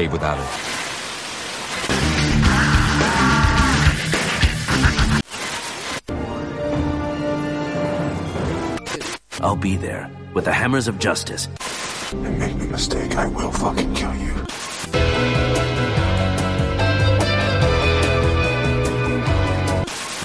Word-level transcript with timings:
cave 0.00 0.12
without 0.12 0.38
her. 0.38 0.48
I'll 9.42 9.56
be 9.56 9.76
there 9.76 10.10
with 10.34 10.44
the 10.46 10.52
hammers 10.52 10.88
of 10.88 10.98
justice. 10.98 11.48
And 12.12 12.38
make 12.38 12.56
no 12.56 12.66
mistake, 12.66 13.16
I 13.16 13.26
will 13.26 13.52
fucking 13.52 13.94
kill 13.94 14.14
you. 14.14 14.34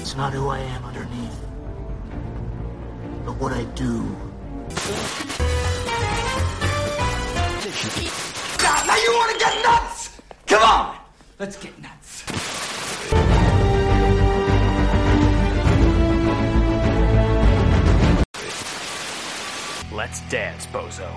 It's 0.01 0.15
not 0.15 0.32
who 0.33 0.47
I 0.47 0.60
am 0.60 0.86
underneath, 0.86 1.39
but 3.25 3.36
what 3.42 3.51
I 3.51 3.64
do. 3.75 4.15
God, 9.05 9.11
now 9.11 9.11
you 9.11 9.18
want 9.18 9.32
to 9.32 9.37
get 9.39 9.64
nuts? 9.64 10.21
Come 10.47 10.64
on, 10.64 10.97
let's 11.39 11.57
get 11.57 11.82
nuts. 11.82 12.23
Let's 19.91 20.21
dance, 20.29 20.65
bozo. 20.68 21.10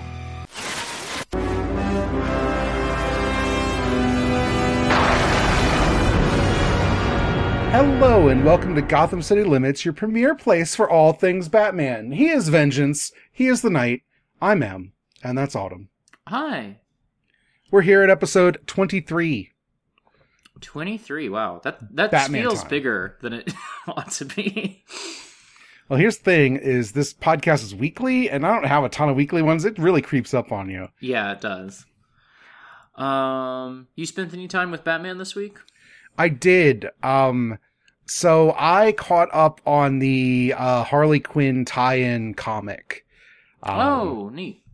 Hello 7.71 8.29
and 8.29 8.45
welcome 8.45 8.75
to 8.75 8.83
Gotham 8.83 9.23
City 9.23 9.45
Limits, 9.45 9.85
your 9.85 9.95
premier 9.95 10.35
place 10.35 10.75
for 10.75 10.89
all 10.89 11.13
things 11.13 11.49
Batman. 11.49 12.13
He 12.13 12.29
is 12.29 12.49
vengeance, 12.49 13.13
he 13.31 13.47
is 13.47 13.63
the 13.63 13.71
night, 13.71 14.03
I'm 14.41 14.63
Em, 14.63 14.93
and 15.23 15.37
that's 15.37 15.55
Autumn. 15.55 15.91
Hi. 16.27 16.77
We're 17.71 17.83
here 17.83 18.03
at 18.03 18.11
episode 18.11 18.61
23. 18.67 19.51
23. 20.61 21.29
Wow. 21.29 21.61
That 21.63 21.79
that 21.95 22.11
Batman 22.11 22.43
feels 22.43 22.61
time. 22.63 22.71
bigger 22.71 23.17
than 23.21 23.33
it 23.35 23.53
ought 23.87 24.11
to 24.13 24.25
be. 24.25 24.83
Well, 25.89 25.99
here's 25.99 26.19
the 26.19 26.25
thing 26.25 26.57
is 26.57 26.93
this 26.93 27.15
podcast 27.15 27.63
is 27.63 27.75
weekly 27.75 28.29
and 28.31 28.47
I 28.47 28.53
don't 28.55 28.67
have 28.67 28.85
a 28.85 28.89
ton 28.89 29.09
of 29.09 29.17
weekly 29.17 29.43
ones. 29.43 29.65
It 29.65 29.79
really 29.79 30.03
creeps 30.03 30.35
up 30.35 30.51
on 30.53 30.69
you. 30.71 30.89
yeah, 31.01 31.33
it 31.33 31.41
does. 31.41 31.85
Um, 32.97 33.87
you 33.95 34.07
spent 34.07 34.35
any 34.35 34.49
time 34.49 34.71
with 34.71 34.83
Batman 34.83 35.19
this 35.19 35.37
week? 35.37 35.59
I 36.19 36.29
did. 36.29 36.89
Um, 37.03 37.59
so 38.07 38.55
I 38.59 38.91
caught 38.93 39.29
up 39.33 39.61
on 39.65 40.01
the 40.01 40.53
uh, 40.57 40.83
Harley 40.83 41.21
Quinn 41.21 41.65
tie-in 41.65 42.35
comic. 42.35 43.07
Um, 43.63 43.79
oh, 43.79 44.29
neat. 44.31 44.65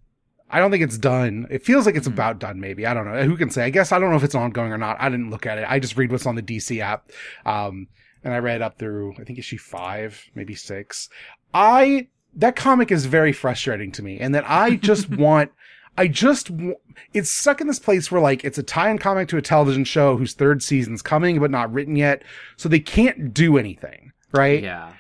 I 0.55 0.59
don't 0.61 0.71
think 0.71 0.83
it's 0.85 0.97
done. 0.99 1.47
It 1.51 1.65
feels 1.65 1.85
like 1.85 1.97
it's 1.97 2.09
Mhm. 2.09 2.13
about 2.13 2.39
done. 2.39 2.61
Maybe 2.61 2.87
I 2.87 2.95
don't 2.95 3.05
know. 3.07 3.23
Who 3.25 3.37
can 3.37 3.51
say? 3.51 3.65
I 3.65 3.71
guess 3.71 3.93
I 3.93 3.99
don't 3.99 4.11
know 4.11 4.17
if 4.17 4.25
it's 4.25 4.35
ongoing 4.35 4.73
or 4.73 4.79
not. 4.79 4.97
I 5.01 5.09
didn't 5.09 5.31
look 5.31 5.47
at 5.47 5.59
it. 5.59 5.67
I 5.69 5.79
just 5.81 5.97
read 5.97 6.13
what's 6.13 6.27
on 6.27 6.37
the 6.37 6.43
DC 6.43 6.81
app. 6.81 7.11
Um, 7.45 7.89
and 8.23 8.33
I 8.33 8.39
read 8.39 8.63
up 8.63 8.79
through 8.79 9.15
I 9.21 9.25
think 9.25 9.39
issue 9.39 9.59
five, 9.59 10.25
maybe 10.35 10.55
six. 10.55 11.09
I 11.53 12.07
that 12.37 12.57
comic 12.57 12.91
is 12.91 13.07
very 13.07 13.33
frustrating 13.33 13.93
to 13.93 14.03
me, 14.03 14.19
and 14.19 14.35
that 14.35 14.45
I 14.49 14.77
just 14.77 15.11
want. 15.25 15.51
I 15.97 16.09
just 16.09 16.49
w- 16.57 16.75
it's 17.13 17.31
stuck 17.31 17.61
in 17.61 17.69
this 17.69 17.79
place 17.79 18.11
where 18.11 18.21
like 18.21 18.45
it's 18.45 18.59
a 18.59 18.65
tie-in 18.65 18.99
comic 18.99 19.29
to 19.29 19.37
a 19.37 19.43
television 19.43 19.85
show 19.85 20.17
whose 20.17 20.33
third 20.35 20.61
season's 20.61 21.03
coming 21.03 21.39
but 21.39 21.53
not 21.53 21.73
written 21.73 21.95
yet, 21.95 22.23
so 22.57 22.69
they 22.69 22.81
can't 22.81 23.33
do 23.33 23.57
anything, 23.59 24.11
right? 24.33 24.61
Yeah. 24.63 24.93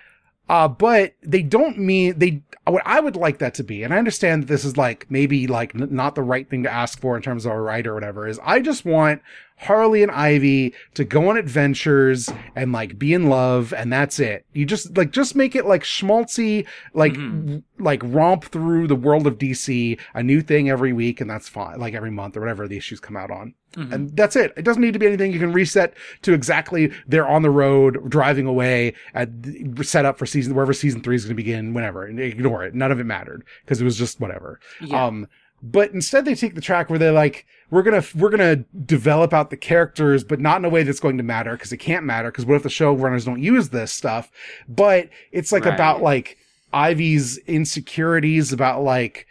Uh, 0.48 0.68
but 0.68 1.14
they 1.22 1.42
don't 1.42 1.78
mean 1.78 2.18
they, 2.18 2.42
what 2.66 2.82
I 2.84 3.00
would 3.00 3.16
like 3.16 3.38
that 3.38 3.54
to 3.54 3.64
be, 3.64 3.82
and 3.82 3.94
I 3.94 3.98
understand 3.98 4.42
that 4.42 4.46
this 4.46 4.64
is 4.64 4.76
like 4.76 5.06
maybe 5.10 5.46
like 5.46 5.74
n- 5.74 5.88
not 5.90 6.14
the 6.14 6.22
right 6.22 6.48
thing 6.48 6.62
to 6.64 6.72
ask 6.72 7.00
for 7.00 7.16
in 7.16 7.22
terms 7.22 7.46
of 7.46 7.52
a 7.52 7.60
writer 7.60 7.92
or 7.92 7.94
whatever, 7.94 8.28
is 8.28 8.38
I 8.42 8.60
just 8.60 8.84
want 8.84 9.22
Harley 9.56 10.02
and 10.02 10.10
Ivy 10.10 10.74
to 10.94 11.04
go 11.04 11.30
on 11.30 11.36
adventures 11.36 12.28
and 12.56 12.72
like 12.72 12.98
be 12.98 13.14
in 13.14 13.28
love 13.28 13.72
and 13.72 13.92
that's 13.92 14.18
it. 14.18 14.44
You 14.52 14.66
just 14.66 14.96
like, 14.96 15.10
just 15.10 15.34
make 15.36 15.54
it 15.54 15.64
like 15.64 15.84
schmaltzy, 15.84 16.66
like, 16.92 17.14
Mhm. 17.14 17.62
like 17.78 18.02
romp 18.04 18.44
through 18.44 18.88
the 18.88 18.96
world 18.96 19.26
of 19.26 19.38
DC, 19.38 19.98
a 20.12 20.22
new 20.22 20.40
thing 20.40 20.68
every 20.68 20.92
week 20.92 21.20
and 21.20 21.30
that's 21.30 21.48
fine, 21.48 21.78
like 21.78 21.94
every 21.94 22.10
month 22.10 22.36
or 22.36 22.40
whatever 22.40 22.66
the 22.68 22.76
issues 22.76 23.00
come 23.00 23.16
out 23.16 23.30
on. 23.30 23.54
Mhm. 23.76 23.92
And 23.92 24.16
that's 24.16 24.36
it. 24.36 24.52
It 24.56 24.64
doesn't 24.64 24.82
need 24.82 24.92
to 24.92 24.98
be 24.98 25.06
anything. 25.06 25.32
You 25.32 25.38
can 25.40 25.52
reset 25.52 25.94
to 26.22 26.32
exactly 26.32 26.92
they're 27.06 27.26
on 27.26 27.42
the 27.42 27.50
road 27.50 28.10
driving 28.10 28.46
away 28.46 28.92
at 29.14 29.30
set 29.82 30.04
up 30.04 30.18
for 30.18 30.26
season 30.26 30.54
wherever 30.54 30.72
season 30.72 31.00
three 31.00 31.16
is 31.16 31.24
going 31.24 31.30
to 31.36 31.42
begin, 31.42 31.74
whenever. 31.74 32.04
And 32.04 32.20
ignore 32.20 32.64
it. 32.64 32.74
None 32.74 32.92
of 32.92 33.00
it 33.00 33.04
mattered 33.04 33.44
because 33.64 33.80
it 33.80 33.84
was 33.84 33.96
just 33.96 34.20
whatever. 34.20 34.60
Yeah. 34.80 35.06
Um, 35.06 35.26
but 35.64 35.90
instead 35.92 36.26
they 36.26 36.34
take 36.34 36.54
the 36.54 36.60
track 36.60 36.90
where 36.90 36.98
they're 36.98 37.10
like, 37.10 37.46
we're 37.70 37.82
gonna 37.82 38.04
we're 38.14 38.28
gonna 38.28 38.56
develop 38.84 39.32
out 39.32 39.48
the 39.48 39.56
characters, 39.56 40.22
but 40.22 40.38
not 40.38 40.58
in 40.58 40.64
a 40.66 40.68
way 40.68 40.82
that's 40.82 41.00
going 41.00 41.16
to 41.16 41.22
matter 41.22 41.52
because 41.52 41.72
it 41.72 41.78
can't 41.78 42.04
matter. 42.04 42.30
Because 42.30 42.44
what 42.44 42.56
if 42.56 42.62
the 42.62 42.68
showrunners 42.68 43.24
don't 43.24 43.42
use 43.42 43.70
this 43.70 43.90
stuff? 43.90 44.30
But 44.68 45.08
it's 45.32 45.52
like 45.52 45.64
Right. 45.64 45.72
about 45.72 46.02
like 46.02 46.36
Ivy's 46.74 47.38
insecurities 47.38 48.52
about 48.52 48.82
like 48.82 49.26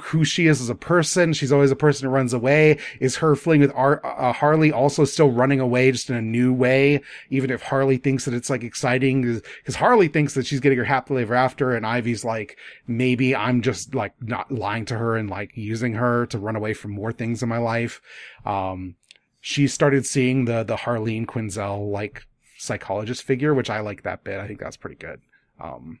who 0.00 0.24
she 0.24 0.46
is 0.46 0.60
as 0.60 0.68
a 0.68 0.74
person. 0.74 1.32
She's 1.32 1.52
always 1.52 1.70
a 1.70 1.76
person 1.76 2.06
who 2.08 2.14
runs 2.14 2.32
away. 2.32 2.78
Is 3.00 3.16
her 3.16 3.36
fling 3.36 3.60
with 3.60 3.72
Ar- 3.74 4.04
uh, 4.04 4.32
Harley 4.32 4.72
also 4.72 5.04
still 5.04 5.30
running 5.30 5.60
away 5.60 5.92
just 5.92 6.10
in 6.10 6.16
a 6.16 6.22
new 6.22 6.52
way? 6.52 7.00
Even 7.30 7.50
if 7.50 7.62
Harley 7.62 7.96
thinks 7.96 8.24
that 8.24 8.34
it's 8.34 8.50
like 8.50 8.64
exciting, 8.64 9.22
because 9.22 9.76
Harley 9.76 10.08
thinks 10.08 10.34
that 10.34 10.46
she's 10.46 10.60
getting 10.60 10.78
her 10.78 10.84
happily 10.84 11.22
ever 11.22 11.34
after, 11.34 11.74
and 11.74 11.86
Ivy's 11.86 12.24
like, 12.24 12.58
maybe 12.86 13.34
I'm 13.36 13.62
just 13.62 13.94
like 13.94 14.14
not 14.20 14.50
lying 14.50 14.84
to 14.86 14.98
her 14.98 15.16
and 15.16 15.30
like 15.30 15.56
using 15.56 15.94
her 15.94 16.26
to 16.26 16.38
run 16.38 16.56
away 16.56 16.74
from 16.74 16.90
more 16.90 17.12
things 17.12 17.42
in 17.42 17.48
my 17.48 17.58
life. 17.58 18.00
Um, 18.44 18.96
she 19.40 19.68
started 19.68 20.04
seeing 20.04 20.46
the 20.46 20.64
the 20.64 20.76
Harleen 20.76 21.26
Quinzel 21.26 21.92
like 21.92 22.26
psychologist 22.58 23.22
figure, 23.22 23.54
which 23.54 23.70
I 23.70 23.80
like 23.80 24.02
that 24.02 24.24
bit. 24.24 24.40
I 24.40 24.48
think 24.48 24.58
that's 24.58 24.76
pretty 24.76 24.96
good. 24.96 25.20
Um, 25.60 26.00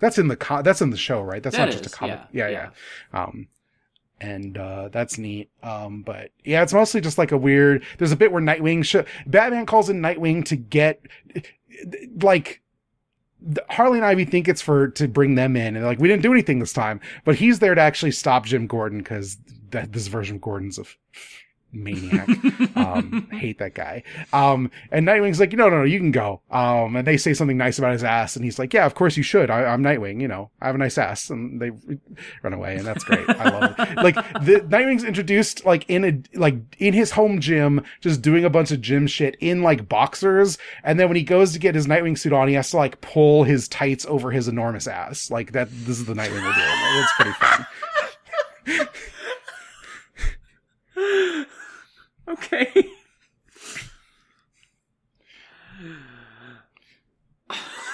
that's 0.00 0.18
in 0.18 0.28
the 0.28 0.36
co- 0.36 0.62
that's 0.62 0.80
in 0.80 0.90
the 0.90 0.96
show, 0.96 1.20
right? 1.22 1.42
That's 1.42 1.56
That 1.56 1.66
not 1.66 1.72
just 1.72 1.86
a 1.86 1.90
comic. 1.90 2.20
yeah, 2.32 2.48
Yeah, 2.48 2.70
yeah. 3.12 3.20
Um, 3.22 3.48
and 4.20 4.56
uh, 4.56 4.88
that's 4.88 5.18
neat. 5.18 5.50
Um, 5.62 6.02
but 6.02 6.30
yeah, 6.44 6.62
it's 6.62 6.72
mostly 6.72 7.00
just 7.00 7.18
like 7.18 7.32
a 7.32 7.36
weird. 7.36 7.84
There's 7.98 8.12
a 8.12 8.16
bit 8.16 8.32
where 8.32 8.42
Nightwing, 8.42 8.84
sh- 8.84 9.06
Batman 9.26 9.66
calls 9.66 9.90
in 9.90 10.00
Nightwing 10.00 10.44
to 10.46 10.56
get 10.56 11.02
like 12.22 12.62
Harley 13.68 13.98
and 13.98 14.06
Ivy 14.06 14.24
think 14.24 14.48
it's 14.48 14.62
for 14.62 14.88
to 14.88 15.06
bring 15.08 15.34
them 15.34 15.56
in, 15.56 15.66
and 15.68 15.76
they're 15.76 15.84
like, 15.84 16.00
we 16.00 16.08
didn't 16.08 16.22
do 16.22 16.32
anything 16.32 16.58
this 16.58 16.72
time, 16.72 17.00
but 17.24 17.34
he's 17.36 17.58
there 17.58 17.74
to 17.74 17.80
actually 17.80 18.12
stop 18.12 18.46
Jim 18.46 18.66
Gordon 18.66 18.98
because 18.98 19.36
that 19.70 19.92
this 19.92 20.06
version 20.06 20.36
of 20.36 20.42
Gordon's 20.42 20.78
a 20.78 20.82
f- 20.82 20.96
maniac. 21.72 22.28
um, 22.76 23.28
hate 23.32 23.58
that 23.58 23.74
guy. 23.74 24.02
Um, 24.32 24.70
and 24.90 25.06
Nightwing's 25.06 25.40
like, 25.40 25.52
no, 25.52 25.68
no, 25.68 25.78
no, 25.78 25.84
you 25.84 25.98
can 25.98 26.10
go. 26.10 26.40
Um, 26.50 26.96
and 26.96 27.06
they 27.06 27.16
say 27.16 27.34
something 27.34 27.56
nice 27.56 27.78
about 27.78 27.92
his 27.92 28.04
ass, 28.04 28.36
and 28.36 28.44
he's 28.44 28.58
like, 28.58 28.72
yeah, 28.72 28.86
of 28.86 28.94
course 28.94 29.16
you 29.16 29.22
should. 29.22 29.50
I, 29.50 29.64
I'm 29.64 29.82
Nightwing, 29.82 30.20
you 30.20 30.28
know, 30.28 30.50
I 30.60 30.66
have 30.66 30.74
a 30.74 30.78
nice 30.78 30.98
ass, 30.98 31.30
and 31.30 31.60
they 31.60 31.70
run 32.42 32.52
away, 32.52 32.76
and 32.76 32.86
that's 32.86 33.04
great. 33.04 33.28
I 33.28 33.50
love 33.50 33.74
it. 33.78 33.96
Like 34.06 34.14
the 34.44 34.60
Nightwing's 34.68 35.04
introduced 35.04 35.64
like 35.64 35.84
in 35.88 36.04
a 36.04 36.38
like 36.38 36.54
in 36.78 36.92
his 36.94 37.10
home 37.10 37.40
gym, 37.40 37.82
just 38.00 38.22
doing 38.22 38.44
a 38.44 38.50
bunch 38.50 38.70
of 38.70 38.80
gym 38.80 39.06
shit 39.06 39.36
in 39.40 39.62
like 39.62 39.88
boxers, 39.88 40.58
and 40.84 41.00
then 41.00 41.08
when 41.08 41.16
he 41.16 41.22
goes 41.22 41.52
to 41.52 41.58
get 41.58 41.74
his 41.74 41.86
Nightwing 41.86 42.16
suit 42.16 42.32
on, 42.32 42.46
he 42.46 42.54
has 42.54 42.70
to 42.70 42.76
like 42.76 43.00
pull 43.00 43.44
his 43.44 43.68
tights 43.68 44.06
over 44.06 44.30
his 44.30 44.48
enormous 44.48 44.86
ass. 44.86 45.30
Like 45.30 45.52
that. 45.52 45.68
This 45.70 45.98
is 45.98 46.04
the 46.04 46.14
Nightwing 46.14 46.42
we're 46.42 46.52
doing. 46.52 46.66
It's 46.96 47.12
pretty 47.14 47.32
fun. 47.32 47.66
okay. 52.28 52.88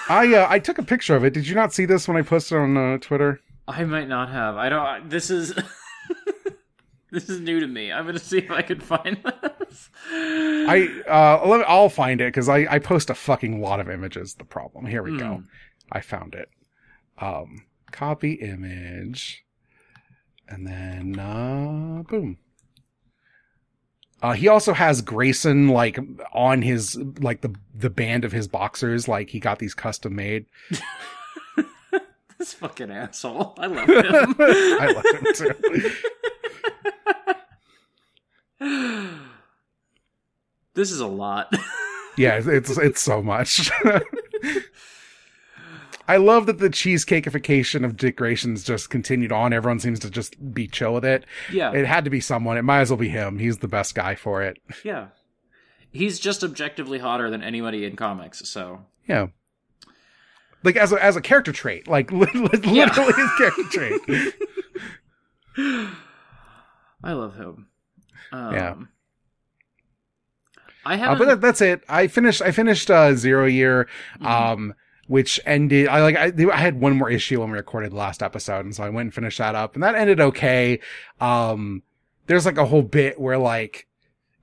I 0.09 0.33
uh, 0.33 0.47
I 0.49 0.59
took 0.59 0.77
a 0.77 0.83
picture 0.83 1.15
of 1.15 1.23
it. 1.23 1.33
Did 1.33 1.47
you 1.47 1.55
not 1.55 1.73
see 1.73 1.85
this 1.85 2.07
when 2.07 2.17
I 2.17 2.21
posted 2.21 2.57
on 2.57 2.75
uh, 2.77 2.97
Twitter? 2.97 3.39
I 3.67 3.83
might 3.85 4.09
not 4.09 4.29
have. 4.29 4.57
I 4.57 4.69
don't. 4.69 5.09
This 5.09 5.29
is. 5.29 5.53
this 7.11 7.29
is 7.29 7.39
new 7.39 7.59
to 7.59 7.67
me. 7.67 7.91
I'm 7.91 8.05
gonna 8.05 8.19
see 8.19 8.39
if 8.39 8.51
I 8.51 8.61
can 8.61 8.79
find 8.79 9.17
this. 9.23 9.89
I 10.11 10.89
uh 11.07 11.63
I'll 11.67 11.89
find 11.89 12.19
it 12.21 12.27
because 12.27 12.49
I 12.49 12.67
I 12.69 12.79
post 12.79 13.09
a 13.09 13.15
fucking 13.15 13.61
lot 13.61 13.79
of 13.79 13.89
images. 13.89 14.35
The 14.35 14.43
problem. 14.43 14.85
Here 14.85 15.03
we 15.03 15.17
go. 15.17 15.35
Hmm. 15.35 15.41
I 15.91 16.01
found 16.01 16.35
it. 16.35 16.49
Um, 17.19 17.65
copy 17.91 18.33
image, 18.33 19.45
and 20.49 20.67
then 20.67 21.19
uh, 21.19 22.03
boom. 22.09 22.39
Uh, 24.23 24.31
he 24.31 24.47
also 24.47 24.73
has 24.73 25.01
Grayson 25.01 25.67
like 25.67 25.99
on 26.33 26.61
his 26.61 26.97
like 27.19 27.41
the 27.41 27.53
the 27.75 27.89
band 27.91 28.25
of 28.25 28.31
his 28.31 28.47
boxers. 28.47 29.07
Like 29.07 29.29
he 29.29 29.39
got 29.39 29.59
these 29.59 29.75
custom 29.75 30.15
made. 30.15 30.47
This 32.43 32.53
fucking 32.55 32.91
asshole. 32.91 33.55
I 33.57 33.67
love 33.67 33.87
him. 33.87 34.35
I 34.39 34.91
love 34.93 35.05
him 35.05 35.23
too. 35.33 35.91
this 40.73 40.91
is 40.91 40.99
a 40.99 41.07
lot. 41.07 41.53
Yeah, 42.17 42.41
it's 42.43 42.77
it's 42.77 42.99
so 42.99 43.23
much. 43.23 43.71
I 46.07 46.17
love 46.17 46.47
that 46.47 46.57
the 46.59 46.69
cheesecakeification 46.69 47.85
of 47.85 47.95
Dick 47.95 48.17
Grayson's 48.17 48.63
just 48.63 48.89
continued 48.89 49.31
on. 49.31 49.53
Everyone 49.53 49.79
seems 49.79 49.99
to 49.99 50.09
just 50.09 50.53
be 50.53 50.67
chill 50.67 50.93
with 50.93 51.05
it. 51.05 51.25
Yeah. 51.51 51.71
It 51.71 51.85
had 51.85 52.03
to 52.03 52.09
be 52.09 52.19
someone. 52.19 52.57
It 52.57 52.63
might 52.63 52.81
as 52.81 52.89
well 52.89 52.97
be 52.97 53.07
him. 53.09 53.39
He's 53.39 53.59
the 53.59 53.67
best 53.69 53.95
guy 53.95 54.15
for 54.15 54.41
it. 54.43 54.57
Yeah. 54.83 55.07
He's 55.91 56.19
just 56.19 56.43
objectively 56.43 56.99
hotter 56.99 57.29
than 57.29 57.41
anybody 57.43 57.85
in 57.85 57.95
comics, 57.95 58.47
so 58.49 58.85
Yeah. 59.07 59.27
Like 60.63 60.75
as 60.75 60.91
a 60.91 61.03
as 61.03 61.15
a 61.15 61.21
character 61.21 61.51
trait, 61.51 61.87
like 61.87 62.11
li- 62.11 62.27
li- 62.33 62.49
literally 62.53 63.13
his 63.13 63.31
character 63.37 63.63
trait. 63.69 64.33
I 67.03 67.13
love 67.13 67.35
him. 67.35 67.67
Um, 68.31 68.53
Yeah. 68.53 68.75
I 70.85 70.95
Uh, 70.95 70.97
haven't. 70.97 71.17
but 71.19 71.25
that, 71.27 71.41
that's 71.41 71.61
it. 71.61 71.83
I 71.87 72.07
finished. 72.07 72.41
I 72.41 72.51
finished 72.51 72.89
uh, 72.91 73.13
Zero 73.15 73.45
Year, 73.45 73.87
Mm-hmm. 74.15 74.25
um, 74.25 74.73
which 75.07 75.39
ended. 75.45 75.87
I 75.87 76.01
like. 76.01 76.15
I, 76.15 76.31
I 76.51 76.57
had 76.57 76.79
one 76.79 76.97
more 76.97 77.09
issue 77.09 77.41
when 77.41 77.51
we 77.51 77.57
recorded 77.57 77.91
the 77.91 77.97
last 77.97 78.23
episode, 78.23 78.65
and 78.65 78.75
so 78.75 78.83
I 78.83 78.89
went 78.89 79.07
and 79.07 79.13
finished 79.13 79.37
that 79.37 79.55
up, 79.55 79.75
and 79.75 79.83
that 79.83 79.95
ended 79.95 80.19
okay. 80.19 80.79
Um, 81.19 81.83
there's 82.27 82.45
like 82.45 82.57
a 82.57 82.65
whole 82.65 82.83
bit 82.83 83.19
where 83.19 83.37
like 83.37 83.87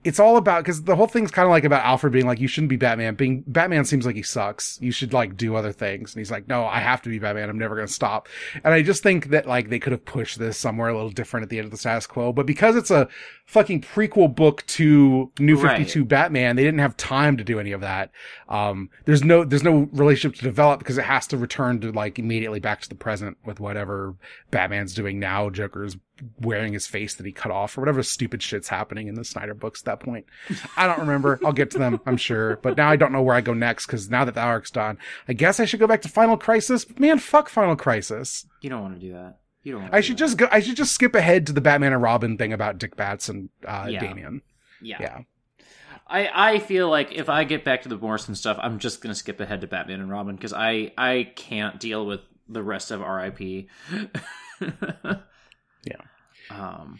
it's 0.03 0.19
all 0.19 0.39
about 0.39 0.65
because 0.65 0.85
the 0.85 0.97
whole 0.97 1.07
thing's 1.07 1.31
kind 1.31 1.45
of 1.45 1.51
like 1.51 1.65
about 1.65 1.85
Alfred 1.85 2.13
being 2.13 2.27
like, 2.27 2.41
you 2.41 2.49
shouldn't 2.49 2.71
be 2.71 2.77
Batman. 2.77 3.17
Being 3.17 3.45
Batman 3.47 3.85
seems 3.85 4.07
like 4.07 4.17
he 4.17 4.23
sucks. 4.23 4.79
You 4.81 4.93
should 4.93 5.13
like 5.13 5.37
do 5.37 5.57
other 5.57 5.73
things. 5.73 6.15
And 6.15 6.21
he's 6.21 6.31
like, 6.31 6.49
no, 6.49 6.65
I 6.65 6.79
have 6.79 7.03
to 7.03 7.11
be 7.11 7.19
Batman. 7.19 7.51
I'm 7.51 7.59
never 7.59 7.75
gonna 7.75 7.87
stop. 7.87 8.27
And 8.65 8.73
I 8.73 8.81
just 8.81 9.03
think 9.03 9.27
that 9.27 9.47
like 9.47 9.69
they 9.69 9.79
could 9.79 9.93
have 9.93 10.05
pushed 10.07 10.39
this 10.39 10.57
somewhere 10.57 10.89
a 10.89 10.95
little 10.95 11.11
different 11.11 11.45
at 11.45 11.51
the 11.51 11.59
end 11.59 11.67
of 11.67 11.71
the 11.71 11.77
status 11.77 12.07
quo. 12.07 12.33
But 12.33 12.47
because 12.47 12.77
it's 12.77 12.91
a 12.91 13.09
fucking 13.45 13.83
prequel 13.83 14.35
book 14.35 14.65
to 14.69 15.31
New 15.39 15.57
Right. 15.57 15.77
52 15.79 16.07
Batman, 16.07 16.57
they 16.57 16.65
didn't 16.65 16.81
have 16.81 16.97
time 16.97 17.37
to 17.37 17.45
do 17.45 17.61
any 17.61 17.73
of 17.73 17.83
that. 17.83 18.11
Um, 18.49 18.89
there's 19.05 19.23
no 19.23 19.45
there's 19.45 19.65
no 19.65 19.89
relationship 19.93 20.39
to 20.39 20.45
develop 20.45 20.79
because 20.79 20.97
it 20.97 21.05
has 21.05 21.27
to 21.27 21.37
return 21.37 21.79
to 21.81 21.93
like 21.93 22.19
immediately 22.19 22.61
back 22.61 22.81
to 22.81 22.89
the 22.89 22.95
present 22.95 23.37
with 23.45 23.61
whatever 23.61 24.15
Batman's 24.51 24.95
doing 24.95 25.19
now. 25.19 25.51
Joker's 25.51 25.97
wearing 26.41 26.73
his 26.73 26.87
face 26.87 27.15
that 27.15 27.27
he 27.27 27.33
cut 27.33 27.51
off 27.53 27.77
or 27.77 27.81
whatever 27.81 28.03
stupid 28.03 28.43
shit's 28.43 28.69
happening 28.69 29.09
in 29.09 29.15
the 29.15 29.25
Snyder 29.25 29.55
books 29.55 29.81
at 29.83 29.85
that 29.87 30.01
point. 30.01 30.27
I 30.77 30.87
don't 30.87 30.99
remember. 31.01 31.39
I'll 31.45 31.53
get 31.53 31.71
to 31.73 31.79
them, 31.79 32.01
I'm 32.07 32.17
sure. 32.17 32.57
But 32.59 32.77
now 32.77 32.91
I 32.91 32.97
don't 32.97 33.13
know 33.13 33.23
where 33.23 33.35
I 33.37 33.41
go 33.41 33.55
next 33.55 33.87
because 33.87 34.11
now 34.11 34.25
that 34.25 34.35
the 34.35 34.41
arc's 34.43 34.71
done, 34.71 34.99
I 35.29 35.33
guess 35.33 35.61
I 35.61 35.65
should 35.65 35.81
go 35.81 35.87
back 35.87 36.03
to 36.03 36.09
Final 36.09 36.37
Crisis. 36.37 36.87
Man, 36.99 37.19
fuck 37.19 37.49
Final 37.49 37.77
Crisis. 37.77 38.47
you 38.61 38.71
don't 38.71 38.83
want 38.83 38.95
to 38.95 39.01
do 39.07 39.13
that. 39.13 39.39
You 39.63 39.73
don't. 39.79 39.93
I 39.93 39.99
do 40.01 40.03
should 40.07 40.17
that. 40.17 40.19
just 40.21 40.37
go. 40.39 40.49
I 40.51 40.61
should 40.61 40.77
just 40.77 40.93
skip 40.93 41.15
ahead 41.15 41.47
to 41.49 41.53
the 41.53 41.61
Batman 41.61 41.93
and 41.93 42.01
Robin 42.03 42.39
thing 42.39 42.53
about 42.53 42.79
Dick 42.79 42.97
Bats 42.97 43.29
and 43.29 43.51
uh, 43.67 43.87
Yeah. 43.91 44.01
Damian. 44.01 44.43
Yeah. 44.81 44.97
Yeah. 45.01 45.19
I 46.07 46.55
I 46.55 46.59
feel 46.61 46.89
like 46.89 47.13
if 47.13 47.29
I 47.29 47.45
get 47.45 47.65
back 47.65 47.83
to 47.83 47.89
the 47.89 47.97
Morrison 47.99 48.35
stuff, 48.35 48.59
I'm 48.61 48.79
just 48.79 49.01
gonna 49.03 49.15
skip 49.15 49.39
ahead 49.39 49.61
to 49.61 49.67
Batman 49.67 50.01
and 50.01 50.11
Robin 50.11 50.35
because 50.35 50.53
I 50.53 50.93
I 50.97 51.31
can't 51.37 51.79
deal 51.79 52.05
with 52.07 52.21
the 52.49 52.63
rest 52.65 52.91
of 52.91 53.01
R.I.P. 53.01 53.69
Yeah. 55.85 56.01
Um. 56.51 56.99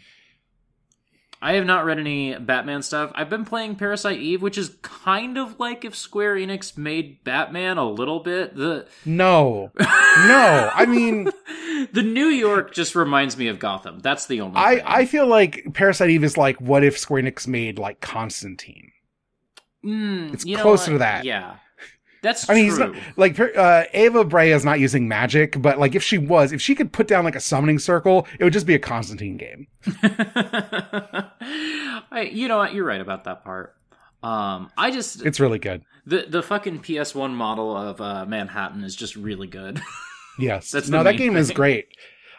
I 1.43 1.53
have 1.53 1.65
not 1.65 1.85
read 1.85 1.97
any 1.97 2.35
Batman 2.35 2.83
stuff. 2.83 3.11
I've 3.15 3.29
been 3.29 3.45
playing 3.45 3.75
Parasite 3.75 4.19
Eve, 4.19 4.43
which 4.43 4.59
is 4.59 4.77
kind 4.83 5.39
of 5.39 5.59
like 5.59 5.83
if 5.83 5.95
Square 5.95 6.35
Enix 6.35 6.77
made 6.77 7.23
Batman 7.23 7.79
a 7.79 7.89
little 7.89 8.19
bit. 8.19 8.55
The 8.55 8.85
No, 9.05 9.71
no. 9.79 10.69
I 10.71 10.85
mean, 10.87 11.23
the 11.93 12.03
New 12.03 12.27
York 12.27 12.75
just 12.75 12.93
reminds 12.93 13.37
me 13.37 13.47
of 13.47 13.57
Gotham. 13.57 13.99
That's 13.99 14.27
the 14.27 14.41
only. 14.41 14.55
I 14.55 14.75
thing. 14.75 14.83
I 14.85 15.05
feel 15.05 15.25
like 15.25 15.65
Parasite 15.73 16.11
Eve 16.11 16.23
is 16.23 16.37
like 16.37 16.61
what 16.61 16.83
if 16.83 16.99
Square 16.99 17.23
Enix 17.23 17.47
made 17.47 17.79
like 17.79 18.01
Constantine. 18.01 18.91
Mm, 19.83 20.33
it's 20.35 20.43
closer 20.43 20.91
to 20.91 20.97
that. 20.99 21.25
Yeah, 21.25 21.55
that's 22.21 22.49
I 22.49 22.53
mean, 22.53 22.65
he's 22.65 22.77
not 22.77 22.93
like 23.17 23.39
uh, 23.39 23.85
Aya 23.93 24.23
Brea 24.23 24.51
is 24.51 24.63
not 24.63 24.79
using 24.79 25.07
magic, 25.07 25.61
but 25.61 25.79
like 25.79 25.95
if 25.95 26.03
she 26.03 26.17
was, 26.17 26.51
if 26.51 26.61
she 26.61 26.75
could 26.75 26.91
put 26.93 27.07
down 27.07 27.23
like 27.23 27.35
a 27.35 27.39
summoning 27.39 27.79
circle, 27.79 28.27
it 28.39 28.43
would 28.43 28.53
just 28.53 28.67
be 28.67 28.75
a 28.75 28.79
Constantine 28.79 29.37
game. 29.37 29.67
I, 32.11 32.29
you 32.31 32.47
know 32.47 32.57
what? 32.57 32.73
You're 32.73 32.85
right 32.85 33.01
about 33.01 33.23
that 33.23 33.43
part. 33.43 33.75
Um, 34.23 34.69
I 34.77 34.91
just 34.91 35.25
It's 35.25 35.39
really 35.39 35.59
good. 35.59 35.83
the 36.05 36.25
the 36.27 36.43
fucking 36.43 36.81
PS1 36.81 37.31
model 37.33 37.75
of 37.75 37.99
uh, 38.01 38.25
Manhattan 38.25 38.83
is 38.83 38.95
just 38.95 39.15
really 39.15 39.47
good. 39.47 39.81
Yes. 40.39 40.71
That's 40.71 40.89
no, 40.89 41.03
that 41.03 41.17
game 41.17 41.35
is 41.35 41.51
great. 41.51 41.89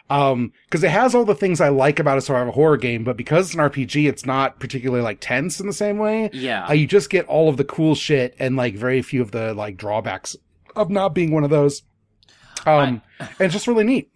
Um, 0.09 0.51
cause 0.69 0.83
it 0.83 0.91
has 0.91 1.15
all 1.15 1.25
the 1.25 1.33
things 1.33 1.59
I 1.61 1.69
like 1.69 1.97
about 1.99 2.17
a 2.17 2.21
survival 2.21 2.53
horror 2.53 2.77
game, 2.77 3.03
but 3.03 3.17
because 3.17 3.47
it's 3.47 3.55
an 3.55 3.61
RPG, 3.61 4.07
it's 4.07 4.25
not 4.25 4.59
particularly 4.59 5.01
like 5.01 5.19
tense 5.21 5.59
in 5.59 5.65
the 5.65 5.73
same 5.73 5.97
way. 5.97 6.29
yeah, 6.33 6.67
Uh, 6.67 6.73
you 6.73 6.85
just 6.85 7.09
get 7.09 7.25
all 7.25 7.49
of 7.49 7.57
the 7.57 7.63
cool 7.63 7.95
shit 7.95 8.35
and 8.37 8.55
like 8.55 8.75
very 8.75 9.01
few 9.01 9.21
of 9.21 9.31
the 9.31 9.53
like 9.53 9.77
drawbacks 9.77 10.35
of 10.75 10.89
not 10.89 11.15
being 11.15 11.31
one 11.31 11.43
of 11.43 11.49
those. 11.49 11.83
Um, 12.65 13.01
and 13.19 13.31
it's 13.39 13.53
just 13.53 13.67
really 13.67 13.83
neat. 13.83 14.11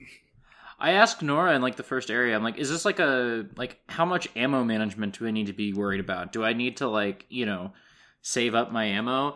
I 0.80 0.92
asked 0.92 1.24
Nora 1.24 1.56
in 1.56 1.62
like 1.62 1.76
the 1.76 1.84
first 1.84 2.12
area. 2.12 2.36
I'm 2.36 2.44
like, 2.44 2.58
is 2.58 2.70
this 2.70 2.86
like 2.86 3.00
a 3.00 3.46
like 3.56 3.80
how 3.90 4.06
much 4.06 4.28
ammo 4.36 4.64
management 4.64 5.18
do 5.18 5.26
I 5.26 5.32
need 5.32 5.48
to 5.48 5.54
be 5.54 5.74
worried 5.74 6.00
about? 6.00 6.32
Do 6.32 6.44
I 6.44 6.54
need 6.54 6.78
to 6.78 6.88
like 6.88 7.26
you 7.30 7.46
know 7.46 7.74
save 8.22 8.54
up 8.54 8.72
my 8.72 8.86
ammo? 8.86 9.36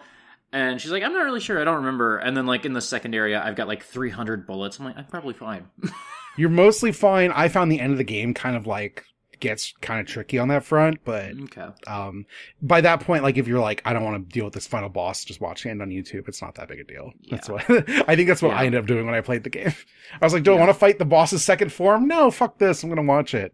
And 0.53 0.79
she's 0.79 0.91
like, 0.91 1.01
I'm 1.01 1.13
not 1.13 1.23
really 1.23 1.39
sure. 1.39 1.59
I 1.59 1.63
don't 1.63 1.77
remember. 1.77 2.17
And 2.17 2.35
then 2.35 2.45
like 2.45 2.65
in 2.65 2.73
the 2.73 2.81
second 2.81 3.15
area, 3.15 3.41
I've 3.41 3.55
got 3.55 3.67
like 3.67 3.83
300 3.83 4.45
bullets. 4.45 4.77
I'm 4.79 4.85
like, 4.85 4.97
I'm 4.97 5.05
probably 5.05 5.33
fine. 5.33 5.65
You're 6.37 6.49
mostly 6.49 6.91
fine. 6.91 7.31
I 7.31 7.47
found 7.47 7.71
the 7.71 7.79
end 7.79 7.91
of 7.91 7.97
the 7.97 8.03
game 8.03 8.33
kind 8.33 8.55
of 8.55 8.65
like 8.67 9.03
gets 9.41 9.73
kind 9.81 9.99
of 9.99 10.05
tricky 10.05 10.37
on 10.37 10.47
that 10.49 10.63
front, 10.63 10.99
but 11.03 11.31
okay. 11.43 11.67
um, 11.87 12.25
by 12.61 12.79
that 12.79 13.01
point, 13.01 13.23
like 13.23 13.37
if 13.37 13.47
you're 13.47 13.59
like, 13.59 13.81
I 13.83 13.91
don't 13.91 14.03
want 14.03 14.29
to 14.29 14.33
deal 14.33 14.45
with 14.45 14.53
this 14.53 14.67
final 14.67 14.87
boss, 14.87 15.25
just 15.25 15.41
watch 15.41 15.63
the 15.63 15.69
end 15.71 15.81
on 15.81 15.89
YouTube. 15.89 16.27
It's 16.27 16.41
not 16.41 16.55
that 16.55 16.67
big 16.69 16.79
a 16.79 16.83
deal. 16.83 17.11
That's 17.29 17.49
what 17.49 17.69
I 17.69 18.15
think. 18.15 18.27
That's 18.27 18.41
what 18.41 18.51
Yeah. 18.51 18.59
I 18.59 18.65
ended 18.65 18.79
up 18.79 18.87
doing 18.87 19.05
when 19.05 19.15
I 19.15 19.21
played 19.21 19.43
the 19.43 19.49
game. 19.49 19.73
I 20.21 20.25
was 20.25 20.33
like, 20.33 20.43
do 20.43 20.53
I 20.53 20.59
want 20.59 20.69
to 20.69 20.73
fight 20.73 20.99
the 20.99 21.05
boss's 21.05 21.43
second 21.43 21.73
form? 21.73 22.07
No, 22.07 22.31
fuck 22.31 22.57
this. 22.59 22.83
I'm 22.83 22.89
gonna 22.89 23.01
watch 23.03 23.33
it. 23.33 23.53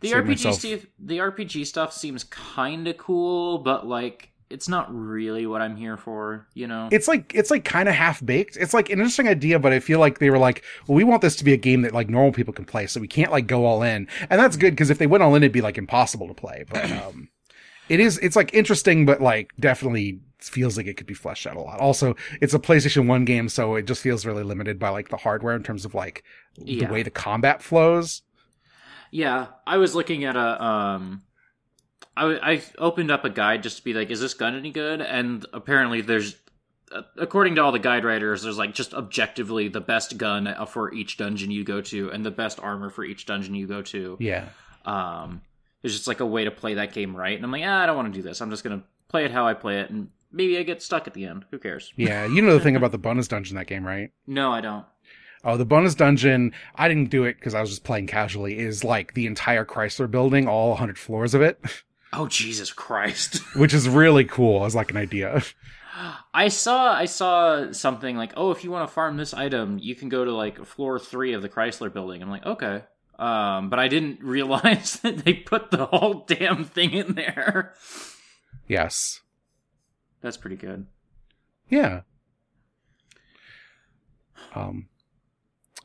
The 0.00 0.10
Save 0.10 0.24
RPG 0.24 0.38
stuff, 0.54 0.86
the 0.98 1.18
RPG 1.18 1.66
stuff 1.66 1.92
seems 1.92 2.24
kind 2.24 2.88
of 2.88 2.98
cool, 2.98 3.58
but 3.58 3.86
like 3.86 4.30
it's 4.54 4.68
not 4.68 4.86
really 4.94 5.46
what 5.46 5.60
I'm 5.60 5.76
here 5.76 5.96
for. 5.96 6.46
You 6.54 6.66
know? 6.66 6.88
It's 6.92 7.08
like 7.08 7.34
it's 7.34 7.50
like 7.50 7.64
kind 7.64 7.88
of 7.88 7.94
half 7.94 8.24
baked. 8.24 8.56
It's 8.56 8.72
like 8.72 8.88
an 8.88 8.98
interesting 8.98 9.28
idea, 9.28 9.58
but 9.58 9.72
I 9.72 9.80
feel 9.80 9.98
like 9.98 10.18
they 10.20 10.30
were 10.30 10.38
like, 10.38 10.64
well, 10.86 10.96
we 10.96 11.04
want 11.04 11.20
this 11.22 11.36
to 11.36 11.44
be 11.44 11.52
a 11.52 11.56
game 11.58 11.82
that 11.82 11.92
like 11.92 12.08
normal 12.08 12.32
people 12.32 12.54
can 12.54 12.64
play, 12.64 12.86
so 12.86 13.00
we 13.00 13.08
can't 13.08 13.32
like 13.32 13.46
go 13.46 13.66
all 13.66 13.82
in, 13.82 14.08
and 14.30 14.40
that's 14.40 14.56
good 14.56 14.70
because 14.70 14.90
if 14.90 14.98
they 14.98 15.06
went 15.06 15.22
all 15.22 15.34
in, 15.34 15.42
it'd 15.42 15.52
be 15.52 15.60
like 15.60 15.76
impossible 15.76 16.28
to 16.28 16.34
play. 16.34 16.64
But 16.70 16.90
um, 17.04 17.28
it 17.88 18.00
is 18.00 18.18
it's 18.18 18.36
like 18.36 18.54
interesting, 18.54 19.04
but 19.04 19.20
like 19.20 19.52
definitely 19.58 20.20
feels 20.40 20.76
like 20.76 20.86
it 20.86 20.94
could 20.98 21.06
be 21.06 21.14
fleshed 21.14 21.46
out 21.46 21.56
a 21.56 21.60
lot. 21.60 21.80
Also, 21.80 22.14
it's 22.40 22.54
a 22.54 22.58
PlayStation 22.58 23.06
One 23.06 23.24
game, 23.24 23.48
so 23.48 23.74
it 23.74 23.86
just 23.86 24.02
feels 24.02 24.24
really 24.26 24.44
limited 24.44 24.78
by 24.78 24.90
like 24.90 25.08
the 25.08 25.16
hardware 25.16 25.56
in 25.56 25.62
terms 25.62 25.84
of 25.84 25.94
like 25.94 26.22
Yeah. 26.56 26.86
the 26.86 26.92
way 26.92 27.02
the 27.02 27.10
combat 27.10 27.62
flows. 27.62 28.22
Yeah, 29.10 29.46
I 29.66 29.76
was 29.78 29.94
looking 29.94 30.24
at 30.24 30.36
a 30.36 30.62
um 30.64 31.22
I 32.16 32.52
I 32.54 32.62
opened 32.78 33.10
up 33.10 33.24
a 33.24 33.30
guide 33.30 33.62
just 33.62 33.78
to 33.78 33.84
be 33.84 33.92
like 33.94 34.10
is 34.10 34.20
this 34.20 34.34
gun 34.34 34.54
any 34.54 34.70
good? 34.70 35.00
And 35.00 35.44
apparently 35.52 36.00
there's 36.00 36.36
uh, 36.92 37.02
according 37.16 37.54
to 37.56 37.62
all 37.62 37.72
the 37.72 37.78
guide 37.78 38.04
writers 38.04 38.42
there's 38.42 38.58
like 38.58 38.74
just 38.74 38.94
objectively 38.94 39.68
the 39.68 39.80
best 39.80 40.16
gun 40.18 40.54
for 40.66 40.92
each 40.94 41.16
dungeon 41.16 41.50
you 41.50 41.64
go 41.64 41.80
to 41.80 42.10
and 42.10 42.24
the 42.24 42.30
best 42.30 42.60
armor 42.60 42.90
for 42.90 43.04
each 43.04 43.26
dungeon 43.26 43.54
you 43.54 43.66
go 43.66 43.82
to. 43.82 44.16
Yeah, 44.20 44.48
Um 44.84 45.40
there's 45.82 45.94
just 45.94 46.06
like 46.08 46.20
a 46.20 46.26
way 46.26 46.44
to 46.44 46.50
play 46.50 46.74
that 46.74 46.92
game 46.92 47.14
right. 47.14 47.36
And 47.36 47.44
I'm 47.44 47.52
like, 47.52 47.62
ah, 47.64 47.82
I 47.82 47.86
don't 47.86 47.96
want 47.96 48.12
to 48.12 48.18
do 48.18 48.22
this. 48.22 48.40
I'm 48.40 48.48
just 48.50 48.64
going 48.64 48.80
to 48.80 48.86
play 49.08 49.26
it 49.26 49.30
how 49.30 49.46
I 49.46 49.52
play 49.52 49.80
it 49.80 49.90
and 49.90 50.08
maybe 50.32 50.56
I 50.56 50.62
get 50.62 50.82
stuck 50.82 51.06
at 51.06 51.12
the 51.14 51.26
end. 51.26 51.44
Who 51.50 51.58
cares? 51.58 51.92
yeah. 51.96 52.24
You 52.26 52.40
know 52.42 52.54
the 52.54 52.60
thing 52.60 52.76
about 52.76 52.90
the 52.92 52.98
bonus 52.98 53.28
dungeon 53.28 53.56
in 53.56 53.60
that 53.60 53.66
game, 53.66 53.84
right? 53.86 54.10
No, 54.26 54.50
I 54.50 54.60
don't. 54.62 54.86
Oh, 55.44 55.56
the 55.56 55.66
bonus 55.66 55.94
dungeon, 55.94 56.52
I 56.74 56.88
didn't 56.88 57.10
do 57.10 57.24
it 57.24 57.34
because 57.34 57.54
I 57.54 57.60
was 57.60 57.70
just 57.70 57.84
playing 57.84 58.06
casually, 58.06 58.58
is 58.58 58.82
like 58.82 59.14
the 59.14 59.26
entire 59.26 59.64
Chrysler 59.64 60.10
building, 60.10 60.48
all 60.48 60.70
100 60.70 60.98
floors 60.98 61.34
of 61.34 61.42
it, 61.42 61.60
Oh 62.16 62.28
Jesus 62.28 62.72
Christ. 62.72 63.38
which 63.56 63.74
is 63.74 63.88
really 63.88 64.24
cool 64.24 64.64
as 64.64 64.74
like 64.74 64.90
an 64.90 64.96
idea. 64.96 65.42
I 66.34 66.48
saw 66.48 66.92
I 66.92 67.04
saw 67.06 67.72
something 67.72 68.16
like, 68.16 68.32
oh, 68.36 68.50
if 68.50 68.64
you 68.64 68.70
want 68.70 68.88
to 68.88 68.92
farm 68.94 69.16
this 69.16 69.34
item, 69.34 69.78
you 69.80 69.94
can 69.94 70.08
go 70.08 70.24
to 70.24 70.32
like 70.32 70.64
floor 70.64 70.98
three 70.98 71.32
of 71.32 71.42
the 71.42 71.48
Chrysler 71.48 71.92
building. 71.92 72.22
I'm 72.22 72.30
like, 72.30 72.46
okay. 72.46 72.84
Um, 73.18 73.70
but 73.70 73.78
I 73.78 73.88
didn't 73.88 74.20
realize 74.22 75.00
that 75.00 75.24
they 75.24 75.34
put 75.34 75.70
the 75.70 75.86
whole 75.86 76.24
damn 76.26 76.64
thing 76.64 76.92
in 76.92 77.14
there. 77.14 77.74
Yes. 78.68 79.20
That's 80.20 80.36
pretty 80.36 80.56
good. 80.56 80.86
Yeah. 81.68 82.02
Um, 84.54 84.88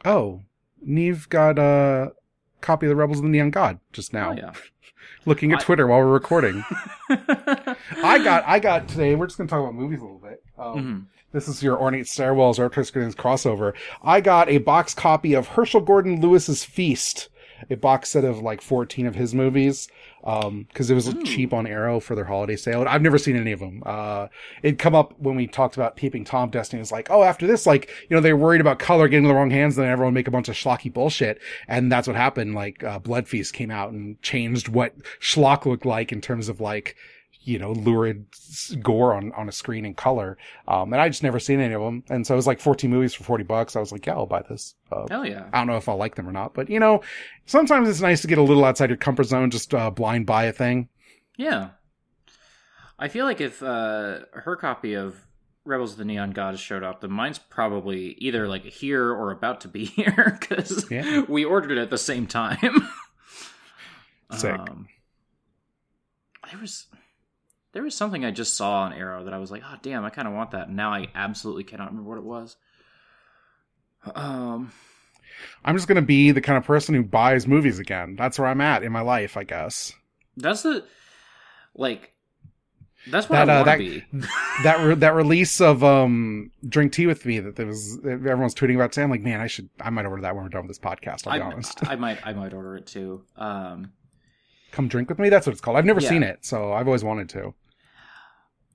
oh, 0.05 0.41
Neve 0.81 1.27
got 1.29 1.57
a 1.59 2.13
copy 2.61 2.85
of 2.85 2.89
the 2.89 2.95
Rebels 2.95 3.19
of 3.19 3.23
the 3.23 3.29
Neon 3.29 3.51
God 3.51 3.79
just 3.93 4.13
now. 4.13 4.31
Oh 4.31 4.35
yeah. 4.35 4.53
Looking 5.25 5.51
at 5.51 5.59
I- 5.59 5.63
Twitter 5.63 5.85
while 5.87 5.99
we're 5.99 6.07
recording. 6.13 6.63
I 7.09 8.21
got, 8.23 8.43
I 8.47 8.59
got 8.59 8.87
today. 8.87 9.15
We're 9.15 9.27
just 9.27 9.37
gonna 9.37 9.49
talk 9.49 9.59
about 9.61 9.75
movies 9.75 9.99
a 9.99 10.03
little 10.03 10.19
bit. 10.19 10.43
Um, 10.57 10.75
Mhm. 10.75 11.05
This 11.31 11.47
is 11.47 11.61
your 11.61 11.77
ornate 11.79 12.05
stairwells 12.05 12.57
or 12.57 12.83
Screens 12.83 13.13
crossover. 13.15 13.73
I 14.01 14.19
got 14.19 14.49
a 14.49 14.57
box 14.57 14.95
copy 14.95 15.35
of 15.35 15.49
Herschell 15.49 15.81
Gordon 15.81 16.21
Lewis's 16.21 16.63
Feast, 16.63 17.29
a 17.69 17.75
box 17.75 18.09
set 18.09 18.23
of 18.23 18.39
like 18.39 18.61
14 18.61 19.07
of 19.07 19.15
his 19.15 19.33
movies 19.33 19.87
um 20.23 20.65
because 20.69 20.89
it 20.89 20.95
was 20.95 21.13
cheap 21.23 21.53
on 21.53 21.65
arrow 21.65 21.99
for 21.99 22.15
their 22.15 22.25
holiday 22.25 22.55
sale 22.55 22.85
i've 22.87 23.01
never 23.01 23.17
seen 23.17 23.35
any 23.35 23.51
of 23.51 23.59
them 23.59 23.81
uh 23.85 24.27
it'd 24.63 24.79
come 24.79 24.95
up 24.95 25.13
when 25.19 25.35
we 25.35 25.47
talked 25.47 25.75
about 25.75 25.95
peeping 25.95 26.25
tom 26.25 26.49
destiny 26.49 26.81
it's 26.81 26.91
like 26.91 27.09
oh 27.09 27.23
after 27.23 27.47
this 27.47 27.65
like 27.65 27.89
you 28.09 28.15
know 28.15 28.21
they're 28.21 28.37
worried 28.37 28.61
about 28.61 28.79
color 28.79 29.07
getting 29.07 29.25
in 29.25 29.29
the 29.29 29.35
wrong 29.35 29.49
hands 29.49 29.77
and 29.77 29.85
then 29.85 29.91
everyone 29.91 30.13
make 30.13 30.27
a 30.27 30.31
bunch 30.31 30.49
of 30.49 30.55
schlocky 30.55 30.91
bullshit 30.91 31.39
and 31.67 31.91
that's 31.91 32.07
what 32.07 32.17
happened 32.17 32.53
like 32.53 32.83
uh, 32.83 32.99
blood 32.99 33.27
feast 33.27 33.53
came 33.53 33.71
out 33.71 33.91
and 33.91 34.21
changed 34.21 34.67
what 34.67 34.93
schlock 35.19 35.65
looked 35.65 35.85
like 35.85 36.11
in 36.11 36.21
terms 36.21 36.49
of 36.49 36.59
like 36.59 36.95
you 37.41 37.57
know, 37.57 37.71
lurid 37.71 38.25
gore 38.81 39.13
on, 39.13 39.31
on 39.31 39.47
a 39.49 39.51
screen 39.51 39.85
in 39.85 39.93
color. 39.93 40.37
Um, 40.67 40.91
and 40.93 41.01
I 41.01 41.07
just 41.09 41.23
never 41.23 41.39
seen 41.39 41.59
any 41.59 41.73
of 41.73 41.81
them. 41.81 42.03
And 42.09 42.27
so 42.27 42.33
it 42.33 42.37
was 42.37 42.45
like 42.47 42.59
14 42.59 42.89
movies 42.89 43.13
for 43.13 43.23
40 43.23 43.43
bucks. 43.45 43.75
I 43.75 43.79
was 43.79 43.91
like, 43.91 44.05
yeah, 44.05 44.13
I'll 44.13 44.25
buy 44.25 44.43
this. 44.47 44.75
Uh, 44.91 45.07
Hell 45.09 45.25
yeah. 45.25 45.47
I 45.53 45.57
don't 45.59 45.67
know 45.67 45.77
if 45.77 45.87
I'll 45.87 45.97
like 45.97 46.15
them 46.15 46.27
or 46.27 46.31
not, 46.33 46.53
but 46.53 46.69
you 46.69 46.79
know, 46.79 47.01
sometimes 47.45 47.87
it's 47.89 48.01
nice 48.01 48.21
to 48.21 48.27
get 48.27 48.37
a 48.37 48.43
little 48.43 48.65
outside 48.65 48.89
your 48.89 48.97
comfort 48.97 49.23
zone, 49.23 49.49
just, 49.51 49.73
uh, 49.73 49.89
blind 49.89 50.25
buy 50.25 50.43
a 50.45 50.51
thing. 50.53 50.89
Yeah. 51.37 51.69
I 52.99 53.07
feel 53.07 53.23
like 53.25 53.39
if 53.39 53.63
uh, 53.63 54.19
her 54.33 54.57
copy 54.57 54.93
of 54.95 55.15
Rebels 55.63 55.93
of 55.93 55.97
the 55.99 56.05
Neon 56.05 56.31
Gods 56.31 56.59
showed 56.59 56.83
up, 56.83 56.99
then 57.01 57.11
mine's 57.11 57.39
probably 57.39 58.15
either 58.17 58.47
like 58.47 58.63
here 58.65 59.09
or 59.13 59.31
about 59.31 59.61
to 59.61 59.67
be 59.69 59.85
here 59.85 60.37
because 60.39 60.89
Yeah. 60.91 61.21
we 61.29 61.45
ordered 61.45 61.71
it 61.71 61.77
at 61.77 61.89
the 61.89 61.97
same 61.97 62.27
time. 62.27 62.89
Sick. 64.33 64.59
Um, 64.59 64.87
there 66.51 66.59
was 66.59 66.87
there 67.79 67.85
was 67.85 67.95
something 67.95 68.25
I 68.25 68.31
just 68.31 68.57
saw 68.57 68.81
on 68.81 68.91
Arrow 68.91 69.23
that 69.23 69.33
I 69.33 69.37
was 69.37 69.51
like, 69.51 69.61
oh 69.65 69.75
damn, 69.81 70.03
I 70.03 70.09
kind 70.09 70.27
of 70.27 70.33
want 70.33 70.51
that. 70.51 70.67
And 70.67 70.75
now 70.75 70.91
I 70.91 71.07
absolutely 71.15 71.63
cannot 71.63 71.87
remember 71.91 72.09
what 72.09 72.17
it 72.17 72.25
was. 72.25 72.57
Um, 74.15 74.73
I'm 75.63 75.77
just 75.77 75.87
going 75.87 75.95
to 75.95 76.01
be 76.01 76.31
the 76.31 76.41
kind 76.41 76.57
of 76.57 76.65
person 76.65 76.93
who 76.93 77.03
buys 77.03 77.47
movies 77.47 77.79
again. 77.79 78.17
That's 78.17 78.37
where 78.37 78.49
I'm 78.49 78.59
at 78.59 78.83
in 78.83 78.91
my 78.91 78.99
life, 78.99 79.37
I 79.37 79.45
guess. 79.45 79.93
that's 80.35 80.63
the 80.63 80.83
like 81.73 82.11
that's 83.09 83.29
what 83.29 83.45
That, 83.45 83.49
I 83.49 83.53
uh, 83.53 83.55
want 83.59 83.65
that- 83.67 83.77
to 83.77 84.01
be. 84.01 84.27
that 84.63 84.85
re- 84.85 84.95
that 84.95 85.13
release 85.15 85.61
of 85.61 85.81
um 85.81 86.51
drink 86.67 86.91
tea 86.91 87.07
with 87.07 87.25
me 87.25 87.39
that 87.39 87.55
there 87.55 87.65
was 87.65 87.97
that 88.01 88.11
everyone's 88.11 88.55
tweeting 88.55 88.75
about 88.75 88.91
today. 88.91 89.03
I'm 89.03 89.09
like, 89.09 89.21
man, 89.21 89.39
I 89.39 89.47
should 89.47 89.69
I 89.79 89.89
might 89.89 90.05
order 90.05 90.21
that 90.23 90.35
when 90.35 90.43
we're 90.43 90.49
done 90.49 90.67
with 90.67 90.69
this 90.77 90.79
podcast. 90.79 91.27
I'll 91.27 91.37
be 91.37 91.41
I, 91.41 91.45
honest. 91.45 91.87
I 91.89 91.95
might 91.95 92.19
I 92.27 92.33
might 92.33 92.53
order 92.53 92.75
it 92.75 92.87
too. 92.87 93.23
Um, 93.37 93.93
Come 94.71 94.87
drink 94.87 95.09
with 95.09 95.17
me. 95.17 95.29
That's 95.29 95.47
what 95.47 95.53
it's 95.53 95.61
called. 95.61 95.77
I've 95.77 95.85
never 95.85 95.99
Yeah. 96.01 96.09
seen 96.09 96.21
it, 96.23 96.45
so 96.45 96.73
I've 96.73 96.85
always 96.87 97.03
wanted 97.03 97.29
to. 97.29 97.55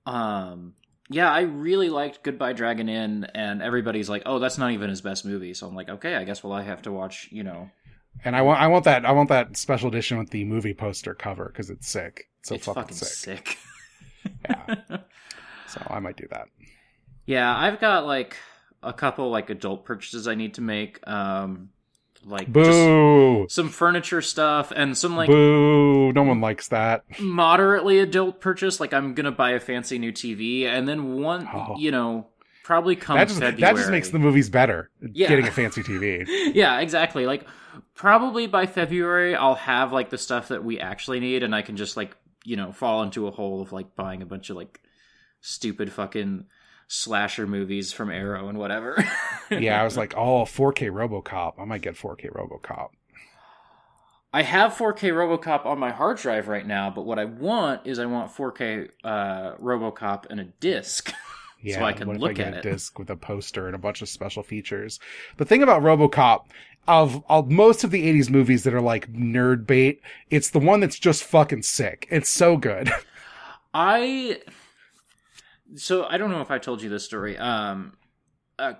Um, 0.06 0.74
yeah, 1.10 1.30
I 1.30 1.42
really 1.42 1.90
liked 1.90 2.22
Goodbye 2.22 2.54
Dragon 2.54 2.88
Inn, 2.88 3.26
and 3.34 3.62
everybody's 3.62 4.08
like, 4.08 4.22
"Oh, 4.26 4.38
that's 4.38 4.58
not 4.58 4.72
even 4.72 4.88
his 4.90 5.00
best 5.02 5.24
movie." 5.24 5.54
So 5.54 5.66
I'm 5.66 5.74
like, 5.74 5.88
"Okay, 5.88 6.14
I 6.16 6.24
guess 6.24 6.42
well, 6.42 6.52
I 6.52 6.62
have 6.62 6.82
to 6.82 6.92
watch." 6.92 7.28
You 7.30 7.42
know, 7.44 7.70
And 8.24 8.34
I 8.34 8.42
want 8.42 8.60
I 8.60 8.66
want 8.68 8.84
that 8.84 9.04
I 9.04 9.12
want 9.12 9.28
that 9.28 9.56
special 9.56 9.88
edition 9.88 10.18
with 10.18 10.30
the 10.30 10.44
movie 10.44 10.74
poster 10.74 11.14
cover 11.14 11.46
because 11.46 11.70
it's 11.70 11.88
sick. 11.88 12.30
It's 12.40 12.48
so 12.48 12.54
it's 12.54 12.64
fucking, 12.66 12.82
fucking 12.82 12.96
sick. 12.96 13.58
sick. 14.24 14.32
Yeah. 14.48 14.76
So 15.66 15.82
I 15.90 15.98
might 15.98 16.16
do 16.16 16.26
that. 16.30 16.46
yeah, 17.26 17.52
I've 17.54 17.80
got 17.80 18.06
like 18.06 18.36
a 18.82 18.92
couple 18.92 19.28
like 19.30 19.50
adult 19.50 19.84
purchases 19.84 20.28
I 20.28 20.34
need 20.36 20.54
to 20.54 20.60
make. 20.60 21.00
Um, 21.08 21.70
like 22.26 22.46
just 22.52 22.52
Boo! 22.70 23.46
some 23.48 23.68
furniture 23.68 24.22
stuff 24.22 24.72
and 24.74 24.96
some 24.96 25.16
like 25.16 25.28
Boo! 25.28 26.12
No 26.12 26.22
one 26.22 26.40
likes 26.40 26.68
that. 26.68 27.04
moderately 27.20 27.98
adult 28.00 28.40
purchase. 28.40 28.80
Like 28.80 28.92
I'm 28.94 29.14
gonna 29.14 29.32
buy 29.32 29.50
a 29.50 29.60
fancy 29.60 29.98
new 29.98 30.12
TV, 30.12 30.64
and 30.64 30.88
then 30.88 31.14
one, 31.20 31.48
Oh. 31.52 31.76
you 31.78 31.90
know, 31.90 32.28
probably 32.64 32.96
come 32.96 33.16
That 33.16 33.28
just 33.28 33.40
February. 33.40 33.60
that 33.60 33.76
just 33.78 33.90
makes 33.90 34.08
the 34.10 34.18
movies 34.18 34.48
better. 34.48 34.90
Yeah. 35.12 35.28
Getting 35.28 35.46
a 35.46 35.50
fancy 35.50 35.82
TV. 35.82 36.24
yeah, 36.54 36.80
exactly. 36.80 37.26
Like 37.26 37.46
probably 37.94 38.46
by 38.46 38.66
February 38.66 39.34
I'll 39.34 39.54
have 39.56 39.92
like 39.92 40.10
the 40.10 40.18
stuff 40.18 40.48
that 40.48 40.64
we 40.64 40.78
actually 40.80 41.20
need 41.20 41.42
and 41.42 41.54
I 41.54 41.62
can 41.62 41.76
just 41.76 41.96
like, 41.96 42.16
you 42.44 42.56
know, 42.56 42.72
fall 42.72 43.02
into 43.02 43.26
a 43.26 43.30
hole 43.30 43.60
of 43.62 43.72
like 43.72 43.94
buying 43.96 44.22
a 44.22 44.26
bunch 44.26 44.48
of 44.50 44.56
like 44.56 44.80
stupid 45.40 45.92
fucking 45.92 46.44
slasher 46.88 47.46
movies 47.46 47.92
from 47.92 48.10
Arrow 48.10 48.48
and 48.48 48.58
whatever. 48.58 49.02
yeah, 49.50 49.80
I 49.80 49.84
was 49.84 49.96
like, 49.96 50.14
oh, 50.16 50.44
4K 50.44 50.90
RoboCop. 50.90 51.54
I 51.58 51.64
might 51.64 51.82
get 51.82 51.94
4K 51.94 52.32
RoboCop. 52.32 52.90
I 54.32 54.42
have 54.42 54.74
4K 54.74 55.12
RoboCop 55.12 55.64
on 55.64 55.78
my 55.78 55.92
hard 55.92 56.18
drive 56.18 56.48
right 56.48 56.66
now, 56.66 56.90
but 56.90 57.02
what 57.02 57.20
I 57.20 57.24
want 57.24 57.82
is 57.86 57.98
I 58.00 58.06
want 58.06 58.32
4K 58.32 58.88
uh 59.04 59.54
RoboCop 59.56 60.26
and 60.30 60.40
a 60.40 60.44
disc. 60.44 61.12
Yeah, 61.62 61.82
I 61.82 61.94
can 61.94 62.18
look 62.18 62.38
I 62.38 62.42
at 62.42 62.54
a 62.54 62.58
it? 62.58 62.62
disc 62.62 62.98
with 62.98 63.08
a 63.08 63.16
poster 63.16 63.66
and 63.66 63.74
a 63.74 63.78
bunch 63.78 64.02
of 64.02 64.08
special 64.10 64.42
features. 64.42 65.00
The 65.38 65.46
thing 65.46 65.62
about 65.62 65.80
RoboCop, 65.80 66.42
of, 66.86 67.24
of 67.26 67.50
most 67.50 67.84
of 67.84 67.90
the 67.90 68.06
'80s 68.06 68.28
movies 68.28 68.64
that 68.64 68.74
are 68.74 68.82
like 68.82 69.10
nerd 69.10 69.66
bait, 69.66 70.02
it's 70.28 70.50
the 70.50 70.58
one 70.58 70.80
that's 70.80 70.98
just 70.98 71.24
fucking 71.24 71.62
sick. 71.62 72.06
It's 72.10 72.28
so 72.28 72.58
good. 72.58 72.92
I 73.74 74.40
so 75.76 76.04
I 76.04 76.18
don't 76.18 76.30
know 76.30 76.40
if 76.40 76.50
I 76.50 76.58
told 76.58 76.82
you 76.82 76.88
this 76.90 77.04
story. 77.04 77.36
Um, 77.38 77.96
uh, 78.58 78.74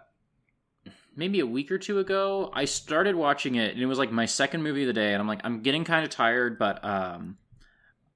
maybe 1.17 1.41
a 1.41 1.47
week 1.47 1.71
or 1.71 1.79
two 1.79 1.99
ago, 1.99 2.51
I 2.53 2.65
started 2.65 3.15
watching 3.15 3.55
it, 3.57 3.73
and 3.75 3.83
it 3.83 3.87
was 3.87 3.99
like 3.99 4.11
my 4.13 4.27
second 4.27 4.63
movie 4.63 4.83
of 4.83 4.87
the 4.89 4.93
day, 4.93 5.13
and 5.13 5.21
I'm 5.21 5.29
like, 5.29 5.41
I'm 5.45 5.61
getting 5.63 5.85
kind 5.85 6.05
of 6.05 6.11
tired, 6.11 6.59
but 6.59 6.85
um, 6.85 7.37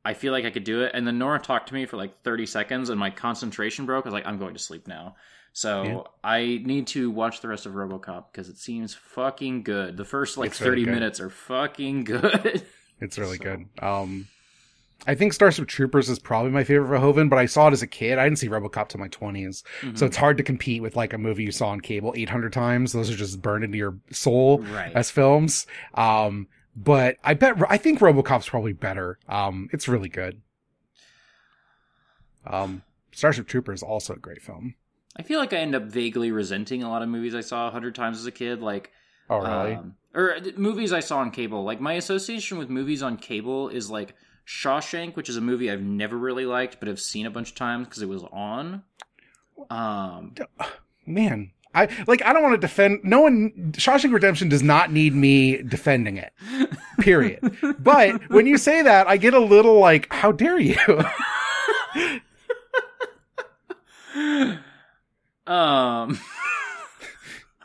I 0.04 0.14
feel 0.14 0.32
like 0.32 0.44
I 0.44 0.50
could 0.50 0.64
do 0.64 0.82
it. 0.82 0.92
And 0.94 1.06
then 1.06 1.18
Nora 1.18 1.38
talked 1.38 1.68
to 1.68 1.74
me 1.74 1.86
for 1.86 1.96
like 1.96 2.22
30 2.22 2.46
seconds, 2.46 2.88
and 2.90 2.98
my 2.98 3.10
concentration 3.10 3.86
broke. 3.86 4.04
I 4.06 4.08
was 4.08 4.14
like, 4.14 4.26
I'm 4.26 4.38
going 4.38 4.54
to 4.54 4.60
sleep 4.60 4.86
now. 4.88 5.16
So 5.52 5.82
Yeah. 5.82 6.00
I 6.22 6.60
need 6.64 6.86
to 6.88 7.10
watch 7.10 7.40
the 7.40 7.48
rest 7.48 7.66
of 7.66 7.72
RoboCop 7.72 8.26
because 8.30 8.48
it 8.48 8.58
seems 8.58 8.94
fucking 8.94 9.62
good. 9.64 9.96
The 9.96 10.04
first 10.04 10.36
like 10.38 10.50
It's 10.50 10.58
30 10.58 10.84
good. 10.84 10.94
minutes 10.94 11.20
are 11.20 11.30
fucking 11.30 12.04
good. 12.04 12.62
It's 13.00 13.18
really 13.18 13.38
So- 13.38 13.44
good. 13.44 13.66
Um, 13.82 14.28
I 15.06 15.14
think 15.14 15.32
Starship 15.32 15.68
Troopers 15.68 16.08
is 16.08 16.18
probably 16.18 16.50
my 16.50 16.64
favorite 16.64 16.88
Verhoeven, 17.00 17.30
but 17.30 17.38
I 17.38 17.46
saw 17.46 17.68
it 17.68 17.72
as 17.72 17.82
a 17.82 17.86
kid. 17.86 18.18
I 18.18 18.24
didn't 18.24 18.40
see 18.40 18.48
RoboCop 18.48 18.88
till 18.88 19.00
my 19.00 19.08
20s. 19.08 19.62
So 19.96 20.04
it's 20.04 20.16
hard 20.16 20.36
to 20.38 20.42
compete 20.42 20.82
with 20.82 20.96
like 20.96 21.12
a 21.12 21.18
movie 21.18 21.44
you 21.44 21.52
saw 21.52 21.68
on 21.68 21.80
cable 21.80 22.12
800 22.16 22.52
times. 22.52 22.92
Those 22.92 23.08
are 23.10 23.16
just 23.16 23.40
burned 23.40 23.64
into 23.64 23.78
your 23.78 23.96
soul 24.10 24.58
Right. 24.58 24.92
as 24.94 25.10
films. 25.10 25.66
Um, 25.94 26.48
but 26.76 27.16
I 27.24 27.34
bet, 27.34 27.56
I 27.70 27.76
think 27.78 28.00
RoboCop's 28.00 28.48
probably 28.48 28.72
better. 28.72 29.18
Um, 29.28 29.68
it's 29.72 29.88
really 29.88 30.08
good. 30.08 30.42
Um, 32.46 32.82
Starship 33.12 33.46
Troopers 33.46 33.80
is 33.80 33.82
also 33.82 34.14
a 34.14 34.18
great 34.18 34.42
film. 34.42 34.74
I 35.16 35.22
feel 35.22 35.38
like 35.38 35.52
I 35.52 35.56
end 35.56 35.74
up 35.74 35.84
vaguely 35.84 36.30
resenting 36.30 36.82
a 36.82 36.88
lot 36.88 37.02
of 37.02 37.08
movies 37.08 37.34
I 37.34 37.40
saw 37.40 37.68
a 37.68 37.70
hundred 37.70 37.94
times 37.94 38.18
as 38.18 38.26
a 38.26 38.30
kid, 38.32 38.60
like 38.60 38.90
Oh, 39.30 39.38
really? 39.38 39.74
um, 39.74 39.94
or 40.14 40.36
uh, 40.36 40.40
movies 40.56 40.92
I 40.92 41.00
saw 41.00 41.18
on 41.18 41.30
cable. 41.30 41.64
Like 41.64 41.80
my 41.80 41.94
association 41.94 42.58
with 42.58 42.68
movies 42.70 43.02
on 43.02 43.16
cable 43.16 43.68
is 43.68 43.90
like 43.90 44.14
Shawshank, 44.48 45.14
which 45.14 45.28
is 45.28 45.36
a 45.36 45.42
movie 45.42 45.70
I've 45.70 45.82
never 45.82 46.16
really 46.16 46.46
liked, 46.46 46.78
but 46.80 46.88
have 46.88 46.98
seen 46.98 47.26
a 47.26 47.30
bunch 47.30 47.50
of 47.50 47.54
times 47.54 47.86
because 47.86 48.00
it 48.00 48.08
was 48.08 48.24
on. 48.32 48.82
Um, 49.68 50.34
Man, 51.04 51.50
I 51.74 51.88
like. 52.06 52.24
I 52.24 52.32
don't 52.32 52.42
want 52.42 52.54
to 52.54 52.60
defend. 52.60 53.00
No 53.04 53.20
one. 53.20 53.72
Shawshank 53.72 54.12
Redemption 54.12 54.48
does 54.48 54.62
not 54.62 54.90
need 54.90 55.14
me 55.14 55.62
defending 55.62 56.16
it. 56.16 56.32
Period. 57.00 57.40
but 57.78 58.30
when 58.30 58.46
you 58.46 58.56
say 58.56 58.80
that, 58.80 59.06
I 59.06 59.18
get 59.18 59.34
a 59.34 59.38
little 59.38 59.78
like, 59.78 60.10
how 60.12 60.32
dare 60.32 60.58
you? 60.58 60.78
um, 65.46 66.18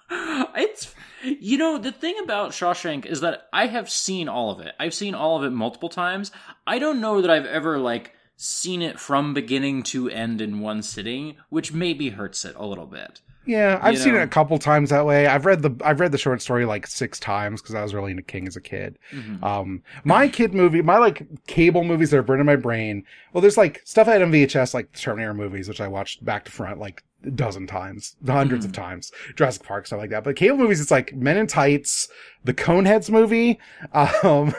it's 0.56 0.93
you 1.24 1.58
know 1.58 1.78
the 1.78 1.92
thing 1.92 2.16
about 2.24 2.52
Shawshank 2.52 3.06
is 3.06 3.22
that 3.22 3.48
I 3.54 3.68
have 3.68 3.90
seen 3.90 4.28
all 4.30 4.52
of 4.52 4.60
it. 4.60 4.74
I've 4.80 4.94
seen 4.94 5.16
all 5.16 5.38
of 5.38 5.44
it 5.44 5.52
multiple 5.52 5.90
times. 5.90 6.32
I 6.68 6.80
don't 6.80 7.02
know 7.02 7.22
that 7.22 7.30
I've 7.32 7.46
ever 7.46 7.78
like 7.78 8.14
seen 8.36 8.82
it 8.82 9.00
from 9.00 9.34
beginning 9.34 9.84
to 9.84 10.10
end 10.10 10.42
in 10.42 10.60
one 10.60 10.82
sitting, 10.82 11.36
which 11.50 11.72
maybe 11.74 12.10
hurts 12.10 12.46
it 12.46 12.56
a 12.56 12.66
little 12.66 12.88
bit. 12.88 13.22
yeah, 13.46 13.78
I've 13.82 13.94
You 13.96 14.00
seen 14.00 14.16
it 14.16 14.22
a 14.22 14.28
couple 14.28 14.58
times 14.58 14.90
that 14.90 15.06
way. 15.06 15.28
I've 15.28 15.46
read 15.46 15.62
the 15.62 15.72
I've 15.84 16.00
read 16.00 16.12
the 16.12 16.18
short 16.18 16.42
story 16.42 16.66
like 16.66 16.88
six 16.88 17.20
times 17.20 17.62
because 17.62 17.76
I 17.76 17.84
was 17.84 17.94
really 17.94 18.12
into 18.12 18.24
King 18.24 18.48
as 18.48 18.56
a 18.56 18.62
kid. 18.62 18.98
Mhm. 19.12 19.44
Um, 19.44 19.84
my 20.04 20.28
kid 20.30 20.54
movie, 20.54 20.82
my 20.82 20.98
like 20.98 21.28
cable 21.48 21.84
movies 21.84 22.10
that 22.12 22.18
are 22.18 22.24
burned 22.24 22.40
in 22.42 22.46
my 22.48 22.56
brain. 22.56 23.04
Well, 23.34 23.42
there's 23.42 23.58
like 23.58 23.82
stuff 23.86 24.08
I 24.08 24.14
had 24.14 24.22
on 24.22 24.32
VHS, 24.32 24.74
like 24.74 24.92
Terminator 24.94 25.34
movies, 25.34 25.68
which 25.68 25.82
I 25.82 25.88
watched 25.90 26.24
back 26.24 26.46
to 26.46 26.52
front 26.52 26.80
like 26.80 27.04
a 27.26 27.32
dozen 27.32 27.68
times, 27.68 28.16
100s 28.24 28.66
of 28.66 28.72
times. 28.72 29.12
Jurassic 29.36 29.64
Park, 29.64 29.88
stuff 29.88 30.00
like 30.00 30.10
that. 30.10 30.24
But 30.24 30.36
cable 30.36 30.58
movies, 30.58 30.82
it's 30.82 30.92
like 30.92 31.16
Men 31.16 31.38
in 31.38 31.48
Tights, 31.48 32.08
the 32.44 32.54
Coneheads 32.54 33.10
movie, 33.10 33.60
um, 33.94 34.54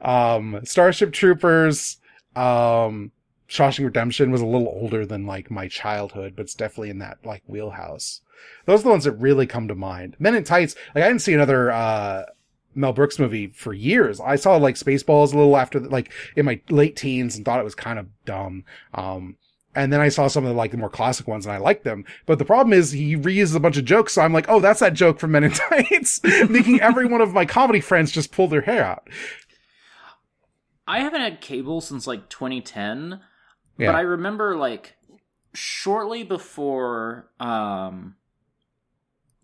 um, 0.00 0.60
Starship 0.64 1.12
Troopers, 1.12 1.98
um, 2.36 3.12
Shawshank 3.48 3.84
Redemption 3.84 4.30
was 4.30 4.40
a 4.40 4.46
little 4.46 4.68
older 4.68 5.04
than 5.04 5.26
like 5.26 5.50
my 5.50 5.66
childhood, 5.66 6.34
but 6.36 6.42
it's 6.42 6.54
definitely 6.54 6.90
in 6.90 6.98
that 6.98 7.18
like 7.24 7.42
wheelhouse. 7.46 8.20
Those 8.64 8.80
are 8.80 8.84
the 8.84 8.90
ones 8.90 9.04
that 9.04 9.12
really 9.12 9.46
come 9.46 9.68
to 9.68 9.74
mind. 9.74 10.16
Men 10.18 10.34
in 10.34 10.44
Tights, 10.44 10.76
like 10.94 11.04
I 11.04 11.08
didn't 11.08 11.22
see 11.22 11.34
another, 11.34 11.70
uh, 11.70 12.24
Mel 12.74 12.92
Brooks 12.92 13.18
movie 13.18 13.48
for 13.48 13.72
years. 13.72 14.20
I 14.20 14.36
saw 14.36 14.56
like 14.56 14.76
Spaceballs 14.76 15.32
a 15.32 15.36
little 15.36 15.56
after, 15.56 15.80
like 15.80 16.12
in 16.36 16.46
my 16.46 16.60
late 16.70 16.94
teens 16.94 17.34
and 17.36 17.44
thought 17.44 17.60
it 17.60 17.64
was 17.64 17.74
kind 17.74 17.98
of 17.98 18.06
dumb. 18.24 18.64
Um, 18.94 19.36
And 19.74 19.92
then 19.92 20.00
I 20.00 20.08
saw 20.08 20.26
some 20.26 20.44
of 20.44 20.50
the 20.50 20.56
like 20.56 20.72
the 20.72 20.76
more 20.76 20.90
classic 20.90 21.28
ones 21.28 21.46
and 21.46 21.52
I 21.54 21.58
liked 21.58 21.84
them. 21.84 22.04
But 22.26 22.38
the 22.40 22.44
problem 22.44 22.72
is 22.72 22.90
he 22.90 23.16
reuses 23.16 23.54
a 23.54 23.60
bunch 23.60 23.76
of 23.76 23.84
jokes. 23.84 24.14
So 24.14 24.22
I'm 24.22 24.32
like, 24.32 24.46
oh, 24.48 24.58
that's 24.58 24.80
that 24.80 24.94
joke 24.94 25.20
from 25.20 25.30
Men 25.30 25.44
in 25.44 25.50
Tights, 25.52 26.20
making 26.48 26.80
every 26.80 27.06
one 27.06 27.20
of 27.20 27.32
my 27.32 27.46
comedy 27.46 27.80
friends 27.80 28.10
just 28.10 28.32
pull 28.32 28.48
their 28.48 28.62
hair 28.62 28.84
out. 28.84 29.08
I 30.88 31.00
haven't 31.00 31.20
had 31.20 31.40
cable 31.40 31.80
since 31.80 32.06
like 32.06 32.28
2010, 32.28 33.20
Yeah. 33.78 33.92
but 33.92 33.94
I 33.94 34.00
remember 34.00 34.56
like 34.56 34.96
shortly 35.54 36.24
before, 36.24 37.30
um, 37.38 38.16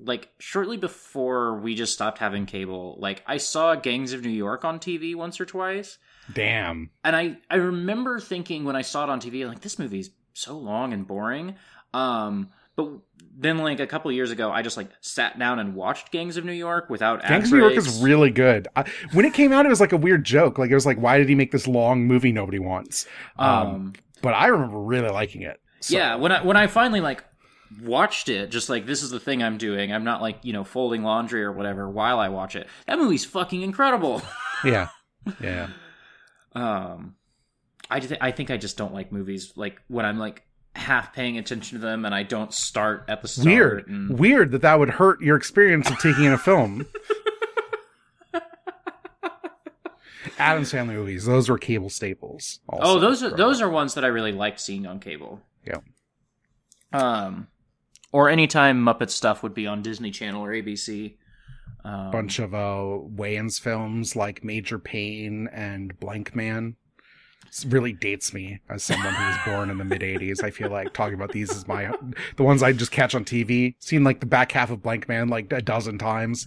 like 0.00 0.28
shortly 0.40 0.76
before 0.76 1.56
we 1.59 1.75
just 1.75 1.92
stopped 1.92 2.18
having 2.18 2.47
cable, 2.47 2.97
like 3.00 3.23
I 3.26 3.37
saw 3.37 3.76
Gangs 3.76 4.12
of 4.12 4.23
New 4.25 4.30
York 4.30 4.64
on 4.64 4.78
TV 4.80 5.14
once 5.14 5.40
or 5.40 5.47
twice, 5.47 5.99
Damn. 6.33 6.90
and 7.04 7.14
I 7.16 7.38
I 7.49 7.56
remember 7.56 8.18
thinking 8.21 8.64
when 8.64 8.76
I 8.76 8.83
saw 8.83 9.04
it 9.04 9.11
on 9.11 9.21
TV, 9.21 9.47
like 9.49 9.61
this 9.61 9.78
movie's 9.78 10.11
so 10.37 10.57
long 10.59 10.93
and 10.93 11.07
boring. 11.07 11.55
Um, 11.95 12.49
but 12.76 12.90
then 13.38 13.59
like 13.59 13.81
a 13.81 13.87
couple 13.87 14.12
years 14.12 14.31
ago, 14.31 14.50
I 14.50 14.62
just 14.62 14.76
like 14.76 14.88
sat 15.00 15.38
down 15.38 15.59
and 15.59 15.75
watched 15.75 16.12
Gangs 16.12 16.37
of 16.37 16.45
New 16.45 16.52
York 16.52 16.90
without 16.90 17.23
Gangs 17.26 17.47
of 17.47 17.52
New 17.52 17.59
York 17.64 17.75
is 17.76 18.00
really 18.02 18.31
good. 18.31 18.69
I, 18.76 18.85
when 19.12 19.25
it 19.25 19.33
came 19.35 19.52
out, 19.52 19.64
it 19.64 19.71
was 19.71 19.81
like 19.81 19.93
a 19.93 19.97
weird 19.97 20.25
joke. 20.25 20.59
Like 20.59 20.71
it 20.71 20.75
was 20.75 20.85
like, 20.87 20.99
why 20.99 21.16
did 21.19 21.28
he 21.28 21.35
make 21.35 21.52
this 21.52 21.66
long 21.66 22.05
movie 22.07 22.33
nobody 22.33 22.59
wants? 22.59 23.07
Um, 23.38 23.49
um 23.50 23.93
but 24.23 24.35
I 24.35 24.47
remember 24.49 24.78
really 24.78 25.09
liking 25.11 25.43
it. 25.43 25.61
So- 25.81 25.97
Yeah, 25.97 26.16
when 26.16 26.33
I 26.33 26.43
when 26.45 26.57
I 26.57 26.66
finally 26.66 27.00
like 27.00 27.25
watched 27.83 28.28
it, 28.28 28.50
just 28.50 28.69
like 28.69 28.87
this 28.87 29.02
is 29.02 29.11
the 29.11 29.21
thing 29.21 29.43
I'm 29.43 29.57
doing. 29.59 29.93
I'm 29.93 30.05
not 30.05 30.21
like 30.23 30.38
you 30.45 30.52
know 30.52 30.64
folding 30.64 31.02
laundry 31.02 31.43
or 31.43 31.52
whatever 31.52 31.88
while 31.88 32.19
I 32.19 32.28
watch 32.28 32.57
it. 32.57 32.66
That 32.87 32.99
movie's 32.99 33.25
fucking 33.25 33.62
incredible. 33.62 34.23
yeah, 34.64 34.88
yeah. 35.43 35.69
um, 36.55 37.15
I 37.90 38.00
th- 38.00 38.19
I 38.21 38.31
think 38.33 38.50
I 38.50 38.57
just 38.57 38.76
don't 38.76 38.93
like 38.95 39.12
movies 39.12 39.52
like 39.57 39.81
when 39.88 40.05
I'm 40.05 40.19
like 40.19 40.43
half 40.75 41.12
paying 41.14 41.38
attention 41.38 41.78
to 41.81 41.85
them 41.87 42.05
and 42.05 42.14
I 42.14 42.23
don't 42.23 42.52
start 42.52 43.05
at 43.09 43.23
the 43.23 43.28
start. 43.28 43.47
Weird, 43.47 43.88
and- 43.88 44.19
weird 44.19 44.50
that 44.52 44.62
that 44.62 44.78
would 44.78 44.90
hurt 44.90 45.21
your 45.23 45.37
experience 45.37 45.90
of 45.90 45.99
taking 45.99 46.25
in 46.25 46.33
a 46.33 46.38
film. 46.38 46.87
Adam 50.38 50.64
Sandler 50.64 50.95
movies; 50.95 51.25
those 51.25 51.49
were 51.49 51.57
cable 51.59 51.88
staples. 51.88 52.61
Also, 52.69 52.85
oh, 52.85 52.99
those 53.00 53.23
are 53.23 53.31
those 53.31 53.61
are 53.62 53.71
ones 53.71 53.95
that 53.95 54.05
I 54.05 54.09
really 54.09 54.33
liked 54.33 54.61
seeing 54.61 54.87
on 54.87 55.00
cable. 55.00 55.40
Yeah. 55.66 55.78
Um, 56.93 57.49
or 58.12 58.28
anytime 58.28 58.85
Muppet 58.85 59.11
stuff 59.11 59.43
would 59.43 59.55
be 59.55 59.66
on 59.66 59.83
Disney 59.83 60.11
Channel 60.11 60.45
or 60.45 60.50
ABC. 60.50 61.14
Um, 61.85 62.11
bunch 62.11 62.38
of 62.38 62.52
uh 62.55 62.99
Wayans 63.14 63.61
films 63.61 64.16
like 64.16 64.45
Major 64.45 64.78
Payne 64.78 65.49
and 65.52 65.99
Blankman. 65.99 66.75
Really 67.67 67.93
dates 67.93 68.35
me 68.35 68.61
as 68.69 68.83
someone 68.83 69.15
who 69.15 69.25
was 69.25 69.37
born 69.47 69.71
in 69.71 69.79
the 69.79 69.85
mid 69.85 70.03
'80s. 70.03 70.43
I 70.43 70.50
feel 70.50 70.71
like 70.71 70.93
talking 70.93 71.15
about 71.15 71.33
these 71.33 71.50
is 71.50 71.67
my 71.67 71.91
the 72.37 72.43
ones 72.43 72.62
I 72.62 72.73
just 72.73 72.91
catch 72.91 73.15
on 73.15 73.25
TV. 73.25 73.75
Seen 73.79 74.05
like 74.05 74.21
the 74.21 74.26
back 74.26 74.53
half 74.53 74.71
of 74.71 74.81
Blankman 74.81 75.31
like 75.31 75.53
a 75.53 75.62
dozen 75.62 75.99
times. 75.99 76.47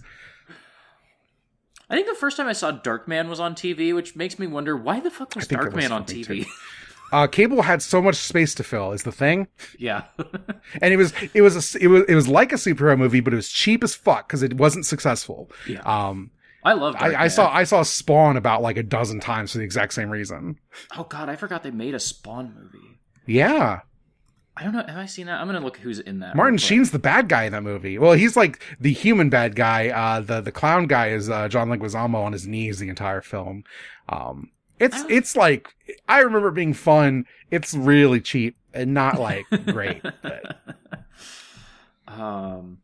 I 1.88 1.96
think 1.96 2.06
the 2.06 2.14
first 2.14 2.36
time 2.36 2.46
I 2.46 2.52
saw 2.52 2.70
Darkman 2.70 3.28
was 3.28 3.40
on 3.40 3.54
TV, 3.54 3.92
which 3.92 4.14
makes 4.14 4.38
me 4.38 4.46
wonder 4.46 4.76
why 4.76 5.00
the 5.00 5.10
fuck 5.10 5.34
was 5.34 5.48
was 5.48 5.58
Darkman 5.58 5.90
on 5.90 6.04
TV? 6.04 6.46
Uh, 7.12 7.26
cable 7.26 7.62
had 7.62 7.82
so 7.82 8.00
much 8.00 8.14
space 8.14 8.54
to 8.54 8.62
fill 8.62 8.92
is 8.92 9.02
the 9.02 9.10
thing, 9.10 9.48
yeah. 9.78 10.04
and 10.80 10.94
it 10.94 10.96
was 10.96 11.12
it 11.34 11.42
was 11.42 11.74
a, 11.74 11.82
it 11.82 11.88
was 11.88 12.04
it 12.08 12.14
was 12.14 12.28
like 12.28 12.52
a 12.52 12.56
superhero 12.56 12.96
movie, 12.96 13.18
but 13.18 13.32
it 13.32 13.36
was 13.36 13.48
cheap 13.48 13.82
as 13.82 13.96
fuck 13.96 14.28
because 14.28 14.44
it 14.44 14.54
wasn't 14.54 14.86
successful. 14.86 15.50
Yeah. 15.66 15.80
Um, 15.80 16.30
I 16.62 16.74
love. 16.74 16.94
I, 16.98 17.14
I 17.24 17.28
saw 17.28 17.50
I 17.50 17.64
saw 17.64 17.82
Spawn 17.82 18.36
about 18.36 18.60
like 18.62 18.76
a 18.76 18.82
dozen 18.82 19.20
times 19.20 19.52
for 19.52 19.58
the 19.58 19.64
exact 19.64 19.94
same 19.94 20.10
reason. 20.10 20.58
Oh 20.96 21.04
god, 21.04 21.28
I 21.28 21.36
forgot 21.36 21.62
they 21.62 21.70
made 21.70 21.94
a 21.94 22.00
Spawn 22.00 22.54
movie. 22.54 22.98
Yeah, 23.26 23.80
I 24.56 24.64
don't 24.64 24.72
know. 24.72 24.84
Have 24.86 24.96
I 24.98 25.06
seen 25.06 25.26
that? 25.26 25.40
I'm 25.40 25.46
gonna 25.46 25.60
look 25.60 25.78
who's 25.78 25.98
in 26.00 26.18
that. 26.20 26.36
Martin. 26.36 26.58
Sheen's 26.58 26.90
the 26.90 26.98
bad 26.98 27.28
guy 27.28 27.44
in 27.44 27.52
that 27.52 27.62
movie. 27.62 27.96
Well, 27.98 28.12
he's 28.12 28.36
like 28.36 28.62
the 28.78 28.92
human 28.92 29.30
bad 29.30 29.56
guy. 29.56 29.88
Uh, 29.88 30.20
the 30.20 30.40
the 30.42 30.52
clown 30.52 30.86
guy 30.86 31.08
is 31.08 31.30
uh, 31.30 31.48
John 31.48 31.68
Leguizamo 31.70 32.16
on 32.16 32.32
his 32.32 32.46
knees 32.46 32.78
the 32.78 32.88
entire 32.90 33.22
film. 33.22 33.64
Um, 34.08 34.50
it's 34.78 35.02
it's 35.08 35.36
like 35.36 35.68
I 36.08 36.20
remember 36.20 36.48
it 36.48 36.54
being 36.54 36.74
fun. 36.74 37.24
It's 37.50 37.72
really 37.74 38.20
cheap 38.20 38.56
and 38.74 38.92
not 38.92 39.18
like 39.18 39.46
great. 39.66 40.02
But 40.02 40.58
Um, 42.06 42.78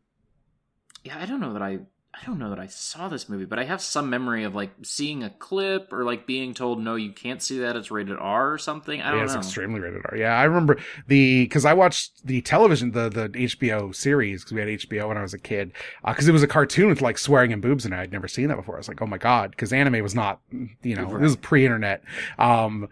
yeah, 1.03 1.19
I 1.19 1.25
don't 1.25 1.39
know 1.41 1.53
that 1.53 1.61
I. 1.61 1.79
I 2.21 2.25
don't 2.25 2.39
know 2.39 2.49
that 2.49 2.59
I 2.59 2.67
saw 2.67 3.07
this 3.09 3.29
movie, 3.29 3.45
but 3.45 3.59
I 3.59 3.63
have 3.65 3.81
some 3.81 4.09
memory 4.09 4.43
of 4.43 4.55
like 4.55 4.71
seeing 4.81 5.23
a 5.23 5.29
clip 5.29 5.93
or 5.93 6.03
like 6.03 6.25
being 6.25 6.53
told, 6.53 6.79
"No, 6.81 6.95
you 6.95 7.11
can't 7.11 7.41
see 7.41 7.59
that; 7.59 7.75
it's 7.75 7.91
rated 7.91 8.17
R" 8.17 8.51
or 8.51 8.57
something. 8.57 9.01
I 9.01 9.09
don't 9.11 9.19
know. 9.19 9.25
it's 9.25 9.33
know. 9.33 9.39
extremely 9.39 9.79
rated 9.79 10.01
R. 10.09 10.17
Yeah, 10.17 10.33
I 10.37 10.43
remember 10.45 10.77
the 11.07 11.43
because 11.43 11.63
I 11.65 11.73
watched 11.73 12.25
the 12.25 12.41
television 12.41 12.91
the 12.91 13.09
the 13.09 13.29
HBO 13.29 13.93
series 13.95 14.41
because 14.43 14.53
we 14.53 14.59
had 14.59 14.69
HBO 14.69 15.09
when 15.09 15.17
I 15.17 15.21
was 15.21 15.33
a 15.33 15.39
kid 15.39 15.71
because 16.05 16.27
it 16.27 16.31
was 16.31 16.43
a 16.43 16.47
cartoon 16.47 16.89
with 16.89 17.01
like 17.01 17.17
swearing 17.17 17.53
and 17.53 17.61
boobs 17.61 17.85
and 17.85 17.93
I'd 17.93 18.11
never 18.11 18.27
seen 18.27 18.47
that 18.49 18.55
before. 18.57 18.75
I 18.75 18.79
was 18.79 18.87
like, 18.87 19.01
oh 19.01 19.07
my 19.07 19.17
god, 19.19 19.51
because 19.51 19.71
anime 19.71 20.01
was 20.01 20.15
not 20.15 20.39
you 20.51 20.95
know 20.95 21.03
Right. 21.05 21.21
this 21.21 21.31
is 21.31 21.35
pre-internet. 21.37 22.03
Um, 22.39 22.89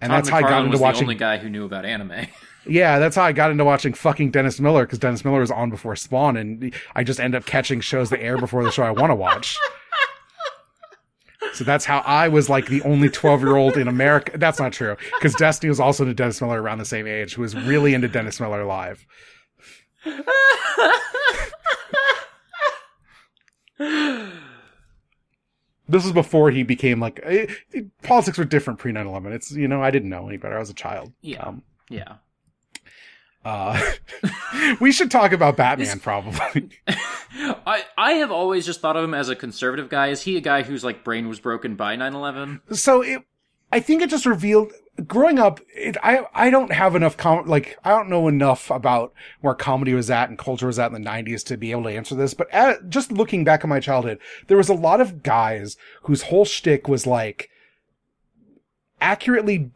and 0.00 0.10
Todd 0.10 0.16
that's 0.18 0.28
how 0.30 0.38
I 0.38 0.42
got 0.42 0.58
into 0.60 0.70
was 0.72 0.80
watching. 0.80 1.00
the 1.00 1.04
only 1.04 1.14
guy 1.16 1.38
who 1.38 1.48
knew 1.50 1.64
about 1.64 1.84
anime. 1.84 2.12
Yeah, 2.66 2.98
that's 2.98 3.16
how 3.16 3.24
I 3.24 3.32
got 3.32 3.50
into 3.50 3.64
watching 3.64 3.92
fucking 3.92 4.30
Dennis 4.30 4.60
Miller 4.60 4.84
because 4.86 4.98
Dennis 5.00 5.24
Miller 5.24 5.40
was 5.40 5.50
on 5.50 5.68
before 5.70 5.96
Spawn, 5.96 6.36
and 6.36 6.72
I 6.94 7.02
just 7.04 7.18
end 7.20 7.34
up 7.34 7.44
catching 7.44 7.80
shows 7.80 8.10
that 8.10 8.22
air 8.22 8.38
before 8.38 8.62
the 8.64 8.70
show 8.70 8.84
I 8.84 8.90
want 8.92 9.10
to 9.10 9.16
watch. 9.16 9.56
So 11.54 11.64
that's 11.64 11.84
how 11.84 11.98
I 12.06 12.28
was 12.28 12.48
like 12.48 12.68
the 12.68 12.80
only 12.82 13.10
12 13.10 13.40
year 13.42 13.56
old 13.56 13.76
in 13.76 13.86
America. 13.88 14.38
That's 14.38 14.58
not 14.58 14.72
true 14.72 14.96
because 15.18 15.34
Destiny 15.34 15.68
was 15.68 15.80
also 15.80 16.04
into 16.04 16.14
Dennis 16.14 16.40
Miller 16.40 16.62
around 16.62 16.78
the 16.78 16.84
same 16.84 17.06
age, 17.06 17.34
who 17.34 17.42
was 17.42 17.54
really 17.54 17.94
into 17.94 18.08
Dennis 18.08 18.40
Miller 18.40 18.64
live. 18.64 19.04
This 25.88 26.04
was 26.04 26.12
before 26.12 26.50
he 26.50 26.62
became 26.62 27.00
like 27.00 27.18
it, 27.24 27.50
it- 27.72 28.02
politics 28.02 28.38
were 28.38 28.44
different 28.44 28.78
pre 28.78 28.92
9 28.92 29.06
11. 29.06 29.32
It's 29.32 29.52
you 29.52 29.68
know 29.68 29.82
I 29.82 29.90
didn't 29.90 30.08
know 30.10 30.26
any 30.28 30.36
better. 30.36 30.56
I 30.56 30.60
was 30.60 30.70
a 30.70 30.74
child. 30.74 31.12
Yeah. 31.20 31.40
Um, 31.42 31.62
yeah. 31.90 32.14
Uh, 33.44 33.80
we 34.80 34.92
should 34.92 35.10
talk 35.10 35.32
about 35.32 35.56
Batman 35.56 35.98
probably. 36.00 36.68
I 36.86 37.84
I 37.96 38.12
have 38.12 38.30
always 38.30 38.66
just 38.66 38.80
thought 38.80 38.96
of 38.96 39.04
him 39.04 39.14
as 39.14 39.28
a 39.28 39.36
conservative 39.36 39.88
guy. 39.88 40.08
Is 40.08 40.22
he 40.22 40.36
a 40.36 40.40
guy 40.40 40.62
whose 40.62 40.84
like 40.84 41.02
brain 41.04 41.28
was 41.28 41.40
broken 41.40 41.74
by 41.76 41.96
9/11? 41.96 42.76
so 42.76 43.02
it 43.02 43.22
i 43.72 43.80
think 43.80 44.02
it 44.02 44.10
just 44.10 44.26
revealed 44.26 44.72
growing 45.06 45.38
up 45.38 45.60
it, 45.74 45.96
i 46.02 46.24
i 46.34 46.50
don't 46.50 46.72
have 46.72 46.94
enough 46.94 47.16
com- 47.16 47.46
like 47.46 47.78
i 47.84 47.90
don't 47.90 48.10
know 48.10 48.28
enough 48.28 48.70
about 48.70 49.12
where 49.40 49.54
comedy 49.54 49.94
was 49.94 50.10
at 50.10 50.28
and 50.28 50.38
culture 50.38 50.66
was 50.66 50.78
at 50.78 50.92
in 50.92 51.02
the 51.02 51.08
90s 51.10 51.42
to 51.42 51.56
be 51.56 51.70
able 51.70 51.84
to 51.84 51.88
answer 51.96 52.14
this 52.14 52.34
but 52.34 52.50
at, 52.52 52.88
just 52.90 53.10
looking 53.10 53.44
back 53.44 53.64
at 53.64 53.68
my 53.68 53.80
childhood 53.80 54.18
there 54.48 54.58
was 54.58 54.68
a 54.68 54.74
lot 54.74 55.00
of 55.00 55.22
guys 55.22 55.76
whose 56.02 56.24
whole 56.24 56.44
shtick 56.44 56.86
was 56.88 57.06
like 57.06 57.48
accurately 59.02 59.70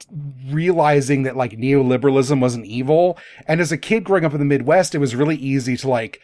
realizing 0.46 1.24
that 1.24 1.36
like 1.36 1.52
neoliberalism 1.52 2.40
wasn't 2.40 2.64
evil. 2.64 3.18
And 3.46 3.60
as 3.60 3.72
a 3.72 3.76
kid 3.76 4.04
growing 4.04 4.24
up 4.24 4.32
in 4.32 4.38
the 4.38 4.44
midwest 4.46 4.94
it 4.94 4.98
was 4.98 5.16
really 5.16 5.36
easy 5.36 5.76
to 5.78 5.88
like 5.88 6.20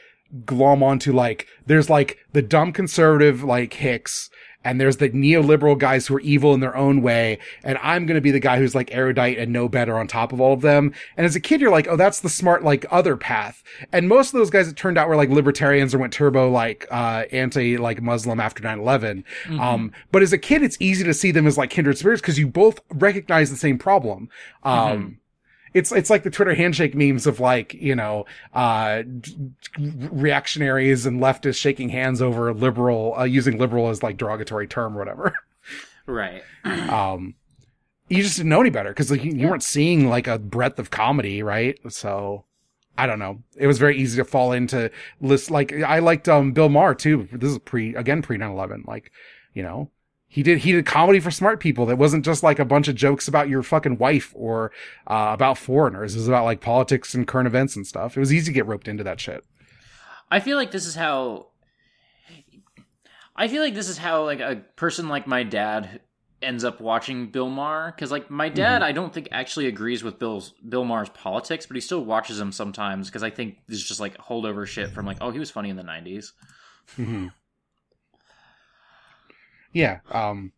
glom 0.47 0.83
onto 0.83 1.12
like 1.12 1.47
there's 1.67 1.91
like 1.91 2.19
the 2.33 2.41
dumb 2.41 2.73
conservative 2.73 3.45
like 3.45 3.75
hicks 3.75 4.31
and 4.64 4.81
there's 4.81 4.98
the 4.98 5.11
neoliberal 5.11 5.79
guys 5.79 6.07
who 6.07 6.16
are 6.16 6.20
evil 6.20 6.55
in 6.55 6.61
their 6.61 6.77
own 6.77 7.03
way. 7.03 7.38
And 7.64 7.79
i'm 7.83 8.07
going 8.07 8.16
to 8.16 8.20
be 8.20 8.31
the 8.31 8.40
guy 8.40 8.59
who's 8.59 8.75
like 8.75 8.94
erudite 8.94 9.38
and 9.38 9.53
know 9.53 9.68
better 9.68 9.98
on 9.98 10.07
top 10.07 10.33
of 10.33 10.40
all 10.40 10.53
of 10.53 10.61
them. 10.61 10.92
And 11.16 11.27
as 11.27 11.37
a 11.37 11.40
kid 11.40 11.61
you're 11.61 11.70
like 11.70 11.88
oh 11.88 11.96
that's 11.96 12.20
the 12.20 12.29
smart 12.29 12.62
like 12.62 12.87
other 12.90 13.16
path. 13.16 13.62
And 13.92 14.09
most 14.09 14.29
of 14.29 14.38
those 14.38 14.51
guys 14.51 14.68
it 14.68 14.77
turned 14.77 14.98
out 14.98 15.09
were 15.09 15.16
like 15.16 15.31
libertarians 15.31 15.94
or 15.94 15.98
went 15.98 16.12
turbo 16.12 16.51
like 16.51 16.87
uh 16.90 17.25
anti 17.33 17.77
like 17.77 18.01
muslim 18.03 18.40
after 18.40 18.62
9-11 18.62 19.25
um 19.61 19.92
but 20.11 20.22
as 20.22 20.33
a 20.33 20.38
kid 20.38 20.62
it's 20.62 20.77
easy 20.81 21.05
to 21.05 21.14
see 21.14 21.31
them 21.31 21.46
as 21.46 21.59
like 21.59 21.70
kindred 21.70 21.98
spirits 21.98 22.20
because 22.20 22.38
you 22.38 22.46
both 22.46 22.81
recognize 22.90 23.51
the 23.51 23.57
same 23.57 23.79
problem. 23.79 24.29
Um 24.62 25.18
it's 25.75 25.93
it's 25.93 26.11
like 26.11 26.23
the 26.23 26.31
Twitter 26.31 26.55
handshake 26.55 26.95
memes 26.95 27.27
of 27.27 27.41
like 27.41 27.75
you 27.75 27.95
know 27.95 28.27
uh 28.55 29.03
d- 29.03 29.37
d- 29.77 30.09
reactionaries 30.11 31.07
and 31.07 31.21
leftists 31.21 31.57
shaking 31.57 31.89
hands 31.89 32.21
over 32.23 32.53
liberal 32.53 33.15
uh, 33.19 33.25
using 33.25 33.59
liberal 33.59 33.89
as 33.89 34.03
like 34.03 34.17
derogatory 34.17 34.67
term 34.67 34.97
or 34.97 34.99
whatever. 35.01 35.35
Right. 36.07 36.43
Um, 36.65 37.35
you 38.09 38.23
just 38.23 38.37
didn't 38.37 38.51
know 38.51 38.61
any 38.61 38.71
better 38.71 38.91
because 38.91 39.11
like 39.11 39.25
you, 39.25 39.33
you 39.33 39.49
weren't 39.49 39.63
seeing 39.63 40.09
like 40.09 40.27
a 40.27 40.39
breadth 40.39 40.79
of 40.79 40.91
comedy, 40.91 41.43
right? 41.43 41.79
So 41.91 42.45
I 42.99 43.07
don't 43.07 43.19
know. 43.19 43.43
It 43.57 43.67
was 43.67 43.79
very 43.79 43.97
easy 43.97 44.19
to 44.19 44.25
fall 44.25 44.53
into 44.53 44.91
list. 45.21 45.51
Like 45.51 45.73
I 45.73 46.01
liked 46.01 46.29
um 46.29 46.53
Bill 46.53 46.69
Maher 46.69 46.95
too. 46.95 47.29
This 47.33 47.53
is 47.53 47.59
pre 47.61 47.95
again 47.95 48.21
pre 48.21 48.37
9/11. 48.37 48.87
Like 48.87 49.13
you 49.55 49.63
know. 49.63 49.91
He 50.33 50.42
did, 50.42 50.61
he 50.61 50.73
did 50.73 50.87
comedy 50.87 51.21
for 51.21 51.31
smart 51.31 51.61
people 51.61 51.85
that 51.85 51.99
wasn't 51.99 52.25
just 52.25 52.42
like 52.42 52.59
a 52.59 52.64
bunch 52.64 52.88
of 52.88 52.95
jokes 52.95 53.29
about 53.29 53.51
your 53.51 53.62
fucking 53.62 53.99
wife 53.99 54.33
or, 54.35 54.73
uh, 55.07 55.29
about 55.35 55.59
foreigners. 55.59 56.14
It 56.14 56.21
was 56.21 56.29
about 56.29 56.47
like 56.47 56.62
politics 56.62 57.12
and 57.12 57.29
current 57.29 57.47
events 57.47 57.77
and 57.77 57.87
stuff. 57.87 58.16
It 58.16 58.21
was 58.21 58.33
easy 58.33 58.47
to 58.47 58.53
get 58.53 58.66
roped 58.66 58.88
into 58.88 59.05
that 59.05 59.21
shit. 59.21 59.45
I 60.31 60.40
feel 60.40 60.57
like 60.57 60.71
this 60.71 60.87
is 60.87 60.95
how 60.95 61.49
I 63.37 63.49
feel 63.49 63.62
like 63.62 63.75
this 63.75 63.90
is 63.90 63.99
how 63.99 64.25
like 64.25 64.40
a 64.40 64.62
person 64.77 65.11
like 65.11 65.27
my 65.27 65.42
dad 65.42 66.01
ends 66.40 66.64
up 66.64 66.81
watching 66.81 67.31
Bill 67.31 67.51
Maher 67.51 67.92
because 67.95 68.11
like 68.11 68.31
my 68.31 68.49
dad 68.49 68.81
Mm-hmm. 68.81 68.88
I 68.88 68.92
don't 68.92 69.12
think 69.12 69.29
actually 69.33 69.66
agrees 69.66 70.03
with 70.03 70.18
Bill's 70.18 70.55
Bill 70.66 70.87
Maher's 70.87 71.11
politics, 71.11 71.66
but 71.66 71.75
he 71.75 71.83
still 71.83 72.03
watches 72.07 72.40
him 72.40 72.53
sometimes 72.53 73.09
because 73.09 73.23
I 73.23 73.29
think 73.29 73.59
this 73.68 73.77
is 73.77 73.85
just 73.85 74.01
like 74.01 74.16
holdover 74.16 74.66
shit 74.66 74.88
from 74.92 75.05
like 75.05 75.18
oh 75.21 75.31
he 75.31 75.38
was 75.38 75.51
funny 75.51 75.68
in 75.68 75.77
the 75.77 75.83
nineties. 75.83 76.33
hmm 76.97 77.29
Yeah. 79.73 80.01
Um, 80.11 80.53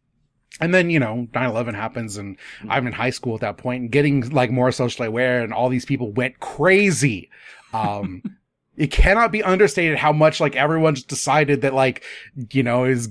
and 0.60 0.72
then, 0.72 0.90
you 0.90 1.00
know, 1.00 1.26
9-11 1.32 1.74
happens 1.74 2.16
and 2.16 2.36
I'm 2.68 2.86
in 2.86 2.92
high 2.92 3.10
school 3.10 3.34
at 3.34 3.40
that 3.40 3.56
point 3.56 3.82
and 3.82 3.90
getting 3.90 4.28
like 4.30 4.50
more 4.50 4.70
socially 4.70 5.08
aware 5.08 5.42
and 5.42 5.52
all 5.52 5.68
these 5.68 5.84
people 5.84 6.12
went 6.12 6.38
crazy. 6.40 7.30
Um, 7.72 8.22
it 8.76 8.90
cannot 8.90 9.32
be 9.32 9.42
understated 9.42 9.98
how 9.98 10.12
much 10.12 10.40
like 10.40 10.54
everyone 10.56 10.94
just 10.94 11.08
decided 11.08 11.62
that 11.62 11.74
like, 11.74 12.04
you 12.52 12.62
know, 12.62 12.84
is 12.84 13.08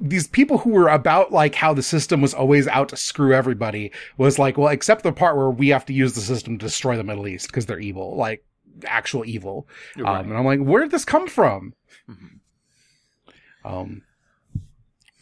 these 0.00 0.28
people 0.28 0.58
who 0.58 0.70
were 0.70 0.88
about 0.88 1.32
like 1.32 1.54
how 1.54 1.74
the 1.74 1.82
system 1.82 2.20
was 2.20 2.32
always 2.34 2.66
out 2.68 2.88
to 2.88 2.96
screw 2.96 3.34
everybody 3.34 3.92
was 4.16 4.38
like, 4.38 4.56
well, 4.56 4.68
except 4.68 5.02
the 5.02 5.12
part 5.12 5.36
where 5.36 5.50
we 5.50 5.68
have 5.68 5.84
to 5.86 5.92
use 5.92 6.14
the 6.14 6.20
system 6.20 6.56
to 6.58 6.66
destroy 6.66 6.96
the 6.96 7.04
Middle 7.04 7.28
East 7.28 7.48
because 7.48 7.66
they're 7.66 7.80
evil, 7.80 8.16
like 8.16 8.44
actual 8.84 9.24
evil. 9.26 9.68
Um, 9.96 10.30
and 10.30 10.36
I'm 10.36 10.44
like, 10.44 10.60
where 10.60 10.82
did 10.82 10.90
this 10.92 11.04
come 11.04 11.26
from? 11.28 11.74
Mhm. 12.08 12.38
Um, 13.62 14.02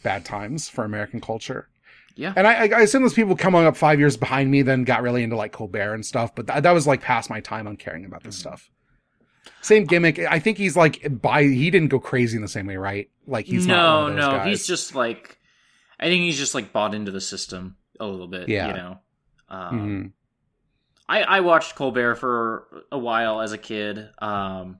bad 0.03 0.25
times 0.25 0.69
for 0.69 0.83
American 0.83 1.21
culture. 1.21 1.67
Yeah. 2.15 2.33
And 2.35 2.45
I, 2.45 2.53
I 2.65 2.69
I 2.75 2.81
assume 2.81 3.03
those 3.03 3.13
people 3.13 3.35
coming 3.35 3.65
up 3.65 3.77
five 3.77 3.99
years 3.99 4.17
behind 4.17 4.51
me 4.51 4.61
then 4.61 4.83
got 4.83 5.01
really 5.01 5.23
into 5.23 5.35
like 5.37 5.51
Colbert 5.53 5.93
and 5.93 6.05
stuff, 6.05 6.35
but 6.35 6.47
that, 6.47 6.63
that 6.63 6.71
was 6.71 6.85
like 6.85 7.01
past 7.01 7.29
my 7.29 7.39
time 7.39 7.67
on 7.67 7.77
caring 7.77 8.03
about 8.05 8.23
this 8.23 8.37
stuff. 8.37 8.69
Same 9.61 9.85
gimmick. 9.85 10.19
I 10.19 10.39
think 10.39 10.57
he's 10.57 10.75
like 10.75 11.21
by 11.21 11.43
he 11.43 11.69
didn't 11.71 11.89
go 11.89 11.99
crazy 11.99 12.35
in 12.35 12.41
the 12.41 12.47
same 12.49 12.65
way, 12.67 12.75
right? 12.77 13.09
Like 13.25 13.45
he's 13.45 13.65
no, 13.67 13.73
not 13.75 14.01
one 14.03 14.11
of 14.11 14.15
those 14.17 14.25
no, 14.25 14.31
guys. 14.37 14.47
he's 14.47 14.67
just 14.67 14.95
like 14.95 15.37
I 15.99 16.05
think 16.05 16.23
he's 16.23 16.37
just 16.37 16.53
like 16.55 16.73
bought 16.73 16.93
into 16.93 17.11
the 17.11 17.21
system 17.21 17.77
a 17.99 18.05
little 18.05 18.27
bit. 18.27 18.49
Yeah. 18.49 18.67
you 18.67 18.73
know. 18.73 18.99
Um, 19.49 19.79
Mhm. 19.79 20.11
I 21.07 21.23
I 21.23 21.39
watched 21.39 21.75
Colbert 21.75 22.15
for 22.15 22.83
a 22.91 22.97
while 22.99 23.41
as 23.41 23.51
a 23.53 23.57
kid. 23.57 24.09
Um, 24.19 24.79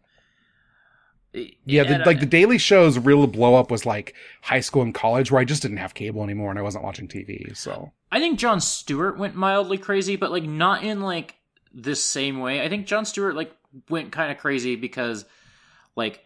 Yeah, 1.34 1.84
the, 1.84 2.04
like 2.06 2.20
the 2.20 2.26
Daily 2.26 2.58
Show's 2.58 2.98
real 2.98 3.28
blow 3.28 3.56
up 3.56 3.70
was 3.70 3.86
like 3.86 4.16
high 4.42 4.62
school 4.62 4.82
and 4.82 4.94
college, 4.94 5.32
where 5.32 5.40
I 5.40 5.46
just 5.46 5.62
didn't 5.62 5.78
have 5.78 5.94
cable 5.94 6.24
anymore 6.24 6.50
and 6.50 6.58
I 6.58 6.64
wasn't 6.64 6.84
watching 6.84 7.08
TV. 7.08 7.56
So 7.56 7.92
I 8.12 8.20
think 8.20 8.40
Jon 8.40 8.60
Stewart 8.60 9.18
went 9.18 9.36
mildly 9.36 9.78
crazy, 9.78 10.16
but 10.16 10.32
like 10.32 10.44
not 10.44 10.84
in 10.84 11.02
like 11.02 11.36
this 11.72 12.04
same 12.04 12.40
way. 12.40 12.64
I 12.64 12.70
think 12.70 12.88
Jon 12.88 13.06
Stewart 13.06 13.36
like 13.36 13.56
went 13.90 14.12
kind 14.12 14.32
of 14.32 14.40
crazy 14.40 14.76
because 14.76 15.26
like 15.96 16.26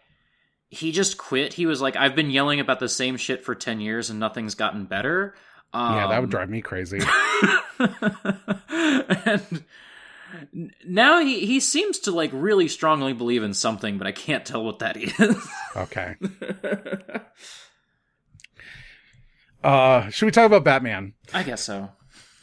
he 0.70 0.90
just 0.90 1.18
quit. 1.18 1.52
He 1.52 1.66
was 1.66 1.82
like, 1.82 1.96
I've 1.96 2.16
been 2.16 2.30
yelling 2.30 2.60
about 2.60 2.80
the 2.80 2.88
same 2.88 3.18
shit 3.18 3.44
for 3.44 3.54
ten 3.54 3.80
years 3.80 4.08
and 4.08 4.18
nothing's 4.18 4.54
gotten 4.54 4.86
better. 4.86 5.34
Um, 5.74 5.96
yeah, 5.96 6.06
that 6.06 6.20
would 6.20 6.30
drive 6.30 6.48
me 6.48 6.62
crazy. 6.62 7.00
and 8.68 9.64
now 10.86 11.20
he 11.20 11.46
he 11.46 11.60
seems 11.60 11.98
to 12.00 12.10
like 12.10 12.30
really 12.32 12.68
strongly 12.68 13.12
believe 13.12 13.42
in 13.42 13.54
something, 13.54 13.98
but 13.98 14.06
I 14.06 14.12
can't 14.12 14.44
tell 14.44 14.64
what 14.64 14.78
that 14.80 14.96
is. 14.96 15.36
okay. 15.76 16.16
Uh, 19.62 20.10
should 20.10 20.26
we 20.26 20.32
talk 20.32 20.46
about 20.46 20.62
Batman? 20.62 21.14
I 21.32 21.42
guess 21.42 21.62
so. 21.62 21.88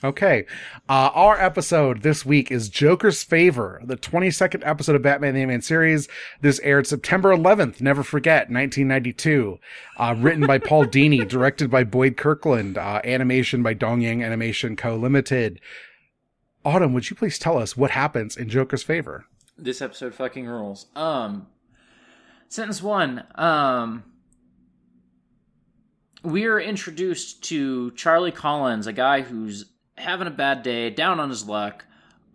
Okay. 0.04 0.46
Uh, 0.90 1.12
our 1.14 1.40
episode 1.40 2.02
this 2.02 2.26
week 2.26 2.52
is 2.52 2.70
Joker's 2.70 3.24
Favor, 3.24 3.80
the 3.86 3.96
22nd 3.96 4.66
episode 4.66 4.96
of 4.96 5.04
Batman 5.04 5.36
the 5.36 5.42
Animated 5.42 5.64
Series. 5.64 6.08
This 6.42 6.60
aired 6.62 6.88
September 6.88 7.30
11th, 7.30 7.82
never 7.82 8.02
forget, 8.02 8.50
1992. 8.50 9.60
Uh, 9.98 10.16
written 10.18 10.48
by 10.48 10.58
Paul 10.58 10.86
Dini, 10.88 11.28
directed 11.28 11.70
by 11.70 11.84
Boyd 11.84 12.18
Kirkland, 12.18 12.80
uh, 12.80 13.02
animation 13.04 13.62
by 13.62 13.76
Dongyang 13.76 14.26
Animation 14.26 14.76
Co. 14.76 14.96
Limited. 14.96 15.60
Autumn, 16.64 16.94
would 16.94 17.10
you 17.10 17.16
please 17.16 17.40
tell 17.40 17.58
us 17.58 17.76
what 17.76 17.92
happens 17.92 18.38
in 18.38 18.50
Joker's 18.50 18.84
Favor? 18.84 19.26
this 19.62 19.82
episode 19.82 20.14
fucking 20.14 20.48
rules. 20.48 20.88
Um, 20.96 21.48
sentence 22.50 22.82
one. 22.82 23.24
Um, 23.36 24.04
we 26.24 26.46
are 26.46 26.60
introduced 26.60 27.44
to 27.46 27.92
Charlie 27.92 28.32
Collins, 28.32 28.88
a 28.88 28.94
guy 28.94 29.22
who's 29.22 29.66
having 29.98 30.28
a 30.28 30.32
bad 30.32 30.64
day, 30.64 30.90
down 30.90 31.20
on 31.20 31.30
his 31.30 31.48
luck. 31.48 31.86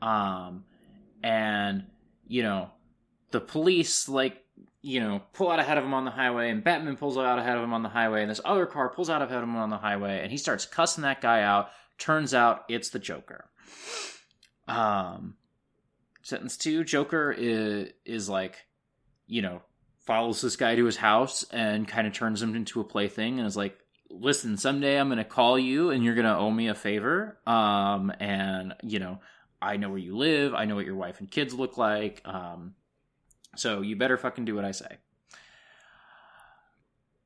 Um, 0.00 0.64
and 1.22 1.84
you 2.28 2.42
know, 2.42 2.70
the 3.30 3.40
police 3.40 4.08
like 4.08 4.42
you 4.82 5.00
know 5.00 5.22
pull 5.32 5.50
out 5.50 5.58
ahead 5.58 5.78
of 5.78 5.84
him 5.84 5.94
on 5.94 6.04
the 6.04 6.10
highway, 6.10 6.50
and 6.50 6.62
Batman 6.62 6.96
pulls 6.96 7.16
out 7.16 7.38
ahead 7.38 7.56
of 7.56 7.64
him 7.64 7.72
on 7.72 7.82
the 7.82 7.88
highway, 7.88 8.22
and 8.22 8.30
this 8.30 8.40
other 8.44 8.66
car 8.66 8.88
pulls 8.88 9.10
out 9.10 9.22
ahead 9.22 9.38
of 9.38 9.44
him 9.44 9.56
on 9.56 9.70
the 9.70 9.78
highway, 9.78 10.20
and 10.22 10.30
he 10.30 10.36
starts 10.36 10.64
cussing 10.64 11.02
that 11.02 11.20
guy 11.20 11.42
out. 11.42 11.70
Turns 11.98 12.34
out 12.34 12.64
it's 12.68 12.90
the 12.90 12.98
Joker. 12.98 13.46
Um, 14.68 15.36
sentence 16.26 16.56
two 16.56 16.82
joker 16.82 17.32
is 17.38 17.90
is 18.04 18.28
like 18.28 18.66
you 19.28 19.40
know 19.42 19.62
follows 20.00 20.40
this 20.40 20.56
guy 20.56 20.74
to 20.74 20.84
his 20.84 20.96
house 20.96 21.44
and 21.52 21.86
kind 21.86 22.04
of 22.04 22.12
turns 22.12 22.42
him 22.42 22.56
into 22.56 22.80
a 22.80 22.84
plaything 22.84 23.38
and 23.38 23.46
is 23.46 23.56
like 23.56 23.78
listen 24.10 24.56
someday 24.56 24.98
i'm 24.98 25.08
gonna 25.08 25.24
call 25.24 25.56
you 25.56 25.90
and 25.90 26.04
you're 26.04 26.16
gonna 26.16 26.36
owe 26.36 26.50
me 26.50 26.66
a 26.66 26.74
favor. 26.74 27.38
Um 27.46 28.12
and 28.18 28.74
you 28.82 28.98
know 28.98 29.20
i 29.62 29.76
know 29.76 29.88
where 29.88 29.98
you 29.98 30.16
live. 30.16 30.52
I 30.52 30.64
know 30.64 30.74
what 30.74 30.84
your 30.84 30.96
wife 30.96 31.20
and 31.20 31.30
kids 31.30 31.54
look 31.54 31.78
like. 31.78 32.22
Um 32.24 32.74
so 33.54 33.82
you 33.82 33.94
better 33.94 34.16
fucking 34.16 34.46
do 34.46 34.56
what 34.56 34.64
i 34.64 34.72
say. 34.72 34.98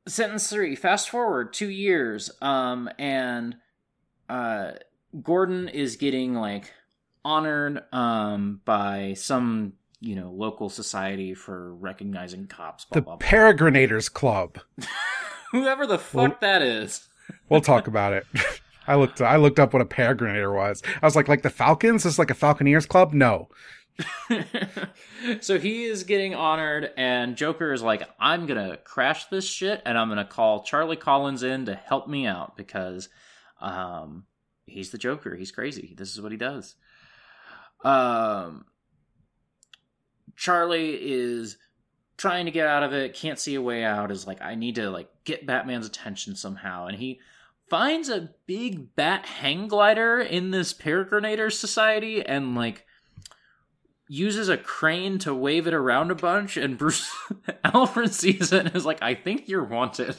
Sentence 0.07 0.51
three 0.51 0.77
fast 0.77 1.09
forward 1.09 1.55
two 1.55 1.71
years. 1.71 2.31
Um 2.43 2.91
and 2.99 3.57
uh 4.29 4.73
gordon 5.23 5.69
is 5.69 5.97
getting 5.97 6.35
like 6.35 6.73
honored 7.25 7.83
um 7.93 8.61
by 8.65 9.15
some 9.15 9.75
you 10.01 10.15
know 10.15 10.31
local 10.31 10.69
society 10.69 11.35
for 11.35 11.75
recognizing 11.75 12.47
cops 12.47 12.85
blah 12.87 12.95
The 12.95 13.03
blah 13.03 13.17
blah 13.17 13.29
Peregrinators 13.29 14.13
Club. 14.13 14.59
whoever 15.53 15.87
the 15.87 15.99
fuck 15.99 16.41
that 16.41 16.63
is 16.63 17.09
We'll 17.49 17.61
talk 17.61 17.87
about 17.87 18.13
it. 18.13 18.27
I 18.87 18.97
looked, 18.97 19.21
I 19.21 19.37
looked 19.37 19.61
up 19.61 19.73
what 19.73 19.83
a 19.83 19.85
Peregrinator 19.85 20.53
was. 20.53 20.83
I 21.01 21.07
was 21.07 21.15
like, 21.15 21.29
like 21.29 21.43
the 21.43 21.51
Falcons? 21.51 22.05
Is 22.05 22.19
like 22.19 22.31
a 22.31 22.35
Falconeers 22.35 22.89
Club? 22.89 23.13
No. 23.13 23.49
so 25.41 25.59
he 25.59 25.85
is 25.85 26.05
getting 26.05 26.35
honored 26.35 26.91
and 26.97 27.37
joker 27.37 27.71
is 27.75 27.83
like 27.83 28.09
i'm 28.19 28.47
gonna 28.47 28.79
crash 28.79 29.27
this 29.27 29.47
shit 29.47 29.83
and 29.85 29.99
i'm 29.99 30.09
gonna 30.09 30.25
call 30.25 30.63
charlie 30.63 30.97
collins 30.97 31.43
in 31.43 31.67
to 31.67 31.75
help 31.75 32.09
me 32.09 32.25
out 32.25 32.57
because 32.57 33.11
um 33.61 34.25
he's 34.65 34.89
the 34.91 34.97
joker 34.97 35.37
he's 35.37 35.51
crazy 35.53 35.95
this 35.99 36.15
is 36.15 36.21
what 36.23 36.33
he 36.33 36.39
does 36.39 36.77
um 37.85 38.65
charlie 40.37 40.95
is 41.01 41.57
trying 42.17 42.45
to 42.45 42.51
get 42.51 42.67
out 42.67 42.83
of 42.83 42.93
it 42.93 43.15
can't 43.15 43.39
see 43.39 43.55
a 43.55 43.63
way 43.63 43.85
out 43.85 44.11
is 44.11 44.27
like 44.27 44.43
i 44.43 44.55
need 44.55 44.75
to 44.75 44.91
like 44.91 45.11
get 45.25 45.47
batman's 45.47 45.87
attention 45.87 46.35
somehow. 46.35 46.87
And 46.87 46.99
he 46.99 47.21
finds 47.69 48.09
a 48.09 48.31
big 48.47 48.95
bat 48.97 49.27
hang 49.27 49.69
glider 49.69 50.21
in 50.21 50.51
this 50.51 50.75
peregrinator 50.75 51.53
society 51.53 52.25
and 52.25 52.57
like 52.57 52.85
uses 54.09 54.49
a 54.49 54.57
crane 54.57 55.19
to 55.21 55.33
wave 55.33 55.69
it 55.69 55.75
around 55.75 56.11
a 56.11 56.17
bunch 56.17 56.57
and 56.57 56.77
bruce 56.79 57.09
alfred 57.65 58.13
sees 58.13 58.53
it 58.53 58.67
and 58.67 58.75
is 58.75 58.85
like 58.85 59.03
i 59.03 59.15
think 59.15 59.49
you're 59.49 59.65
wanted. 59.65 60.17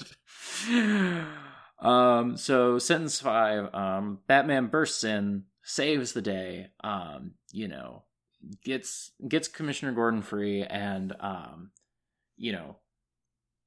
Um 1.80 2.38
so 2.38 2.78
sentence 2.78 3.20
five 3.20 3.74
um 3.74 4.20
batman 4.28 4.68
bursts 4.68 5.04
in 5.04 5.46
saves 5.64 6.14
the 6.14 6.22
day 6.22 6.68
um 6.84 7.32
you 7.52 7.68
know 7.68 8.04
gets 8.64 9.12
gets 9.28 9.48
commissioner 9.48 9.92
gordon 9.92 10.22
free 10.22 10.64
and 10.64 11.14
um 11.20 11.72
you 12.38 12.52
know 12.52 12.78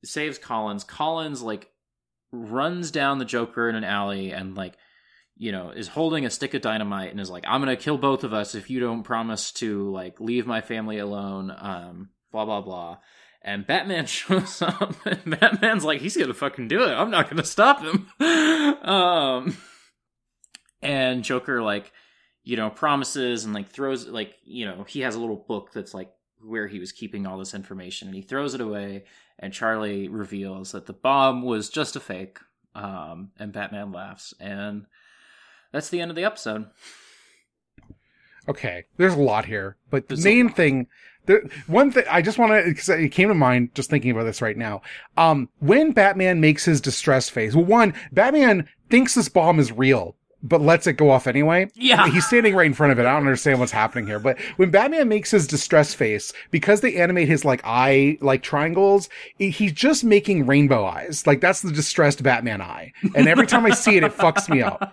saves 0.05 0.39
collins. 0.39 0.85
Collins 0.85 1.43
like 1.43 1.71
runs 2.33 2.91
down 2.91 3.19
the 3.19 3.25
joker 3.25 3.69
in 3.69 3.77
an 3.77 3.85
alley 3.85 4.33
and 4.33 4.57
like 4.57 4.77
you 5.37 5.53
know 5.53 5.71
is 5.71 5.89
holding 5.89 6.27
a 6.27 6.31
stick 6.31 6.53
of 6.55 6.63
dynamite 6.63 7.11
and 7.11 7.21
is 7.21 7.31
like 7.31 7.45
i'm 7.47 7.61
gonna 7.61 7.77
kill 7.77 7.97
both 7.97 8.25
of 8.25 8.33
us 8.33 8.55
if 8.57 8.71
you 8.71 8.81
don't 8.81 9.05
promise 9.05 9.53
to 9.53 9.91
like 9.93 10.21
leave 10.21 10.47
my 10.47 10.61
family 10.61 10.99
alone 10.99 11.55
um 11.57 12.09
blah 12.33 12.45
blah 12.45 12.61
blah. 12.61 12.99
And 13.47 13.67
batman 13.67 14.07
shows 14.07 14.63
up 14.63 14.95
and 15.07 15.39
batman's 15.39 15.85
like 15.85 16.01
he's 16.01 16.17
gonna 16.17 16.35
fucking 16.35 16.69
do 16.69 16.83
it. 16.83 16.93
I'm 16.93 17.11
not 17.11 17.31
gonna 17.31 17.45
stop 17.45 17.81
him. 17.81 18.09
Um 18.85 19.57
and 20.83 21.23
joker 21.23 21.63
like 21.63 21.93
you 22.45 22.57
know 22.57 22.71
promises 22.71 23.45
and 23.45 23.55
like 23.55 23.69
throws 23.69 24.07
like 24.07 24.35
you 24.45 24.65
know 24.65 24.85
he 24.85 25.01
has 25.01 25.15
a 25.15 25.21
little 25.21 25.45
book 25.49 25.71
that's 25.73 25.95
like 25.95 26.13
where 26.41 26.67
he 26.67 26.79
was 26.79 26.93
keeping 26.93 27.27
all 27.27 27.39
this 27.39 27.55
information 27.55 28.09
and 28.09 28.15
he 28.15 28.23
throws 28.23 28.55
it 28.55 28.61
away 28.61 29.05
and 29.39 29.53
charlie 29.53 30.09
reveals 30.09 30.73
that 30.73 30.87
the 30.87 30.93
bomb 30.93 31.43
was 31.43 31.69
just 31.69 31.97
a 31.97 32.01
fake 32.01 32.39
um 32.75 33.31
and 33.39 33.53
batman 33.53 33.93
laughs 33.93 34.35
and 34.39 34.87
that's 35.73 35.89
the 35.89 36.01
end 36.01 36.11
of 36.11 36.17
the 36.17 36.25
episode 36.25 36.67
Okay. 38.47 38.85
There's 38.99 39.15
a 39.15 39.21
lot 39.21 39.47
here, 39.47 39.77
but 39.89 40.09
the 40.09 40.19
main 40.19 40.51
thing 40.51 40.87
the 41.27 41.51
one 41.67 41.91
thing 41.91 42.05
I 42.11 42.21
just 42.23 42.39
want 42.39 42.53
to, 42.53 42.69
because 42.69 42.89
it 42.89 43.09
came 43.11 43.29
to 43.29 43.35
mind 43.35 43.75
just 43.75 43.89
thinking 43.89 44.11
about 44.11 44.25
this 44.25 44.43
right 44.43 44.57
now. 44.57 44.83
Um, 45.17 45.49
when 45.59 45.93
Batman 45.93 46.41
makes 46.41 46.65
his 46.65 46.81
distress 46.81 47.29
face, 47.29 47.55
well, 47.55 47.65
one, 47.65 47.95
Batman 48.13 48.69
thinks 48.91 49.15
this 49.15 49.29
bomb 49.29 49.59
is 49.59 49.73
real, 49.73 50.17
but 50.45 50.61
lets 50.61 50.87
it 50.87 50.93
go 50.93 51.11
off 51.11 51.27
anyway. 51.27 51.69
Yeah. 51.75 52.07
He's 52.09 52.27
standing 52.27 52.55
right 52.55 52.67
in 52.67 52.75
front 52.75 52.93
of 52.93 52.99
it. 52.99 53.07
I 53.07 53.13
don't 53.15 53.23
understand 53.27 53.59
what's 53.59 53.73
happening 53.73 54.07
here. 54.07 54.19
But 54.19 54.39
when 54.57 54.71
Batman 54.71 55.09
makes 55.09 55.31
his 55.31 55.47
distress 55.47 55.95
face, 55.95 56.33
because 56.51 56.83
they 56.83 56.97
animate 56.97 57.27
his 57.27 57.45
like 57.45 57.63
eye, 57.65 58.19
like 58.21 58.43
triangles, 58.43 59.09
he's 59.39 59.73
just 59.73 60.05
making 60.05 60.47
rainbow 60.47 60.85
eyes. 60.85 61.27
Like 61.27 61.41
that's 61.41 61.63
the 61.63 61.73
distressed 61.73 62.23
Batman 62.23 62.61
eye. 62.61 62.93
And 63.15 63.27
every 63.27 63.47
time 63.47 63.65
I 63.67 63.71
see 63.71 63.97
it, 63.97 64.05
it 64.05 64.13
fucks 64.13 64.49
me 64.49 64.63
up. 64.63 64.93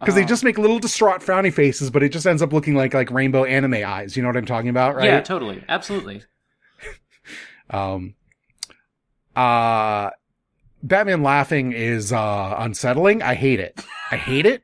Because 0.00 0.14
they 0.14 0.24
just 0.24 0.42
make 0.44 0.56
little 0.56 0.78
distraught 0.78 1.20
frowny 1.20 1.52
faces, 1.52 1.90
but 1.90 2.02
it 2.02 2.08
just 2.08 2.26
ends 2.26 2.40
up 2.40 2.54
looking 2.54 2.74
like 2.74 2.94
like 2.94 3.10
rainbow 3.10 3.44
anime 3.44 3.84
eyes. 3.84 4.16
You 4.16 4.22
know 4.22 4.30
what 4.30 4.36
I'm 4.38 4.46
talking 4.46 4.70
about, 4.70 4.96
right? 4.96 5.04
Yeah, 5.04 5.20
totally. 5.20 5.62
Absolutely. 5.68 6.22
Um, 7.72 8.14
uh, 9.36 10.10
Batman 10.82 11.22
laughing 11.22 11.72
is 11.72 12.12
uh 12.12 12.54
unsettling. 12.58 13.22
I 13.22 13.34
hate 13.34 13.60
it. 13.60 13.80
I 14.10 14.16
hate 14.16 14.46
it. 14.46 14.62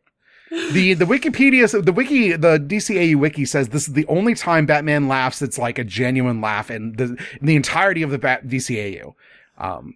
The 0.72 0.94
the 0.94 1.05
Wikipedia 1.05 1.85
the 1.85 1.92
wiki 1.92 2.33
the 2.33 2.59
DCAU 2.59 3.16
wiki 3.16 3.44
says 3.44 3.68
this 3.70 3.88
is 3.88 3.94
the 3.94 4.07
only 4.07 4.35
time 4.35 4.64
Batman 4.64 5.09
laughs 5.09 5.42
It's 5.42 5.59
like 5.59 5.79
a 5.79 5.85
genuine 5.85 6.40
laugh 6.40 6.70
in 6.70 6.92
the 6.92 7.05
in 7.40 7.46
the 7.46 7.57
entirety 7.57 8.02
of 8.02 8.11
the 8.11 8.18
Bat 8.18 8.46
DCAU. 8.46 9.14
Um 9.59 9.94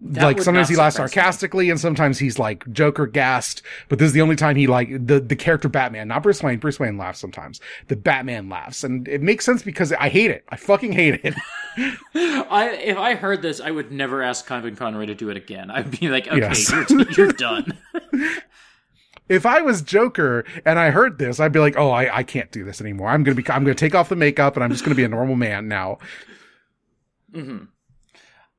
That 0.00 0.36
like 0.36 0.40
sometimes 0.42 0.68
he 0.68 0.76
laughs 0.76 0.96
surprise 0.96 1.16
me. 1.16 1.22
sarcastically 1.22 1.70
and 1.70 1.80
sometimes 1.80 2.18
he's 2.20 2.38
like 2.38 2.70
Joker 2.70 3.06
gassed, 3.06 3.62
but 3.88 3.98
this 3.98 4.06
is 4.06 4.12
the 4.12 4.20
only 4.22 4.36
time 4.36 4.54
he 4.56 4.66
like 4.68 4.90
the 4.90 5.18
the 5.20 5.34
character 5.36 5.68
Batman, 5.68 6.06
not 6.08 6.22
Bruce 6.22 6.42
Wayne. 6.42 6.58
Bruce 6.58 6.78
Wayne 6.78 6.96
laughs 6.98 7.18
sometimes. 7.18 7.60
The 7.88 7.96
Batman 7.96 8.48
laughs, 8.48 8.84
and 8.84 9.08
it 9.08 9.22
makes 9.22 9.44
sense 9.44 9.62
because 9.62 9.92
I 9.94 10.08
hate 10.08 10.30
it. 10.30 10.44
I 10.50 10.56
fucking 10.56 10.92
hate 10.92 11.20
it. 11.24 11.34
I 12.14 12.70
if 12.82 12.96
I 12.98 13.14
heard 13.14 13.42
this, 13.42 13.60
I 13.60 13.70
would 13.70 13.92
never 13.92 14.22
ask 14.22 14.46
Kevin 14.46 14.74
Conroy 14.76 15.06
to 15.06 15.14
do 15.14 15.30
it 15.30 15.36
again. 15.36 15.70
I'd 15.70 15.90
be 15.98 16.08
like, 16.08 16.26
okay, 16.26 16.38
Yes. 16.38 16.70
you're, 16.70 17.10
you're 17.12 17.32
done. 17.32 17.78
if 19.28 19.46
I 19.46 19.60
was 19.60 19.82
Joker 19.82 20.44
and 20.64 20.78
I 20.78 20.90
heard 20.90 21.18
this, 21.18 21.38
I'd 21.40 21.52
be 21.52 21.58
like, 21.60 21.76
oh, 21.76 21.90
I, 21.90 22.18
I 22.18 22.22
can't 22.22 22.50
do 22.50 22.64
this 22.64 22.80
anymore. 22.80 23.08
I'm 23.08 23.22
gonna 23.24 23.34
be, 23.36 23.48
I'm 23.50 23.62
gonna 23.64 23.74
take 23.74 23.94
off 23.94 24.08
the 24.08 24.16
makeup 24.16 24.56
and 24.56 24.64
I'm 24.64 24.70
just 24.70 24.84
gonna 24.84 24.94
be 24.96 25.04
a 25.04 25.08
normal 25.08 25.36
man 25.36 25.68
now. 25.68 25.98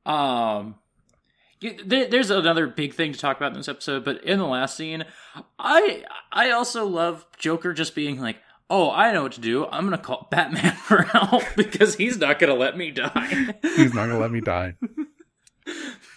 Um, 0.06 0.76
you- 1.60 1.76
there, 1.84 2.08
there's 2.08 2.30
another 2.30 2.66
big 2.66 2.94
thing 2.94 3.12
to 3.12 3.18
talk 3.18 3.36
about 3.36 3.52
in 3.52 3.58
this 3.58 3.68
episode, 3.68 4.04
but 4.04 4.22
in 4.24 4.38
the 4.38 4.46
last 4.46 4.76
scene, 4.76 5.04
I 5.58 6.04
I 6.32 6.50
also 6.50 6.86
love 6.86 7.26
Joker 7.38 7.72
just 7.74 7.94
being 7.94 8.20
like, 8.20 8.36
"Oh, 8.70 8.90
I 8.90 9.12
know 9.12 9.24
what 9.24 9.32
to 9.32 9.40
do. 9.40 9.66
I'm 9.66 9.84
gonna 9.84 9.98
call 9.98 10.28
Batman 10.30 10.72
for 10.76 11.02
help 11.02 11.42
because 11.56 11.96
he's 11.96 12.16
not 12.18 12.38
gonna 12.38 12.54
let 12.54 12.76
me 12.76 12.90
die." 12.90 13.54
He's 13.62 13.92
not 13.92 14.06
gonna 14.06 14.18
let 14.20 14.30
me 14.30 14.40
die. 14.40 14.76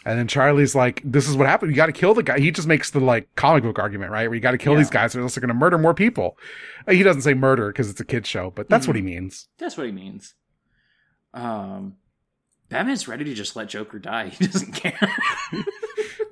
And 0.06 0.20
then 0.20 0.28
Charlie's 0.28 0.76
like, 0.76 1.02
this 1.06 1.30
is 1.30 1.38
what 1.38 1.48
happened. 1.48 1.72
You 1.72 1.76
got 1.78 1.86
to 1.86 1.92
kill 1.94 2.14
the 2.14 2.24
guy. 2.24 2.38
He 2.40 2.52
just 2.52 2.68
makes 2.68 2.92
the 2.92 3.00
like 3.00 3.34
comic 3.36 3.64
book 3.64 3.80
argument, 3.80 4.12
right? 4.12 4.28
Where 4.28 4.36
you 4.36 4.42
got 4.42 4.52
to 4.52 4.58
kill 4.58 4.74
Yeah. 4.74 4.80
these 4.80 4.90
guys 4.90 5.16
or 5.16 5.22
else 5.22 5.36
they're 5.36 5.42
going 5.42 5.48
to 5.50 5.54
murder 5.54 5.78
more 5.78 5.94
people. 5.94 6.38
He 6.90 7.04
doesn't 7.04 7.22
say 7.22 7.34
murder 7.34 7.68
because 7.72 7.90
it's 7.90 8.02
a 8.02 8.06
kid 8.06 8.26
show, 8.28 8.52
but 8.52 8.68
that's 8.68 8.86
what 8.86 8.98
he 8.98 9.02
means. 9.02 9.48
That's 9.60 9.78
what 9.78 9.86
he 9.86 9.94
means. 9.94 10.34
Um, 11.34 11.96
Batman's 12.68 13.08
ready 13.08 13.24
to 13.26 13.34
just 13.34 13.56
let 13.56 13.70
Joker 13.70 13.98
die. 14.00 14.28
He 14.38 14.48
doesn't 14.48 14.74
care. 14.74 15.00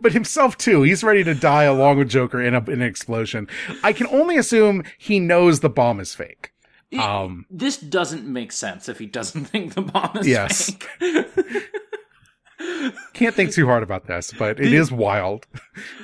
But 0.01 0.13
himself 0.13 0.57
too. 0.57 0.81
He's 0.81 1.03
ready 1.03 1.23
to 1.23 1.33
die 1.35 1.63
along 1.63 1.97
with 1.99 2.09
Joker 2.09 2.41
in 2.41 2.53
a, 2.55 2.59
in 2.65 2.81
an 2.81 2.81
explosion. 2.81 3.47
I 3.83 3.93
can 3.93 4.07
only 4.07 4.35
assume 4.37 4.83
he 4.97 5.19
knows 5.19 5.59
the 5.59 5.69
bomb 5.69 5.99
is 5.99 6.15
fake. 6.15 6.51
Um, 6.99 7.45
this 7.49 7.77
doesn't 7.77 8.27
make 8.27 8.51
sense 8.51 8.89
if 8.89 8.99
he 8.99 9.05
doesn't 9.05 9.45
think 9.51 9.75
the 9.75 9.81
bomb 9.83 10.17
is 10.17 10.27
Yes. 10.27 10.71
fake. 10.99 11.69
can't 13.13 13.33
think 13.35 13.51
too 13.53 13.65
hard 13.65 13.83
about 13.83 14.07
this, 14.07 14.33
but 14.37 14.59
it 14.59 14.73
is 14.73 14.91
wild. 14.91 15.45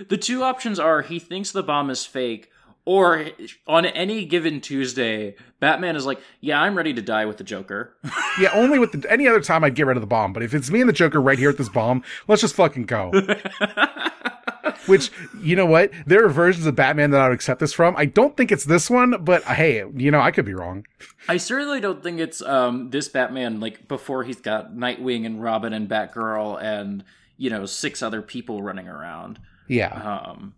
The 0.10 0.18
two 0.18 0.44
options 0.44 0.80
are 0.80 1.02
he 1.02 1.20
thinks 1.20 1.52
the 1.52 1.64
bomb 1.64 1.90
is 1.90 2.06
fake, 2.06 2.50
or 2.88 3.26
on 3.68 3.86
any 3.86 4.24
given 4.24 4.62
Tuesday, 4.62 5.36
Batman 5.60 5.98
is 5.98 6.06
like, 6.06 6.22
"Yeah, 6.40 6.62
I'm 6.62 6.78
ready 6.78 6.94
to 6.94 7.02
die 7.02 7.26
with 7.26 7.38
the 7.38 7.44
Joker." 7.44 7.94
Yeah, 8.40 8.52
only 8.54 8.78
with 8.78 8.92
the, 8.92 9.12
any 9.12 9.28
other 9.28 9.42
time 9.42 9.64
I'd 9.64 9.74
get 9.74 9.88
rid 9.88 9.98
of 9.98 10.02
the 10.02 10.08
bomb, 10.08 10.32
but 10.32 10.44
if 10.44 10.54
it's 10.54 10.70
me 10.70 10.80
and 10.80 10.88
the 10.88 10.94
Joker 10.94 11.20
right 11.20 11.40
here 11.40 11.50
at 11.50 11.58
this 11.58 11.70
bomb, 11.70 12.04
let's 12.28 12.40
just 12.40 12.54
fucking 12.54 12.86
go. 12.86 13.12
Which, 14.86 15.12
you 15.42 15.56
know 15.56 15.66
what? 15.66 15.90
There 16.06 16.24
are 16.24 16.30
versions 16.30 16.68
of 16.68 16.76
Batman 16.76 17.10
that 17.12 17.20
I 17.20 17.30
would 17.30 17.34
accept 17.34 17.60
this 17.60 17.74
from. 17.74 17.96
I 17.98 18.06
don't 18.06 18.38
think 18.38 18.52
it's 18.52 18.64
this 18.64 18.92
one, 18.92 19.16
but 19.24 19.44
uh, 19.48 19.56
hey, 19.56 19.84
you 19.96 20.12
know, 20.12 20.20
I 20.20 20.30
could 20.30 20.46
be 20.46 20.54
wrong. 20.54 20.86
I 21.28 21.38
certainly 21.38 21.80
don't 21.80 22.04
think 22.04 22.20
it's 22.20 22.44
um 22.44 22.92
this 22.92 23.08
Batman 23.08 23.60
like 23.60 23.88
before 23.88 24.24
he's 24.24 24.40
got 24.40 24.76
Nightwing 24.76 25.26
and 25.26 25.42
Robin 25.42 25.74
and 25.74 25.90
Batgirl 25.90 26.62
and 26.62 27.04
you 27.38 27.50
know 27.50 27.66
six 27.66 28.04
other 28.04 28.22
people 28.22 28.62
running 28.62 28.88
around. 28.88 29.40
Yeah. 29.68 29.90
Um, 29.90 30.54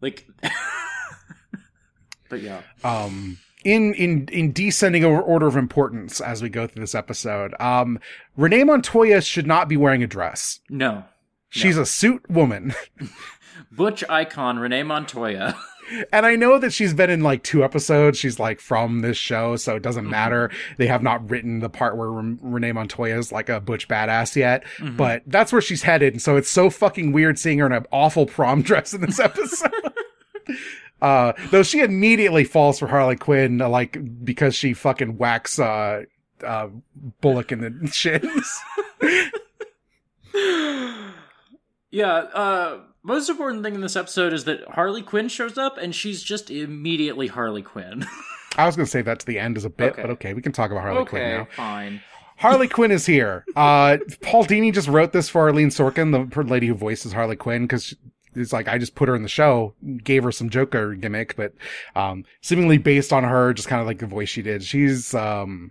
like, 0.00 0.26
but 2.28 2.40
yeah, 2.42 2.62
Um, 2.82 3.38
in, 3.64 3.94
in, 3.94 4.28
in 4.30 4.52
descending 4.52 5.04
order 5.04 5.46
of 5.46 5.56
importance 5.56 6.20
as 6.20 6.42
we 6.42 6.48
go 6.48 6.66
through 6.66 6.80
this 6.82 6.94
episode, 6.94 7.54
um, 7.60 7.98
Renee 8.36 8.64
Montoya 8.64 9.20
should 9.22 9.46
not 9.46 9.68
be 9.68 9.76
wearing 9.76 10.02
a 10.02 10.06
dress. 10.06 10.60
no. 10.68 11.04
She's 11.50 11.76
a 11.78 11.86
suit 11.86 12.28
woman. 12.28 12.74
Butch 13.70 14.02
icon 14.08 14.58
Renee 14.58 14.82
Montoya. 14.82 15.56
And 16.12 16.24
I 16.26 16.34
know 16.34 16.58
that 16.58 16.72
she's 16.72 16.92
been 16.94 17.10
in 17.10 17.20
like 17.20 17.44
two 17.44 17.62
episodes. 17.62 18.18
She's 18.18 18.40
like 18.40 18.58
from 18.58 19.02
this 19.02 19.16
show, 19.16 19.54
so 19.56 19.76
it 19.76 19.82
doesn't 19.82 20.08
matter. 20.10 20.50
They 20.78 20.86
have 20.88 21.02
not 21.02 21.30
written 21.30 21.60
the 21.60 21.68
part 21.68 21.96
where 21.96 22.10
Ren- 22.10 22.38
Renee 22.42 22.72
Montoya 22.72 23.16
is 23.18 23.30
like 23.30 23.48
a 23.48 23.60
butch 23.60 23.86
badass 23.86 24.34
yet, 24.34 24.64
but 24.96 25.22
that's 25.26 25.52
where 25.52 25.60
she's 25.62 25.82
headed. 25.82 26.14
And 26.14 26.22
so 26.22 26.36
it's 26.36 26.50
so 26.50 26.70
fucking 26.70 27.12
weird 27.12 27.38
seeing 27.38 27.58
her 27.60 27.66
in 27.66 27.72
an 27.72 27.86
awful 27.92 28.26
prom 28.26 28.62
dress 28.68 28.92
in 28.94 29.02
this 29.02 29.20
episode. 29.20 29.70
Uh, 31.02 31.32
though 31.50 31.62
she 31.62 31.80
immediately 31.80 32.44
falls 32.44 32.78
for 32.78 32.86
Harley 32.86 33.16
Quinn, 33.16 33.60
uh, 33.60 33.68
like 33.68 33.98
because 34.24 34.54
she 34.54 34.72
fucking 34.74 35.18
whacks, 35.18 35.58
uh, 35.58 36.04
uh, 36.44 36.68
Bullock 37.20 37.52
in 37.52 37.60
the 37.82 37.86
shins. 37.92 38.60
Yeah, 41.90 42.08
uh 42.12 42.80
most 43.04 43.28
important 43.28 43.62
thing 43.62 43.74
in 43.76 43.82
this 43.82 43.94
episode 43.96 44.32
is 44.32 44.44
that 44.44 44.66
Harley 44.68 45.02
Quinn 45.02 45.28
shows 45.28 45.56
up 45.58 45.76
and 45.78 45.94
she's 45.94 46.22
just 46.22 46.50
immediately 46.50 47.26
Harley 47.28 47.62
Quinn. 47.62 48.04
I 48.56 48.66
was 48.66 48.74
going 48.76 48.86
to 48.86 48.90
say 48.90 49.02
that 49.02 49.20
to 49.20 49.26
the 49.26 49.38
end 49.38 49.56
as 49.56 49.64
a 49.64 49.70
bit, 49.70 49.92
Okay. 49.92 50.02
but 50.02 50.10
okay, 50.12 50.34
we 50.34 50.40
can 50.42 50.52
talk 50.52 50.70
about 50.70 50.82
Harley 50.82 51.04
Quinn 51.04 51.22
now. 51.22 51.48
fine. 51.54 52.00
Harley 52.38 52.66
Quinn 52.66 52.90
is 52.90 53.04
here. 53.06 53.44
Uh, 53.54 53.98
Paul 54.22 54.44
Dini 54.44 54.72
just 54.72 54.88
wrote 54.88 55.12
this 55.12 55.28
for 55.28 55.42
Arlene 55.42 55.68
Sorkin, 55.68 56.32
the 56.34 56.42
lady 56.42 56.66
who 56.66 56.74
voices 56.74 57.12
Harley 57.12 57.36
Quinn, 57.36 57.62
because 57.62 57.94
it's 58.34 58.52
like 58.52 58.68
I 58.68 58.78
just 58.78 58.94
put 58.94 59.08
her 59.08 59.16
in 59.16 59.22
the 59.22 59.28
show, 59.28 59.74
gave 60.02 60.24
her 60.24 60.32
some 60.32 60.50
Joker 60.50 60.94
gimmick, 60.94 61.36
but 61.36 61.52
um, 61.94 62.24
seemingly 62.40 62.78
based 62.78 63.12
on 63.12 63.24
her, 63.24 63.52
just 63.54 63.68
kind 63.68 63.80
of 63.80 63.86
like 63.86 63.98
the 63.98 64.06
voice 64.06 64.28
she 64.28 64.42
did. 64.42 64.62
She's 64.64 65.14
um, 65.14 65.70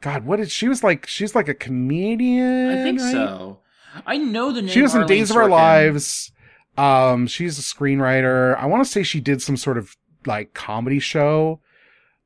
God, 0.00 0.24
what 0.24 0.36
did 0.36 0.50
she 0.50 0.68
was 0.68 0.82
like? 0.84 1.06
She's 1.06 1.34
like 1.34 1.48
a 1.48 1.54
comedian. 1.54 2.70
I 2.70 2.82
think 2.82 3.00
right? 3.00 3.12
so. 3.12 3.58
I 4.06 4.16
know 4.16 4.52
the 4.52 4.62
name. 4.62 4.70
She 4.70 4.82
was 4.82 4.94
in 4.94 5.02
Arlene 5.02 5.18
Days 5.18 5.30
of 5.30 5.36
Our 5.36 5.48
Lives. 5.48 6.32
Um, 6.78 7.26
she's 7.26 7.58
a 7.58 7.62
screenwriter. 7.62 8.56
I 8.58 8.66
want 8.66 8.84
to 8.84 8.90
say 8.90 9.02
she 9.02 9.20
did 9.20 9.42
some 9.42 9.56
sort 9.56 9.76
of 9.76 9.96
like 10.24 10.54
comedy 10.54 10.98
show. 10.98 11.60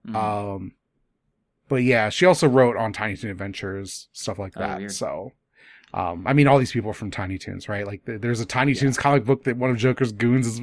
Mhm. 0.06 0.14
Um, 0.14 0.72
but 1.68 1.82
yeah, 1.82 2.08
she 2.10 2.24
also 2.26 2.46
wrote 2.48 2.76
on 2.76 2.92
Tiny 2.92 3.16
Toon 3.16 3.30
Adventures, 3.32 4.08
stuff 4.12 4.38
like 4.38 4.52
Oh, 4.56 4.60
that. 4.60 4.78
weird. 4.78 4.92
So, 4.92 5.32
um, 5.94 6.26
I 6.26 6.32
mean, 6.32 6.46
all 6.48 6.58
these 6.58 6.72
people 6.72 6.90
are 6.90 6.94
from 6.94 7.10
Tiny 7.10 7.38
Toons, 7.38 7.68
right? 7.68 7.86
Like, 7.86 8.02
there's 8.04 8.40
a 8.40 8.46
Tiny 8.46 8.74
Toons 8.74 8.98
comic 8.98 9.24
book 9.24 9.44
that 9.44 9.56
one 9.56 9.70
of 9.70 9.76
Joker's 9.78 10.12
goons 10.12 10.46
is 10.46 10.60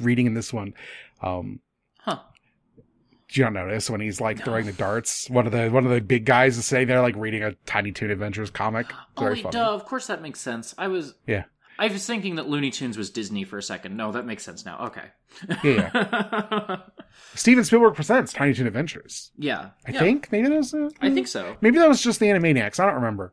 reading 0.00 0.26
in 0.26 0.34
this 0.34 0.52
one. 0.52 0.74
Um, 1.22 1.60
Huh. 2.00 2.18
do 3.28 3.40
you 3.40 3.44
not 3.44 3.54
notice 3.54 3.88
when 3.88 4.00
he's 4.02 4.20
like 4.20 4.44
throwing 4.44 4.66
the 4.66 4.72
darts? 4.72 5.30
One 5.30 5.46
of 5.46 5.52
the 5.52 5.70
one 5.70 5.86
of 5.86 5.90
the 5.90 6.00
big 6.02 6.26
guys 6.26 6.58
is 6.58 6.66
sitting 6.66 6.86
there 6.86 7.00
like 7.00 7.16
reading 7.16 7.42
a 7.42 7.52
Tiny 7.64 7.92
Toon 7.92 8.10
Adventures 8.10 8.50
comic. 8.50 8.86
It's 8.92 8.96
Oh 9.16 9.24
wait, 9.30 9.42
funny. 9.42 9.52
duh, 9.52 9.72
of 9.74 9.84
course 9.86 10.08
that 10.08 10.20
makes 10.20 10.40
sense. 10.40 10.74
I 10.76 10.88
was 10.88 11.14
Yeah, 11.26 11.44
I 11.78 11.86
was 11.88 12.04
thinking 12.06 12.34
that 12.34 12.46
Looney 12.48 12.70
Tunes 12.70 12.98
was 12.98 13.08
Disney 13.10 13.44
for 13.44 13.56
a 13.56 13.62
second. 13.62 13.96
No, 13.96 14.12
that 14.12 14.26
makes 14.26 14.42
sense 14.44 14.66
now. 14.66 14.86
Okay. 14.88 15.06
yeah, 15.64 15.90
yeah. 15.94 16.76
Steven 17.34 17.64
Spielberg 17.64 17.94
presents 17.94 18.32
Tiny 18.34 18.52
Toon 18.52 18.66
Adventures. 18.66 19.30
yeah. 19.38 19.70
I 19.86 19.92
yeah, 19.92 19.98
think 20.00 20.30
maybe 20.30 20.48
that 20.48 20.56
was. 20.56 20.74
Uh, 20.74 20.90
I 21.00 21.10
think 21.10 21.26
so. 21.28 21.56
maybe 21.62 21.78
that 21.78 21.88
was 21.88 22.02
just 22.02 22.20
the 22.20 22.26
Animaniacs. 22.26 22.78
I 22.78 22.84
don't 22.86 22.96
remember. 22.96 23.32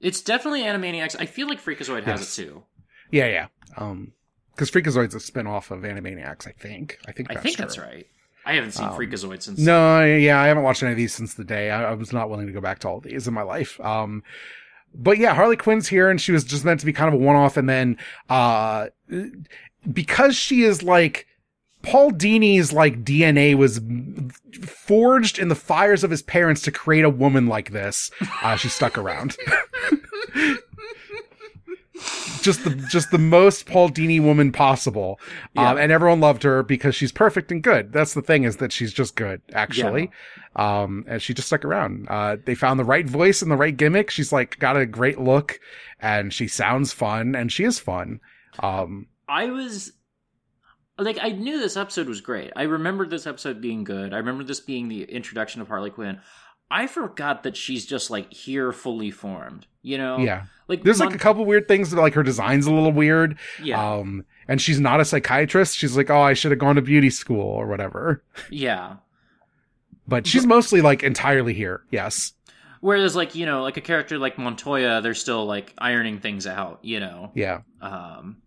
It's 0.00 0.20
definitely 0.20 0.62
Animaniacs. 0.62 1.16
I 1.18 1.26
feel 1.26 1.48
like 1.48 1.62
Freakazoid 1.62 2.04
has 2.04 2.20
Yes. 2.20 2.38
it 2.38 2.42
too. 2.42 2.62
Yeah, 3.10 3.26
yeah. 3.26 3.46
Um, 3.76 4.12
because 4.54 4.70
Freakazoid's 4.70 5.14
a 5.14 5.20
spin-off 5.20 5.70
of 5.70 5.80
Animaniacs. 5.80 6.46
I 6.46 6.52
think. 6.52 6.98
I 7.06 7.12
think. 7.12 7.30
I 7.30 7.34
That's 7.34 7.42
think 7.44 7.56
true. 7.56 7.64
that's 7.64 7.78
right. 7.78 8.06
I 8.44 8.54
haven't 8.54 8.72
seen 8.72 8.88
Freakazoid 8.88 9.42
since. 9.42 9.58
No, 9.58 9.98
I- 9.98 10.06
yeah, 10.16 10.40
I 10.40 10.46
haven't 10.46 10.62
watched 10.62 10.82
any 10.82 10.92
of 10.92 10.96
these 10.96 11.12
since 11.12 11.34
the 11.34 11.44
day. 11.44 11.70
I, 11.70 11.90
I 11.90 11.94
was 11.94 12.12
not 12.12 12.30
willing 12.30 12.46
to 12.46 12.52
go 12.52 12.60
back 12.60 12.78
to 12.80 12.88
all 12.88 12.96
of 12.98 13.04
these 13.04 13.28
in 13.28 13.34
my 13.34 13.42
life. 13.42 13.78
Um, 13.80 14.22
but 14.94 15.18
yeah, 15.18 15.34
Harley 15.34 15.56
Quinn's 15.56 15.86
here, 15.86 16.08
and 16.10 16.20
she 16.20 16.32
was 16.32 16.44
just 16.44 16.64
meant 16.64 16.80
to 16.80 16.86
be 16.86 16.92
kind 16.92 17.12
of 17.14 17.20
a 17.20 17.22
one-off, 17.24 17.56
and 17.56 17.68
then 17.68 17.98
uh, 18.30 18.86
because 19.92 20.34
she 20.36 20.62
is 20.62 20.82
like 20.82 21.26
Paul 21.88 22.12
Dini's 22.12 22.72
like 22.72 23.02
DNA 23.02 23.54
was 23.54 23.80
forged 24.66 25.38
in 25.38 25.48
the 25.48 25.54
fires 25.54 26.04
of 26.04 26.10
his 26.10 26.20
parents 26.20 26.60
to 26.62 26.70
create 26.70 27.04
a 27.04 27.10
woman 27.10 27.46
like 27.46 27.70
this. 27.70 28.10
Uh, 28.42 28.56
she 28.56 28.68
stuck 28.68 28.98
around. 28.98 29.36
just 32.42 32.62
the 32.64 32.70
just 32.90 33.10
the 33.10 33.18
most 33.18 33.64
Paul 33.64 33.88
Dini 33.88 34.22
woman 34.22 34.52
possible, 34.52 35.18
um, 35.56 35.78
and 35.78 35.90
everyone 35.90 36.20
loved 36.20 36.42
her 36.42 36.62
because 36.62 36.94
she's 36.94 37.10
perfect 37.10 37.50
and 37.50 37.62
good. 37.62 37.90
That's 37.90 38.12
the 38.12 38.22
thing 38.22 38.44
is 38.44 38.58
that 38.58 38.70
she's 38.70 38.92
just 38.92 39.16
good, 39.16 39.40
actually. 39.54 40.10
Um, 40.56 41.06
and 41.08 41.22
she 41.22 41.32
just 41.32 41.48
stuck 41.48 41.64
around. 41.64 42.06
Uh, 42.10 42.36
they 42.44 42.54
found 42.54 42.78
the 42.78 42.84
right 42.84 43.06
voice 43.06 43.40
and 43.40 43.50
the 43.50 43.56
right 43.56 43.74
gimmick. 43.76 44.10
She's 44.10 44.30
like 44.30 44.58
got 44.58 44.76
a 44.76 44.84
great 44.84 45.18
look, 45.18 45.58
and 46.00 46.34
she 46.34 46.48
sounds 46.48 46.92
fun, 46.92 47.34
and 47.34 47.50
she 47.50 47.64
is 47.64 47.78
fun. 47.78 48.20
Um, 48.58 49.06
I 49.26 49.46
was 49.46 49.92
like, 50.98 51.18
I 51.20 51.30
knew 51.30 51.58
this 51.60 51.76
episode 51.76 52.08
was 52.08 52.20
great. 52.20 52.52
I 52.56 52.62
remembered 52.64 53.10
this 53.10 53.26
episode 53.26 53.60
being 53.60 53.84
good. 53.84 54.12
I 54.12 54.18
remember 54.18 54.44
this 54.44 54.60
being 54.60 54.88
the 54.88 55.04
introduction 55.04 55.60
of 55.60 55.68
Harley 55.68 55.90
Quinn. 55.90 56.20
I 56.70 56.86
forgot 56.86 57.44
that 57.44 57.56
she's 57.56 57.86
just 57.86 58.10
like 58.10 58.32
here 58.32 58.72
fully 58.72 59.10
formed. 59.10 59.66
You 59.82 59.98
know? 59.98 60.18
yeah. 60.18 60.44
Like 60.66 60.82
There's 60.82 60.98
Mon- 60.98 61.08
like 61.08 61.16
a 61.16 61.18
couple 61.18 61.44
weird 61.46 61.66
things 61.66 61.90
that 61.90 62.00
like 62.00 62.14
her 62.14 62.22
design's 62.22 62.66
a 62.66 62.72
little 62.72 62.92
weird. 62.92 63.38
Yeah. 63.62 63.82
Um, 63.94 64.24
and 64.48 64.60
she's 64.60 64.78
not 64.80 65.00
a 65.00 65.04
psychiatrist. 65.04 65.76
She's 65.76 65.96
like, 65.96 66.10
oh, 66.10 66.20
I 66.20 66.34
should 66.34 66.50
have 66.50 66.58
gone 66.58 66.76
to 66.76 66.82
beauty 66.82 67.10
school 67.10 67.40
or 67.40 67.66
whatever. 67.66 68.22
yeah. 68.50 68.96
But 70.06 70.26
she's 70.26 70.46
mostly 70.46 70.80
like 70.80 71.02
entirely 71.02 71.52
here. 71.52 71.82
Yes. 71.90 72.32
Whereas, 72.80 73.14
like 73.14 73.34
you 73.34 73.44
know, 73.44 73.62
like 73.62 73.76
a 73.76 73.82
character 73.82 74.18
like 74.18 74.38
Montoya, 74.38 75.00
they're 75.02 75.12
still 75.12 75.44
like 75.44 75.74
ironing 75.76 76.20
things 76.20 76.46
out. 76.46 76.78
You 76.82 77.00
know. 77.00 77.30
Yeah. 77.34 77.60
Um, 77.82 78.38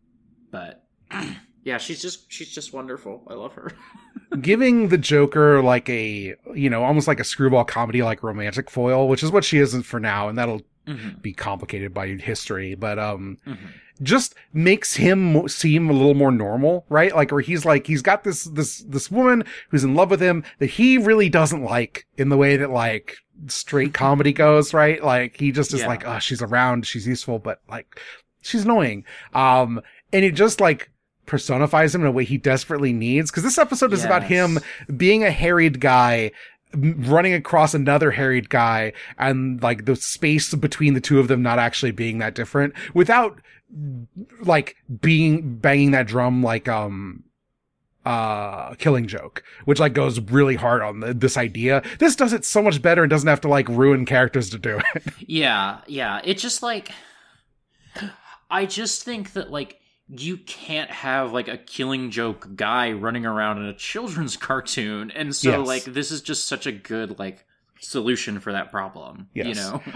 but 0.50 0.84
yeah, 1.64 1.78
she's 1.78 2.02
just 2.02 2.32
she's 2.32 2.50
just 2.50 2.74
wonderful. 2.74 3.24
I 3.28 3.34
love 3.34 3.54
her. 3.54 3.72
Giving 4.42 4.88
the 4.90 4.98
Joker 4.98 5.62
like 5.62 5.90
a, 5.90 6.36
you 6.54 6.70
know, 6.70 6.84
almost 6.84 7.08
like 7.08 7.20
a 7.20 7.24
screwball 7.26 7.66
comedy, 7.66 8.02
like 8.02 8.24
romantic 8.24 8.70
foil, 8.70 9.08
which 9.08 9.24
is 9.24 9.32
what 9.32 9.44
she 9.44 9.58
isn't 9.60 9.84
for 9.84 10.00
now. 10.00 10.30
And 10.30 10.38
that'll 10.38 10.62
Mhm. 10.88 11.22
be 11.22 11.32
complicated 11.34 11.94
by 11.94 12.08
history. 12.08 12.74
But, 12.74 12.98
um, 12.98 13.38
Mhm. 13.48 13.58
just 14.02 14.34
makes 14.52 14.96
him 14.96 15.48
seem 15.48 15.90
a 15.90 15.94
little 15.94 16.16
more 16.16 16.32
normal, 16.32 16.86
right? 16.90 17.14
Like 17.16 17.32
where 17.32 17.42
he's 17.42 17.66
like, 17.66 17.86
he's 17.86 18.02
got 18.02 18.24
this, 18.24 18.46
this, 18.46 18.80
this 18.80 19.12
woman 19.12 19.44
who's 19.70 19.84
in 19.84 19.94
love 19.94 20.10
with 20.10 20.20
him 20.22 20.44
that 20.58 20.72
he 20.72 20.98
really 20.98 21.30
doesn't 21.30 21.62
like 21.64 22.06
in 22.18 22.30
the 22.30 22.38
way 22.38 22.58
that 22.58 22.72
like 22.72 23.18
straight 23.48 23.94
comedy 24.06 24.34
goes, 24.34 24.74
right? 24.74 25.04
Like 25.04 25.38
he 25.38 25.52
just 25.52 25.72
is 25.74 25.82
Yeah. 25.82 25.88
like, 25.88 26.08
oh, 26.08 26.18
she's 26.20 26.42
around, 26.42 26.88
she's 26.88 27.06
useful, 27.06 27.38
but 27.38 27.62
like 27.70 28.00
she's 28.42 28.64
annoying. 28.66 29.04
Um, 29.34 29.82
and 30.14 30.26
it 30.26 30.32
just 30.36 30.60
like 30.60 30.90
personifies 31.32 31.96
him 31.96 32.02
in 32.02 32.08
a 32.08 32.12
way 32.12 32.26
he 32.26 32.38
desperately 32.38 32.92
needs. 32.92 33.32
Cause 33.32 33.44
this 33.44 33.58
episode 33.58 33.94
is 33.94 34.04
about 34.04 34.24
him 34.24 34.60
being 34.98 35.24
a 35.24 35.32
harried 35.32 35.80
guy 35.80 36.32
running 36.74 37.34
across 37.34 37.74
another 37.74 38.12
harried 38.12 38.50
guy 38.50 38.92
and 39.18 39.64
like 39.64 39.86
the 39.86 39.96
space 39.96 40.54
between 40.54 40.94
the 40.94 41.02
two 41.02 41.20
of 41.20 41.30
them 41.30 41.42
not 41.42 41.58
actually 41.58 41.92
being 41.92 42.20
that 42.20 42.36
different 42.36 42.74
without 42.94 43.42
like 44.42 44.76
being 45.02 45.58
banging 45.58 45.92
that 45.92 46.08
drum 46.08 46.42
like 46.42 46.70
um 46.70 47.24
uh 48.06 48.74
killing 48.76 49.06
joke 49.06 49.44
which 49.66 49.80
like 49.80 49.94
goes 49.94 50.18
really 50.22 50.56
hard 50.56 50.82
on 50.82 51.02
the, 51.02 51.14
this 51.14 51.36
idea 51.36 51.84
this 52.00 52.16
does 52.16 52.32
it 52.32 52.46
so 52.46 52.62
much 52.62 52.82
better 52.82 53.04
and 53.04 53.10
doesn't 53.10 53.28
have 53.28 53.42
to 53.42 53.50
like 53.50 53.68
ruin 53.68 54.06
characters 54.06 54.50
to 54.50 54.58
do 54.58 54.80
it 54.96 55.04
Yeah, 55.28 55.82
yeah. 55.88 56.22
It 56.24 56.38
just 56.38 56.64
like 56.64 56.92
I 58.50 58.66
just 58.66 59.04
think 59.04 59.34
that 59.34 59.52
like 59.52 59.81
you 60.14 60.38
can't 60.38 60.92
have 60.92 61.32
like 61.32 61.48
a 61.48 61.58
killing 61.58 62.12
joke 62.12 62.50
guy 62.56 62.92
running 62.92 63.26
around 63.26 63.60
in 63.60 63.66
a 63.66 63.74
children's 63.74 64.36
cartoon. 64.48 65.10
And 65.12 65.34
so 65.36 65.60
Yes. 65.60 65.68
like 65.68 65.84
this 65.86 66.12
is 66.12 66.22
just 66.22 66.48
such 66.48 66.66
a 66.68 66.72
good 66.72 67.18
like 67.18 67.46
solution 67.80 68.40
for 68.40 68.52
that 68.52 68.70
problem 68.72 69.28
you 69.34 69.54
know? 69.56 69.82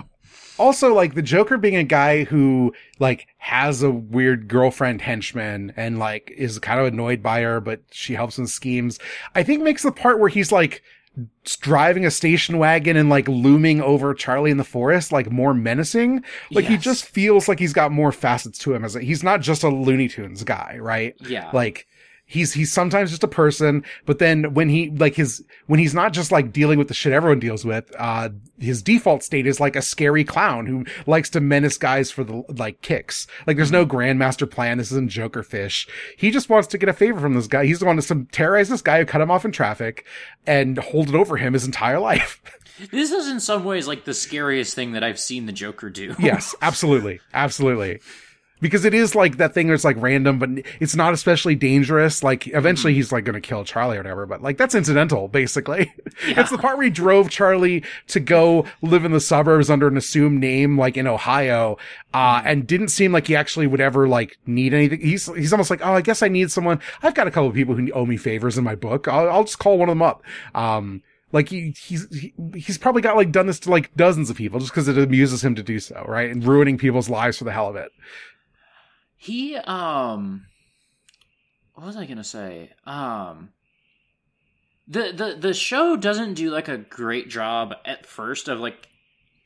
Also 0.57 0.93
like 0.93 1.15
the 1.15 1.21
joker 1.21 1.57
being 1.57 1.75
a 1.75 1.83
guy 1.83 2.23
who 2.23 2.73
like 2.97 3.27
has 3.37 3.83
a 3.83 3.91
weird 3.91 4.47
girlfriend 4.47 5.01
henchman 5.01 5.73
and 5.75 5.99
like 5.99 6.31
is 6.35 6.59
kind 6.59 6.79
of 6.79 6.85
annoyed 6.87 7.21
by 7.21 7.41
her 7.41 7.59
but 7.59 7.81
she 7.91 8.13
helps 8.15 8.37
in 8.37 8.47
schemes 8.47 8.97
i 9.35 9.43
think 9.43 9.61
makes 9.61 9.83
the 9.83 9.91
part 9.91 10.17
where 10.19 10.29
he's 10.29 10.51
like 10.53 10.81
driving 11.59 12.05
a 12.05 12.11
station 12.11 12.57
wagon 12.57 12.97
and 12.97 13.09
like 13.09 13.27
looming 13.27 13.81
over 13.81 14.13
charlie 14.13 14.51
in 14.51 14.57
the 14.57 14.63
forest 14.63 15.11
like 15.11 15.31
more 15.31 15.53
menacing. 15.53 16.23
Like 16.51 16.65
he 16.65 16.77
just 16.77 17.05
feels 17.05 17.47
like 17.47 17.59
he's 17.59 17.73
got 17.73 17.91
more 17.91 18.11
facets 18.11 18.57
to 18.59 18.73
him 18.73 18.83
as 18.83 18.95
a, 18.95 19.01
he's 19.01 19.23
not 19.23 19.41
just 19.41 19.63
a 19.63 19.69
looney 19.69 20.07
tunes 20.07 20.43
guy 20.43 20.77
right? 20.79 21.15
Yeah. 21.21 21.49
Like 21.53 21.87
he's 22.25 22.53
he's 22.53 22.71
sometimes 22.71 23.11
just 23.11 23.23
a 23.23 23.27
person 23.27 23.83
but 24.05 24.19
then 24.19 24.53
when 24.53 24.69
he 24.69 24.89
like 24.91 25.15
his 25.15 25.43
when 25.67 25.79
he's 25.79 25.93
not 25.93 26.11
just 26.13 26.31
like 26.31 26.51
dealing 26.51 26.79
with 26.79 26.87
the 26.87 26.93
shit 26.93 27.13
everyone 27.13 27.39
deals 27.39 27.63
with 27.63 27.93
uh 27.99 28.29
his 28.59 28.81
default 28.81 29.23
state 29.23 29.45
is 29.45 29.59
like 29.59 29.75
a 29.75 29.81
scary 29.81 30.23
clown 30.23 30.65
who 30.65 30.85
likes 31.05 31.29
to 31.31 31.41
menace 31.41 31.77
guys 31.77 32.11
for 32.11 32.23
the 32.23 32.43
like 32.57 32.81
kicks. 32.81 33.27
Like 33.45 33.57
there's 33.57 33.71
no 33.71 33.85
grandmaster 33.85 34.49
plan. 34.49 34.77
This 34.77 34.91
isn't 34.91 35.09
joker 35.09 35.43
fish. 35.43 35.87
He 36.17 36.31
just 36.31 36.49
wants 36.49 36.67
to 36.69 36.77
get 36.77 36.89
a 36.89 36.93
favor 36.93 37.19
from 37.19 37.33
this 37.33 37.47
guy. 37.47 37.65
He's 37.65 37.79
the 37.79 37.85
one 37.85 37.97
to 37.97 38.01
some 38.01 38.27
terrorize 38.27 38.69
this 38.69 38.81
guy 38.81 38.99
who 38.99 39.05
cut 39.05 39.21
him 39.21 39.31
off 39.31 39.45
in 39.45 39.51
traffic 39.51 40.05
and 40.47 40.77
hold 40.77 41.09
it 41.09 41.15
over 41.15 41.37
him 41.37 41.53
his 41.53 41.65
entire 41.65 41.99
life. 41.99 42.41
This 42.91 43.13
is 43.13 43.29
in 43.29 43.39
some 43.39 43.63
ways 43.63 43.87
like 43.87 44.03
the 44.03 44.13
scariest 44.13 44.75
thing 44.75 44.91
that 44.91 45.03
i've 45.03 45.17
seen 45.17 45.45
the 45.45 45.53
joker 45.53 45.89
do. 45.89 46.13
Yes 46.19 46.53
absolutely. 46.61 47.21
Absolutely 47.33 48.01
because 48.65 48.83
it 48.83 48.95
is 48.95 49.13
like 49.13 49.37
that 49.37 49.53
thing 49.53 49.67
that's 49.67 49.83
like 49.83 49.95
random 49.99 50.39
but 50.39 50.49
it's 50.79 50.95
not 50.95 51.13
especially 51.13 51.53
dangerous. 51.53 52.23
Like 52.23 52.47
eventually 52.47 52.95
he's 52.95 53.11
like 53.11 53.23
gonna 53.23 53.39
kill 53.39 53.63
charlie 53.63 53.97
or 53.97 53.99
whatever 53.99 54.25
but 54.25 54.41
like 54.41 54.57
that's 54.57 54.75
incidental 54.75 55.27
basically. 55.27 55.93
It's 56.27 56.49
the 56.49 56.57
part 56.57 56.77
where 56.77 56.85
he 56.85 56.89
drove 56.89 57.29
charlie 57.29 57.83
to 58.07 58.19
go 58.19 58.65
live 58.81 59.05
in 59.05 59.11
the 59.11 59.19
suburbs 59.19 59.69
under 59.69 59.87
an 59.87 59.97
assumed 59.97 60.39
name 60.39 60.77
like 60.77 60.97
in 60.97 61.07
ohio 61.07 61.77
uh 62.13 62.41
and 62.45 62.65
didn't 62.65 62.87
seem 62.87 63.11
like 63.11 63.27
he 63.27 63.35
actually 63.35 63.67
would 63.67 63.81
ever 63.81 64.07
like 64.07 64.37
need 64.45 64.73
anything. 64.73 65.01
He's 65.01 65.27
he's 65.35 65.53
almost 65.53 65.69
like 65.69 65.85
oh 65.85 65.93
i 65.93 66.01
guess 66.01 66.23
i 66.23 66.27
need 66.27 66.51
someone. 66.51 66.79
I've 67.03 67.13
got 67.13 67.27
a 67.27 67.31
couple 67.31 67.49
of 67.49 67.55
people 67.55 67.75
who 67.75 67.91
owe 67.91 68.05
me 68.05 68.17
favors 68.17 68.57
in 68.57 68.63
my 68.63 68.75
book. 68.75 69.07
I'll, 69.07 69.29
I'll 69.29 69.43
just 69.43 69.59
call 69.59 69.77
one 69.77 69.89
of 69.89 69.91
them 69.91 70.01
up. 70.01 70.23
Um 70.55 71.03
like 71.35 71.49
he, 71.49 71.75
he's 71.77 72.07
he, 72.15 72.33
he's 72.55 72.77
probably 72.77 73.01
got 73.01 73.17
like 73.17 73.31
done 73.31 73.45
this 73.45 73.59
to 73.59 73.69
like 73.69 73.93
dozens 73.95 74.29
of 74.29 74.37
people 74.37 74.59
just 74.59 74.71
because 74.71 74.87
it 74.87 74.97
amuses 74.97 75.43
him 75.43 75.53
to 75.55 75.63
do 75.63 75.79
so, 75.79 76.03
right? 76.07 76.31
And 76.31 76.41
ruining 76.43 76.77
people's 76.77 77.09
lives 77.09 77.37
for 77.37 77.43
the 77.43 77.51
hell 77.51 77.67
of 77.67 77.75
it. 77.75 77.91
He 79.17 79.55
um 79.55 80.45
what 81.73 81.85
was 81.87 81.95
i 81.97 82.05
gonna 82.05 82.23
say? 82.23 82.71
Um 82.85 83.49
the 84.87 85.11
the 85.15 85.35
the 85.39 85.53
show 85.53 85.95
doesn't 85.97 86.35
do 86.35 86.51
like 86.51 86.67
a 86.67 86.77
great 86.77 87.27
job 87.29 87.73
at 87.85 88.05
first 88.05 88.47
of 88.47 88.59
like 88.59 88.87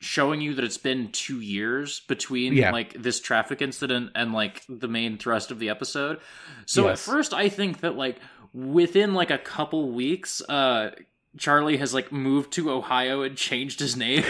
showing 0.01 0.39
you 0.41 0.53
that 0.53 0.63
it's 0.65 0.77
been 0.77 1.11
two 1.11 1.39
years 1.41 2.01
between 2.07 2.53
Yeah. 2.53 2.71
like 2.71 2.93
this 3.01 3.19
traffic 3.19 3.61
incident 3.61 4.11
and 4.15 4.33
like 4.33 4.63
the 4.69 4.87
main 4.87 5.17
thrust 5.17 5.51
of 5.51 5.59
the 5.59 5.69
episode. 5.69 6.19
So 6.65 6.87
at 6.89 6.99
first 6.99 7.33
i 7.33 7.49
think 7.49 7.81
that 7.81 7.95
like 7.95 8.17
within 8.53 9.13
like 9.13 9.29
a 9.31 9.37
couple 9.37 9.91
weeks 9.91 10.41
uh 10.49 10.91
charlie 11.37 11.77
has 11.77 11.93
like 11.93 12.11
moved 12.11 12.51
to 12.53 12.71
ohio 12.71 13.21
and 13.21 13.35
changed 13.37 13.79
his 13.79 13.95
name. 13.95 14.23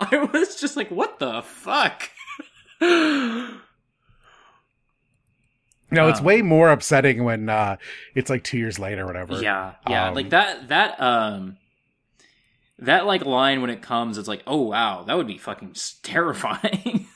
I 0.00 0.28
was 0.32 0.60
just 0.60 0.76
like 0.76 0.90
what 0.90 1.18
the 1.18 1.42
fuck 1.42 2.10
No, 5.90 6.08
it's 6.08 6.18
Um, 6.18 6.24
way 6.26 6.42
more 6.42 6.70
upsetting 6.70 7.24
when 7.24 7.48
uh 7.48 7.76
it's 8.14 8.28
like 8.28 8.44
two 8.44 8.58
years 8.58 8.78
later 8.78 9.04
or 9.04 9.06
whatever. 9.06 9.40
Yeah, 9.40 9.72
yeah, 9.88 10.08
Um, 10.08 10.14
like 10.14 10.30
that 10.30 10.68
that 10.68 11.00
um 11.00 11.56
that 12.78 13.06
like 13.06 13.24
line 13.24 13.60
when 13.62 13.70
it 13.70 13.80
comes, 13.82 14.18
it's 14.18 14.28
like, 14.28 14.42
oh 14.46 14.62
wow, 14.62 15.02
that 15.04 15.16
would 15.16 15.26
be 15.26 15.38
fucking 15.38 15.74
terrifying. 16.02 17.06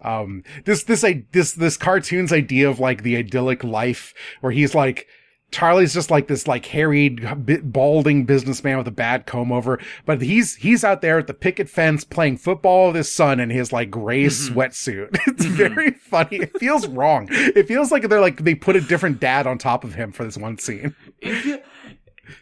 Um, 0.00 0.44
this 0.64 0.84
this 0.84 1.04
I 1.04 1.24
this 1.32 1.52
this 1.52 1.76
cartoon's 1.76 2.32
idea 2.32 2.70
of 2.70 2.80
like 2.80 3.02
the 3.02 3.16
idyllic 3.16 3.62
life 3.64 4.14
where 4.40 4.52
he's 4.52 4.74
like. 4.74 5.06
Charlie's 5.50 5.94
just 5.94 6.10
like 6.10 6.28
this 6.28 6.46
like 6.46 6.66
harried, 6.66 7.26
balding 7.72 8.26
businessman 8.26 8.76
with 8.76 8.86
a 8.86 8.92
bad 8.92 9.24
comb 9.24 9.50
over, 9.50 9.80
but 10.04 10.20
he's 10.20 10.56
he's 10.56 10.84
out 10.84 11.00
there 11.00 11.18
at 11.18 11.26
the 11.26 11.34
picket 11.34 11.70
fence 11.70 12.04
playing 12.04 12.36
football 12.36 12.88
with 12.88 12.96
his 12.96 13.10
son 13.10 13.40
in 13.40 13.48
his 13.48 13.72
like 13.72 13.90
gray 13.90 14.24
mm-hmm. 14.24 14.58
sweatsuit. 14.58 15.18
It's 15.28 15.46
mm-hmm. 15.46 15.56
very 15.56 15.90
funny. 15.92 16.38
It 16.38 16.58
feels 16.58 16.86
wrong. 16.86 17.28
It 17.30 17.68
feels 17.68 17.92
like 17.92 18.08
they're 18.08 18.20
like 18.20 18.44
they 18.44 18.54
put 18.54 18.76
a 18.76 18.80
different 18.80 19.20
dad 19.20 19.46
on 19.46 19.56
top 19.56 19.84
of 19.84 19.94
him 19.94 20.12
for 20.12 20.24
this 20.24 20.36
one 20.36 20.58
scene. 20.58 20.94
it, 21.20 21.64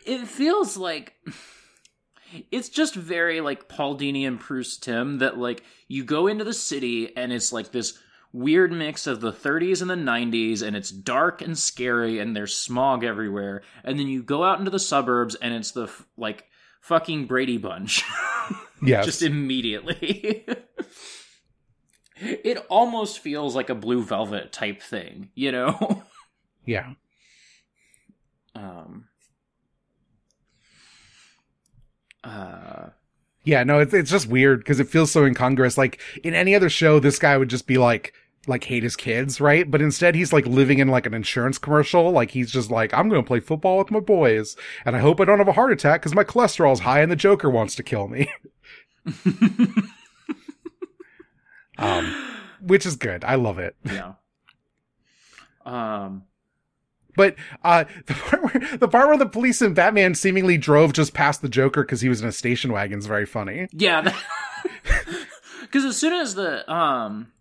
it 0.05 0.27
feels 0.27 0.77
like 0.77 1.15
it's 2.51 2.69
just 2.69 2.95
very 2.95 3.41
like 3.41 3.69
Paul 3.69 3.99
Dini 3.99 4.27
and 4.27 4.39
Bruce 4.39 4.77
Timm 4.77 5.19
that 5.19 5.39
like 5.39 5.63
you 5.89 6.05
go 6.05 6.27
into 6.27 6.45
the 6.45 6.55
city 6.55 7.17
and 7.17 7.33
it's 7.33 7.53
like 7.53 7.73
this 7.73 7.99
weird 8.33 8.73
mix 8.73 9.07
of 9.07 9.21
the 9.21 9.33
30s 9.33 9.81
and 9.81 9.91
the 9.91 9.95
90s 9.95 10.63
and 10.63 10.77
it's 10.77 10.91
dark 10.91 11.41
and 11.41 11.57
scary 11.59 12.19
and 12.19 12.37
there's 12.37 12.55
smog 12.55 13.03
everywhere 13.05 13.63
and 13.85 13.99
then 13.99 14.09
you 14.09 14.23
go 14.23 14.45
out 14.45 14.59
into 14.59 14.71
the 14.71 14.79
suburbs 14.79 15.35
and 15.37 15.55
it's 15.55 15.71
the 15.73 15.89
like 16.17 16.45
fucking 16.81 17.27
Brady 17.27 17.57
Bunch 17.59 18.03
Yes. 18.83 19.05
just 19.07 19.23
immediately 19.23 20.45
it 22.17 22.59
almost 22.69 23.19
feels 23.21 23.55
like 23.55 23.71
a 23.71 23.75
blue 23.75 24.03
velvet 24.03 24.53
type 24.53 24.83
thing 24.83 25.31
you 25.35 25.51
know 25.53 26.03
Yeah. 26.67 26.95
Um. 28.57 29.07
Uh. 32.25 32.87
Yeah, 33.45 33.63
no, 33.63 33.79
it's 33.79 33.95
it's 33.95 34.11
just 34.11 34.27
weird 34.27 34.59
because 34.61 34.81
it 34.81 34.89
feels 34.89 35.13
so 35.13 35.25
incongruous. 35.25 35.79
Like 35.79 36.01
in 36.25 36.35
any 36.35 36.57
other 36.57 36.69
show, 36.69 36.99
this 36.99 37.19
guy 37.21 37.37
would 37.37 37.49
just 37.49 37.69
be 37.69 37.79
like 37.79 38.13
like 38.47 38.65
hate 38.65 38.83
his 38.83 38.97
kids, 38.97 39.41
right? 39.41 39.71
But 39.71 39.83
instead 39.83 40.15
he's 40.15 40.33
like 40.33 40.47
living 40.47 40.79
in 40.79 40.89
like 40.89 41.07
an 41.07 41.15
insurance 41.15 41.59
commercial. 41.59 42.11
Like 42.11 42.31
he's 42.31 42.51
just 42.51 42.71
like, 42.71 42.95
I'm 42.95 43.09
gonna 43.09 43.23
play 43.23 43.41
football 43.41 43.79
with 43.79 43.91
my 43.91 44.01
boys. 44.01 44.57
And 44.85 44.97
I 44.97 45.01
hope 45.01 45.21
I 45.21 45.25
don't 45.25 45.39
have 45.39 45.49
a 45.49 45.53
heart 45.53 45.73
attack 45.73 46.01
because 46.01 46.15
my 46.15 46.25
cholesterol's 46.25 46.81
high 46.81 47.01
and 47.01 47.11
the 47.11 47.17
Joker 47.17 47.51
wants 47.51 47.75
to 47.77 47.83
kill 47.83 48.09
me. 48.09 48.31
um 51.79 52.27
which 52.61 52.87
is 52.87 52.97
good. 52.97 53.25
I 53.25 53.37
love 53.37 53.59
it. 53.59 53.77
Yeah. 53.85 54.15
Um. 55.65 56.25
But 57.17 57.37
uh, 57.65 57.85
the 58.07 58.15
part 58.15 58.43
where 58.43 58.77
the 58.79 58.89
part 58.89 59.09
where 59.09 59.17
the 59.17 59.27
police 59.27 59.63
and 59.63 59.75
Batman 59.75 60.15
seemingly 60.15 60.59
drove 60.59 60.93
just 60.93 61.15
past 61.15 61.43
the 61.43 61.49
Joker 61.49 61.83
because 61.83 62.03
he 62.03 62.09
was 62.09 62.21
in 62.21 62.29
a 62.29 62.33
station 62.33 62.73
wagon 62.73 62.99
is 62.99 63.07
very 63.07 63.27
funny. 63.27 63.69
Yeah. 63.73 64.13
Because 65.63 65.85
as 65.87 65.97
soon 65.97 66.13
as 66.13 66.35
the 66.35 66.71
um, 66.71 67.33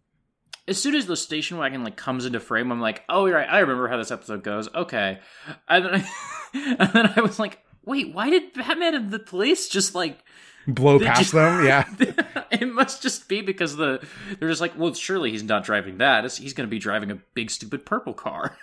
as 0.68 0.82
soon 0.82 0.95
as 0.95 1.05
the 1.05 1.16
station 1.16 1.57
wagon 1.57 1.84
like 1.84 1.95
comes 1.95 2.26
into 2.26 2.39
frame, 2.39 2.72
I'm 2.72 2.82
like, 2.82 3.03
oh 3.09 3.30
right, 3.30 3.47
I 3.49 3.59
remember 3.59 3.88
how 3.88 3.97
this 3.97 4.11
episode 4.11 4.43
goes. 4.43 4.68
Okay, 4.74 5.20
and 5.68 5.86
then 5.86 5.93
I, 5.95 6.09
and 6.80 6.93
then 6.93 7.13
I 7.16 7.22
was 7.22 7.39
like, 7.39 7.59
wait, 7.86 8.13
why 8.13 8.30
did 8.30 8.53
Batman 8.53 8.95
and 8.95 9.11
the 9.11 9.20
police 9.20 9.68
just 9.70 9.93
like? 9.95 10.20
Blow 10.68 10.99
past 10.99 11.20
just- 11.20 11.34
them, 11.34 11.63
yeah. 11.66 11.86
it 12.51 12.66
must 12.74 13.03
just 13.03 13.30
be 13.30 13.41
because 13.41 13.76
the 13.76 14.03
they're 14.39 14.49
just 14.49 14.61
like, 14.61 14.78
well, 14.78 14.93
surely 14.95 15.30
he's 15.32 15.43
not 15.43 15.63
driving 15.63 15.99
that. 15.99 16.20
It's- 16.26 16.38
He's 16.38 16.53
going 16.53 16.68
to 16.68 16.72
be 16.72 16.80
driving 16.80 17.11
a 17.11 17.20
big 17.36 17.51
stupid 17.51 17.86
purple 17.86 18.13
car. 18.16 18.57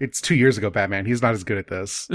It's 0.00 0.20
two 0.20 0.34
years 0.34 0.56
ago, 0.58 0.70
Batman. 0.70 1.04
He's 1.06 1.20
not 1.22 1.34
as 1.34 1.44
good 1.44 1.58
at 1.58 1.68
this. 1.68 2.08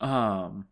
um. 0.00 0.66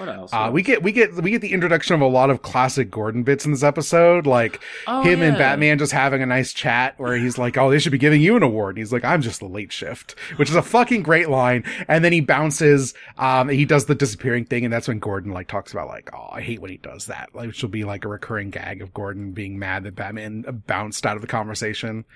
What 0.00 0.08
else? 0.08 0.30
Uh, 0.32 0.48
we 0.50 0.62
get 0.62 0.82
we 0.82 0.92
get 0.92 1.12
we 1.14 1.30
get 1.30 1.42
the 1.42 1.52
introduction 1.52 1.94
of 1.94 2.00
a 2.00 2.06
lot 2.06 2.30
of 2.30 2.40
classic 2.40 2.90
Gordon 2.90 3.22
bits 3.22 3.44
in 3.44 3.52
this 3.52 3.62
episode, 3.62 4.26
like 4.26 4.58
Oh, 4.86 5.02
him 5.02 5.20
and. 5.20 5.36
Batman 5.36 5.76
just 5.78 5.92
having 5.92 6.22
a 6.22 6.26
nice 6.26 6.54
chat 6.54 6.98
where 6.98 7.16
he's 7.16 7.36
like, 7.36 7.58
"Oh, 7.58 7.70
they 7.70 7.78
should 7.78 7.92
be 7.92 7.98
giving 7.98 8.22
you 8.22 8.34
an 8.34 8.42
award." 8.42 8.76
And 8.76 8.78
he's 8.78 8.94
like, 8.94 9.04
"I'm 9.04 9.20
just 9.20 9.40
the 9.40 9.46
late 9.46 9.72
shift," 9.72 10.14
which 10.36 10.48
is 10.48 10.56
a 10.56 10.62
fucking 10.62 11.02
great 11.02 11.28
line. 11.28 11.64
And 11.86 12.02
then 12.02 12.12
he 12.14 12.22
bounces. 12.22 12.94
Um, 13.18 13.50
he 13.50 13.66
does 13.66 13.84
the 13.84 13.94
disappearing 13.94 14.46
thing, 14.46 14.64
and 14.64 14.72
that's 14.72 14.88
when 14.88 15.00
Gordon 15.00 15.32
like 15.32 15.48
talks 15.48 15.70
about 15.70 15.88
like, 15.88 16.08
"Oh, 16.14 16.28
I 16.32 16.40
hate 16.40 16.62
when 16.62 16.70
he 16.70 16.78
does 16.78 17.04
that." 17.06 17.34
Like, 17.34 17.48
which 17.48 17.60
will 17.62 17.68
be 17.68 17.84
like 17.84 18.06
a 18.06 18.08
recurring 18.08 18.48
gag 18.48 18.80
of 18.80 18.94
Gordon 18.94 19.32
being 19.32 19.58
mad 19.58 19.84
that 19.84 19.96
Batman 19.96 20.62
bounced 20.66 21.04
out 21.04 21.16
of 21.16 21.20
the 21.20 21.28
conversation. 21.28 22.06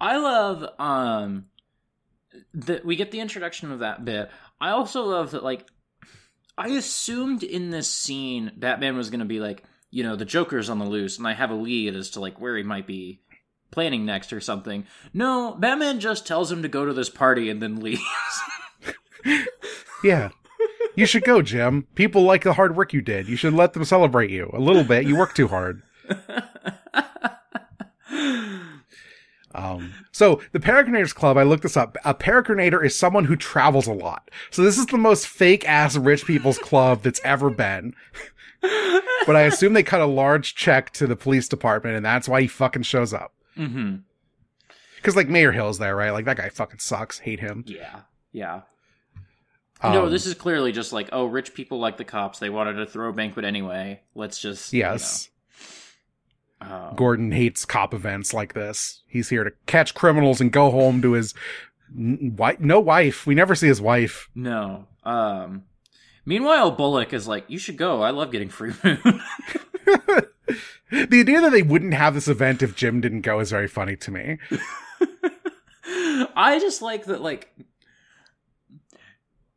I 0.00 0.16
love 0.18 0.64
um 0.78 1.46
that 2.52 2.84
we 2.84 2.94
get 2.94 3.10
the 3.10 3.18
introduction 3.20 3.72
of 3.72 3.80
that 3.80 4.04
bit. 4.04 4.30
I 4.60 4.70
also 4.70 5.02
love 5.02 5.32
that 5.32 5.42
like 5.42 5.66
I 6.56 6.68
assumed 6.68 7.42
in 7.42 7.70
this 7.70 7.88
scene 7.88 8.52
Batman 8.56 8.96
was 8.96 9.10
going 9.10 9.20
to 9.20 9.26
be 9.26 9.40
like, 9.40 9.64
you 9.90 10.02
know, 10.02 10.16
the 10.16 10.24
Joker's 10.24 10.70
on 10.70 10.78
the 10.78 10.84
loose 10.84 11.18
and 11.18 11.26
I 11.26 11.34
have 11.34 11.50
a 11.50 11.54
lead 11.54 11.96
as 11.96 12.10
to 12.10 12.20
like 12.20 12.40
where 12.40 12.56
he 12.56 12.62
might 12.62 12.86
be 12.86 13.20
planning 13.70 14.04
next 14.04 14.32
or 14.32 14.40
something. 14.40 14.86
No, 15.12 15.56
Batman 15.58 16.00
just 16.00 16.26
tells 16.26 16.50
him 16.50 16.62
to 16.62 16.68
go 16.68 16.84
to 16.84 16.92
this 16.92 17.10
party 17.10 17.50
and 17.50 17.60
then 17.62 17.80
leaves. 17.80 18.02
Yeah. 20.04 20.28
You 20.94 21.06
should 21.06 21.24
go, 21.24 21.42
Jim. 21.42 21.88
People 21.94 22.22
like 22.22 22.44
the 22.44 22.52
hard 22.52 22.76
work 22.76 22.92
you 22.92 23.00
did. 23.00 23.26
You 23.26 23.36
should 23.36 23.54
let 23.54 23.72
them 23.72 23.84
celebrate 23.84 24.30
you 24.30 24.50
a 24.52 24.60
little 24.60 24.84
bit. 24.84 25.06
You 25.06 25.16
work 25.16 25.34
too 25.34 25.48
hard. 25.48 25.82
Um, 29.54 29.92
so 30.12 30.40
the 30.52 30.58
Peregrinators 30.58 31.14
Club, 31.14 31.36
I 31.36 31.44
looked 31.44 31.62
this 31.62 31.76
up. 31.76 31.96
A 32.04 32.12
Peregrinator 32.14 32.84
is 32.84 32.96
someone 32.96 33.24
who 33.26 33.36
travels 33.36 33.86
a 33.86 33.92
lot. 33.92 34.30
So 34.50 34.62
this 34.62 34.78
is 34.78 34.86
the 34.86 34.98
most 34.98 35.26
fake 35.28 35.64
ass 35.68 35.96
rich 35.96 36.24
people's 36.26 36.58
club 36.58 37.02
that's 37.02 37.20
ever 37.24 37.50
been. 37.50 37.94
but 39.26 39.36
I 39.36 39.42
assume 39.42 39.72
they 39.74 39.82
cut 39.82 40.00
a 40.00 40.06
large 40.06 40.54
check 40.54 40.90
to 40.94 41.06
the 41.06 41.16
police 41.16 41.48
department 41.48 41.96
and 41.96 42.04
that's 42.04 42.28
why 42.28 42.40
he 42.40 42.46
fucking 42.48 42.82
shows 42.82 43.12
up. 43.14 43.32
mhm. 43.56 44.02
Cause 45.02 45.16
like 45.16 45.28
Mayor 45.28 45.52
Hill's 45.52 45.78
there, 45.78 45.94
right? 45.94 46.10
Like 46.12 46.24
that 46.24 46.38
guy 46.38 46.48
fucking 46.48 46.78
sucks. 46.78 47.18
Hate 47.18 47.40
him. 47.40 47.62
Yeah. 47.66 48.00
Yeah. 48.32 48.62
no, 49.82 50.06
Um, 50.06 50.10
this 50.10 50.24
is 50.24 50.32
clearly 50.34 50.72
just 50.72 50.94
like, 50.94 51.10
oh, 51.12 51.26
rich 51.26 51.52
people 51.52 51.78
like 51.78 51.98
the 51.98 52.04
cops. 52.06 52.38
They 52.38 52.48
wanted 52.48 52.74
to 52.74 52.86
throw 52.86 53.10
a 53.10 53.12
banquet 53.12 53.44
anyway. 53.44 54.00
Let's 54.14 54.40
just 54.40 54.72
you 54.72 54.80
Yes. 54.80 55.28
know, 55.28 55.33
um, 56.70 56.94
Gordon 56.96 57.32
hates 57.32 57.64
cop 57.64 57.92
events 57.94 58.32
like 58.34 58.54
this. 58.54 59.02
He's 59.06 59.28
here 59.28 59.44
to 59.44 59.52
catch 59.66 59.94
criminals 59.94 60.40
and 60.40 60.50
go 60.52 60.70
home 60.70 61.02
to 61.02 61.12
his 61.12 61.34
n- 61.96 62.32
wi- 62.36 62.56
no 62.60 62.80
wife. 62.80 63.26
We 63.26 63.34
never 63.34 63.54
see 63.54 63.68
his 63.68 63.80
wife. 63.80 64.28
No. 64.34 64.86
Um. 65.04 65.64
Meanwhile, 66.26 66.70
Bullock 66.72 67.12
is 67.12 67.28
like, 67.28 67.44
"You 67.48 67.58
should 67.58 67.76
go. 67.76 68.02
I 68.02 68.10
love 68.10 68.32
getting 68.32 68.48
free 68.48 68.72
food." 68.72 68.98
The 70.90 71.20
idea 71.20 71.40
that 71.40 71.50
they 71.50 71.62
wouldn't 71.62 71.94
have 71.94 72.14
this 72.14 72.28
event 72.28 72.62
if 72.62 72.76
Jim 72.76 73.00
didn't 73.00 73.22
go 73.22 73.40
is 73.40 73.50
very 73.50 73.66
funny 73.66 73.96
to 73.96 74.10
me. 74.12 74.38
I 76.36 76.58
just 76.60 76.82
like 76.82 77.06
that, 77.06 77.20
like 77.20 77.52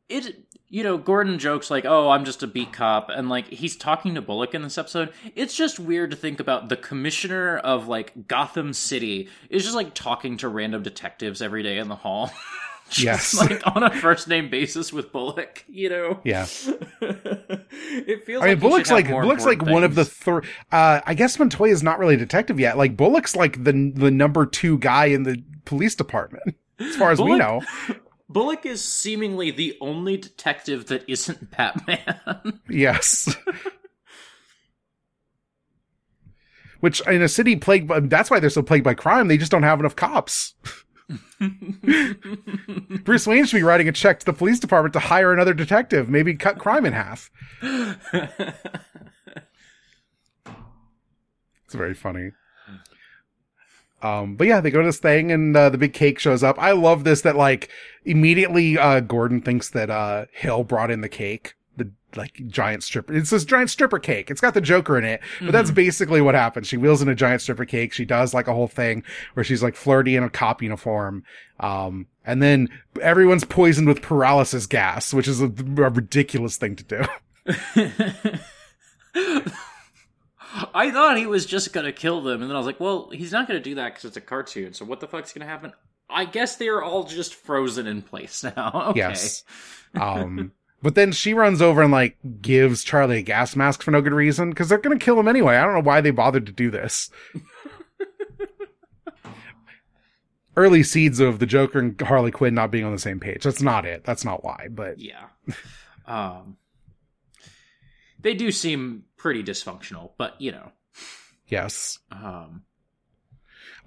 it. 0.10 0.47
You 0.70 0.84
know, 0.84 0.98
Gordon 0.98 1.40
jokes 1.40 1.72
like, 1.72 1.86
"Oh, 1.86 2.10
I'm 2.10 2.26
just 2.26 2.44
a 2.44 2.48
beat 2.48 2.74
cop," 2.74 3.10
and 3.10 3.30
like 3.30 3.48
he's 3.48 3.78
talking 3.78 4.16
to 4.16 4.22
Bullock 4.22 4.54
in 4.54 4.64
this 4.64 4.78
episode. 4.78 5.14
It's 5.34 5.56
just 5.56 5.80
weird 5.80 6.12
to 6.12 6.18
think 6.18 6.42
about 6.42 6.68
the 6.68 6.76
commissioner 6.76 7.58
of 7.58 7.88
like 7.88 8.28
Gotham 8.28 8.74
City 8.74 9.30
is 9.50 9.64
just 9.64 9.76
like 9.76 9.94
talking 9.94 10.36
to 10.38 10.50
random 10.50 10.84
detectives 10.84 11.42
every 11.42 11.64
day 11.64 11.78
in 11.78 11.88
the 11.88 11.96
hall. 11.96 12.32
just, 12.90 13.34
Yes. 13.34 13.34
like 13.40 13.62
on 13.76 13.84
a 13.84 13.90
first 13.92 14.28
name 14.28 14.50
basis 14.50 14.92
with 14.92 15.12
Bullock. 15.14 15.64
You 15.70 15.90
know, 15.90 16.20
Yeah. 16.26 16.44
it 17.02 18.26
feels. 18.26 18.44
I 18.44 18.48
mean, 18.48 18.54
like 18.56 18.60
Bullock's 18.60 18.92
like 18.92 19.08
Bullock's 19.08 19.46
like 19.46 19.62
one 19.66 19.84
of 19.86 19.96
the 19.96 20.04
three. 20.06 20.42
Uh, 20.72 21.00
I 21.06 21.14
guess 21.14 21.40
Montoya 21.40 21.72
is 21.72 21.84
not 21.84 22.00
really 22.00 22.16
a 22.16 22.18
detective 22.18 22.60
yet. 22.60 22.78
Like 22.78 22.98
Bullock's 22.98 23.36
like 23.38 23.64
the 23.64 23.92
the 23.96 24.12
number 24.12 24.46
two 24.46 24.78
guy 24.80 25.06
in 25.06 25.24
the 25.24 25.42
police 25.66 25.96
department, 25.96 26.56
as 26.80 26.96
far 26.98 27.12
as 27.12 27.22
we 27.22 27.36
know. 27.38 27.62
Bullock 28.30 28.66
is 28.66 28.84
seemingly 28.84 29.52
the 29.52 29.78
only 29.80 30.18
detective 30.18 30.88
that 30.88 31.04
isn't 31.08 31.52
Batman. 31.52 32.60
Yes. 32.70 33.36
Which 36.80 37.02
in 37.08 37.22
a 37.24 37.30
city 37.30 37.56
plagued 37.56 37.88
by, 37.88 38.02
that's 38.02 38.30
why 38.30 38.40
they're 38.40 38.52
so 38.52 38.62
plagued 38.62 38.84
by 38.84 38.94
crime. 38.94 39.28
They 39.28 39.38
just 39.38 39.52
don't 39.52 39.64
have 39.64 39.80
enough 39.80 39.96
cops. 39.96 40.54
Bruce 43.04 43.26
Wayne 43.26 43.46
should 43.46 43.58
be 43.58 43.64
writing 43.64 43.88
a 43.88 43.92
check 43.94 44.20
to 44.20 44.26
the 44.26 44.34
police 44.34 44.60
department 44.60 44.94
to 44.94 45.00
hire 45.00 45.34
another 45.34 45.54
detective, 45.56 46.10
maybe 46.10 46.36
cut 46.36 46.60
crime 46.60 46.86
in 46.86 46.94
half. 46.94 47.32
It's 51.66 51.76
very 51.76 51.94
funny. 51.94 52.32
Um, 54.02 54.36
but 54.36 54.48
yeah, 54.48 54.62
they 54.62 54.70
go 54.70 54.82
to 54.82 54.88
this 54.88 55.00
thing 55.00 55.32
and 55.32 55.56
uh, 55.58 55.70
the 55.70 55.78
big 55.78 55.94
cake 55.94 56.20
shows 56.20 56.44
up. 56.44 56.60
I 56.60 56.72
love 56.72 57.04
this 57.04 57.22
that 57.22 57.36
like 57.36 57.70
immediately 58.08 58.78
uh, 58.78 59.02
Gordon 59.02 59.42
thinks 59.42 59.70
that 59.70 59.90
uh, 59.90 60.26
Hill 60.32 60.64
brought 60.64 60.90
in 60.90 61.02
the 61.02 61.10
cake, 61.10 61.56
the 61.76 61.92
like 62.16 62.42
giant 62.48 62.84
stripper. 62.84 63.14
It's 63.14 63.30
this 63.30 63.46
giant 63.46 63.70
stripper 63.70 64.00
cake. 64.00 64.32
It's 64.32 64.42
got 64.42 64.54
the 64.54 64.62
Joker 64.62 64.98
in 64.98 65.04
it, 65.04 65.22
but 65.42 65.52
that's 65.52 65.72
basically 65.72 66.22
what 66.22 66.34
happens. 66.34 66.68
She 66.68 66.78
wheels 66.78 67.02
in 67.02 67.10
a 67.10 67.16
giant 67.16 67.42
stripper 67.42 67.66
cake. 67.66 67.94
She 67.94 68.06
does 68.06 68.34
like 68.34 68.48
a 68.48 68.54
whole 68.54 68.68
thing 68.68 69.04
where 69.34 69.44
she's 69.44 69.62
like 69.62 69.76
flirty 69.76 70.16
in 70.16 70.24
a 70.24 70.30
cop 70.30 70.62
uniform. 70.62 71.24
Um, 71.60 72.08
and 72.26 72.42
then 72.42 72.70
everyone's 73.02 73.44
poisoned 73.44 73.88
with 73.88 74.02
paralysis 74.02 74.66
gas, 74.66 75.14
which 75.14 75.28
is 75.28 75.42
a, 75.42 75.46
a 75.46 75.90
ridiculous 75.90 76.58
thing 76.58 76.76
to 76.78 76.84
do. 76.84 77.06
I 80.74 80.92
thought 80.92 81.18
he 81.18 81.26
was 81.26 81.46
just 81.46 81.74
gonna 81.74 81.92
kill 81.92 82.22
them, 82.22 82.42
and 82.42 82.50
then 82.50 82.56
I 82.56 82.60
was 82.60 82.66
like, 82.66 82.80
well, 82.80 83.10
he's 83.12 83.32
not 83.32 83.48
gonna 83.48 83.60
do 83.60 83.76
that 83.76 83.90
because 83.90 84.06
it's 84.06 84.18
a 84.18 84.22
cartoon. 84.22 84.74
So 84.74 84.86
what 84.86 85.00
the 85.00 85.08
fuck's 85.08 85.34
gonna 85.34 85.46
happen? 85.46 85.74
I 86.10 86.26
guess 86.26 86.56
they 86.56 86.68
are 86.70 86.82
all 86.82 87.04
just 87.04 87.36
frozen 87.36 87.86
in 87.88 88.02
place 88.02 88.44
now. 88.56 88.72
Okay. 88.90 89.00
Yes. 89.00 89.44
Um, 90.00 90.52
but 90.82 90.96
then 90.96 91.12
she 91.12 91.34
runs 91.34 91.62
over 91.62 91.82
and 91.82 91.92
like 91.92 92.18
gives 92.42 92.84
Charlie 92.84 93.18
a 93.20 93.22
gas 93.22 93.56
mask 93.56 93.82
for 93.82 93.92
no 93.92 94.02
good 94.02 94.14
reason 94.14 94.50
because 94.52 94.70
they're 94.70 94.78
going 94.78 94.98
to 94.98 95.04
kill 95.04 95.20
him 95.20 95.28
anyway. 95.28 95.56
I 95.58 95.64
don't 95.66 95.74
know 95.74 95.82
why 95.82 96.02
they 96.02 96.12
bothered 96.12 96.46
to 96.46 96.52
do 96.52 96.70
this. 96.72 97.10
Early 100.56 100.82
seeds 100.82 101.20
of 101.20 101.38
the 101.38 101.46
Joker 101.46 101.78
and 101.78 102.00
Harley 102.02 102.32
Quinn 102.32 102.56
not 102.56 102.72
being 102.72 102.84
on 102.84 102.92
the 102.92 102.98
same 102.98 103.20
page. 103.20 103.44
That's 103.44 103.62
not 103.62 103.86
it. 103.86 104.04
That's 104.04 104.26
not 104.26 104.44
why. 104.44 104.70
But 104.72 104.98
Yeah. 105.00 105.28
um, 106.08 106.58
they 108.20 108.34
do 108.34 108.52
seem 108.52 109.04
pretty 109.18 109.44
dysfunctional, 109.44 110.12
but 110.18 110.40
you 110.42 110.52
know. 110.52 110.72
yes. 111.48 112.00
Um, 112.12 112.64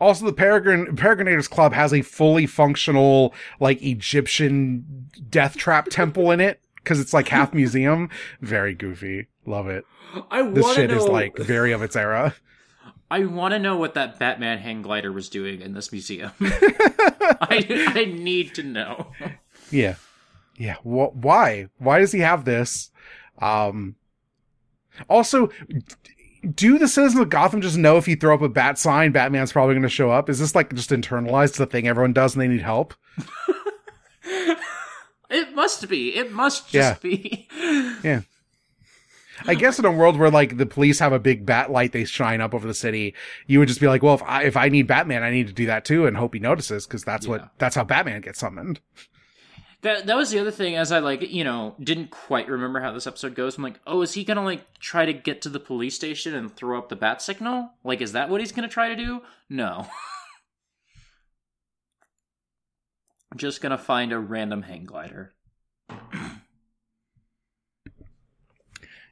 Also, 0.01 0.25
the 0.25 0.33
Peregrin 0.33 0.87
Peregrinators 0.97 1.49
Club 1.49 1.73
has 1.75 1.93
a 1.93 2.03
fully 2.03 2.47
functional 2.47 3.35
like 3.61 3.83
Egyptian 3.83 5.09
death 5.29 5.57
trap 5.57 5.89
temple 5.91 6.31
in 6.31 6.41
it 6.41 6.61
because 6.77 6.99
it's 6.99 7.13
like 7.13 7.29
half 7.29 7.53
museum. 7.53 8.09
Very 8.41 8.75
goofy. 8.75 9.29
Love 9.47 9.69
it. 9.69 9.85
I 10.31 10.43
This 10.43 10.65
want 10.65 10.77
to 10.77 10.81
shit 10.83 10.91
know. 10.91 10.97
is 10.97 11.05
like 11.07 11.37
very 11.39 11.73
of 11.73 11.83
its 11.83 11.97
era. 11.97 12.35
I 13.11 13.25
want 13.25 13.53
to 13.53 13.59
know 13.59 13.77
what 13.77 13.95
that 13.95 14.19
Batman 14.19 14.59
hang 14.59 14.83
glider 14.83 15.11
was 15.13 15.29
doing 15.29 15.61
in 15.61 15.75
this 15.75 15.91
museum. 15.93 16.31
I, 16.41 17.67
I 17.95 18.05
need 18.07 18.55
to 18.55 18.63
know. 18.63 19.09
Yeah. 19.71 19.97
Yeah. 20.57 20.77
Wh- 20.77 21.15
why? 21.17 21.67
Why 21.79 21.99
does 21.99 22.13
he 22.13 22.21
have 22.21 22.45
this? 22.45 22.91
Um, 23.41 23.97
also, 25.09 25.51
do 26.55 26.79
the 26.79 26.89
citizens 26.89 27.21
of 27.21 27.29
Gotham 27.29 27.61
just 27.61 27.77
know 27.77 27.97
if 27.97 28.09
you 28.09 28.17
throw 28.17 28.35
up 28.35 28.43
a 28.43 28.49
bat 28.49 28.79
sign, 28.79 29.13
Batman's 29.13 29.53
probably 29.53 29.75
going 29.75 29.83
to 29.83 29.89
show 29.89 30.11
up? 30.11 30.29
Is 30.31 30.39
this 30.39 30.55
like 30.55 30.73
just 30.75 30.91
internalized 30.91 31.57
the 31.57 31.67
thing 31.67 31.87
everyone 31.89 32.13
does 32.13 32.35
and 32.35 32.43
they 32.43 32.49
need 32.49 32.63
help? 32.63 32.95
It 35.33 35.55
must 35.55 35.89
be. 35.89 36.17
It 36.17 36.33
must 36.33 36.69
just 36.71 37.05
Yeah. 37.05 37.11
be. 37.11 37.49
Yeah. 38.03 38.23
I 39.47 39.55
guess 39.55 39.79
in 39.79 39.85
a 39.85 39.91
world 39.91 40.19
where 40.19 40.31
like 40.31 40.57
the 40.59 40.67
police 40.67 40.99
have 40.99 41.13
a 41.13 41.19
big 41.19 41.47
bat 41.47 41.71
light 41.71 41.93
they 41.93 42.05
shine 42.05 42.41
up 42.41 42.53
over 42.53 42.67
the 42.67 42.75
city, 42.75 43.15
you 43.47 43.59
would 43.59 43.69
just 43.69 43.81
be 43.81 43.87
like, 43.87 44.03
well, 44.03 44.15
if 44.15 44.23
I 44.25 44.43
if 44.43 44.57
I 44.57 44.69
need 44.69 44.87
Batman, 44.89 45.23
I 45.23 45.31
need 45.31 45.47
to 45.47 45.53
do 45.53 45.67
that 45.67 45.85
too, 45.85 46.05
and 46.07 46.17
hope 46.17 46.35
he 46.35 46.41
notices 46.41 46.87
because 46.87 47.05
that's 47.05 47.27
Yeah. 47.27 47.31
what 47.33 47.51
that's 47.59 47.75
how 47.77 47.85
Batman 47.85 48.21
gets 48.23 48.41
summoned. 48.41 48.81
That 49.83 50.07
that 50.07 50.17
was 50.17 50.31
the 50.31 50.39
other 50.39 50.51
thing. 50.51 50.77
As 50.77 50.93
I 50.93 50.99
like, 50.99 51.23
you 51.31 51.43
know, 51.43 51.75
didn't 51.83 52.11
quite 52.11 52.49
remember 52.49 52.81
how 52.81 52.93
this 52.93 53.07
episode 53.07 53.35
goes. 53.35 53.57
I'm 53.57 53.65
like, 53.65 53.81
oh, 53.87 54.03
is 54.03 54.13
he 54.13 54.25
gonna 54.25 54.45
like 54.45 54.79
try 54.79 55.07
to 55.07 55.13
get 55.13 55.41
to 55.43 55.49
the 55.49 55.61
police 55.61 55.95
station 55.95 56.35
and 56.35 56.55
throw 56.55 56.79
up 56.79 56.91
the 56.91 56.97
bat 56.97 57.23
signal? 57.23 57.71
Like, 57.83 58.03
is 58.03 58.13
that 58.13 58.29
what 58.29 58.41
he's 58.41 58.53
gonna 58.53 58.69
try 58.69 58.89
to 58.89 58.97
do? 58.97 59.23
No. 59.49 59.87
I'm 63.33 63.39
Just 63.39 63.63
gonna 63.63 63.79
find 63.79 64.13
a 64.13 64.19
random 64.19 64.63
hang 64.63 64.85
glider. 64.85 65.33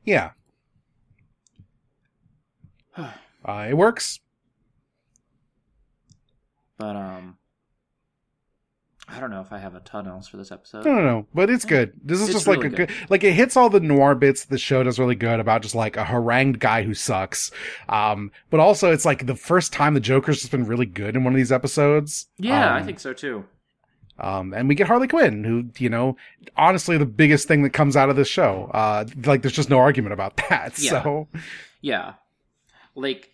Yeah. 0.05 0.31
Uh, 3.45 3.69
it 3.71 3.75
works. 3.75 4.19
But 6.77 6.97
um, 6.97 7.38
I 9.11 9.20
don't 9.20 9.30
know 9.30 9.40
if 9.40 9.52
I 9.52 9.59
have 9.59 9.74
a 9.74 9.80
ton 9.80 10.06
else 10.06 10.28
for 10.28 10.36
this 10.36 10.52
episode. 10.52 10.84
No, 10.84 10.94
no, 10.94 11.02
no. 11.02 11.26
But 11.34 11.48
it's 11.48 11.64
good. 11.64 11.92
This 12.04 12.20
is 12.20 12.28
It's 12.28 12.34
just 12.34 12.46
like 12.46 12.62
really 12.62 12.74
a 12.74 12.76
good, 12.86 12.90
like 13.09 13.24
it 13.24 13.32
hits 13.32 13.56
all 13.56 13.70
the 13.70 13.80
noir 13.80 14.14
bits 14.14 14.44
the 14.44 14.59
show 14.59 14.82
does 14.82 14.98
really 14.98 15.14
good 15.14 15.40
about 15.40 15.62
just 15.62 15.74
like 15.74 15.96
a 15.96 16.04
harangued 16.04 16.61
guy 16.61 16.82
who 16.82 16.92
sucks. 16.92 17.50
Um, 17.88 18.30
but 18.50 18.61
also 18.61 18.92
it's 18.92 19.06
like 19.06 19.26
the 19.26 19.34
first 19.34 19.72
time 19.72 19.94
the 19.94 20.00
Joker's 20.00 20.40
just 20.40 20.50
been 20.50 20.66
really 20.66 20.84
good 20.86 21.16
in 21.16 21.24
one 21.24 21.32
of 21.32 21.38
these 21.38 21.50
episodes. 21.52 22.26
Yeah, 22.36 22.74
I 22.74 22.80
Um, 22.80 22.86
think 22.86 23.00
so 23.00 23.12
too. 23.14 23.44
Um, 24.20 24.52
and 24.52 24.68
we 24.68 24.74
get 24.74 24.88
Harley 24.88 25.06
Quinn, 25.09 25.44
who, 25.44 25.70
you 25.78 25.88
know, 25.88 26.16
honestly, 26.56 26.98
the 26.98 27.06
biggest 27.06 27.46
thing 27.48 27.62
that 27.62 27.70
comes 27.70 27.96
out 27.96 28.11
of 28.11 28.16
this 28.16 28.26
show. 28.28 28.68
Uh, 28.74 29.04
like, 29.24 29.42
there's 29.42 29.54
just 29.54 29.70
no 29.70 29.78
argument 29.78 30.12
about 30.12 30.36
that. 30.50 30.76
Yeah. 30.78 31.02
So, 31.02 31.28
Yeah, 31.80 32.14
like, 32.96 33.30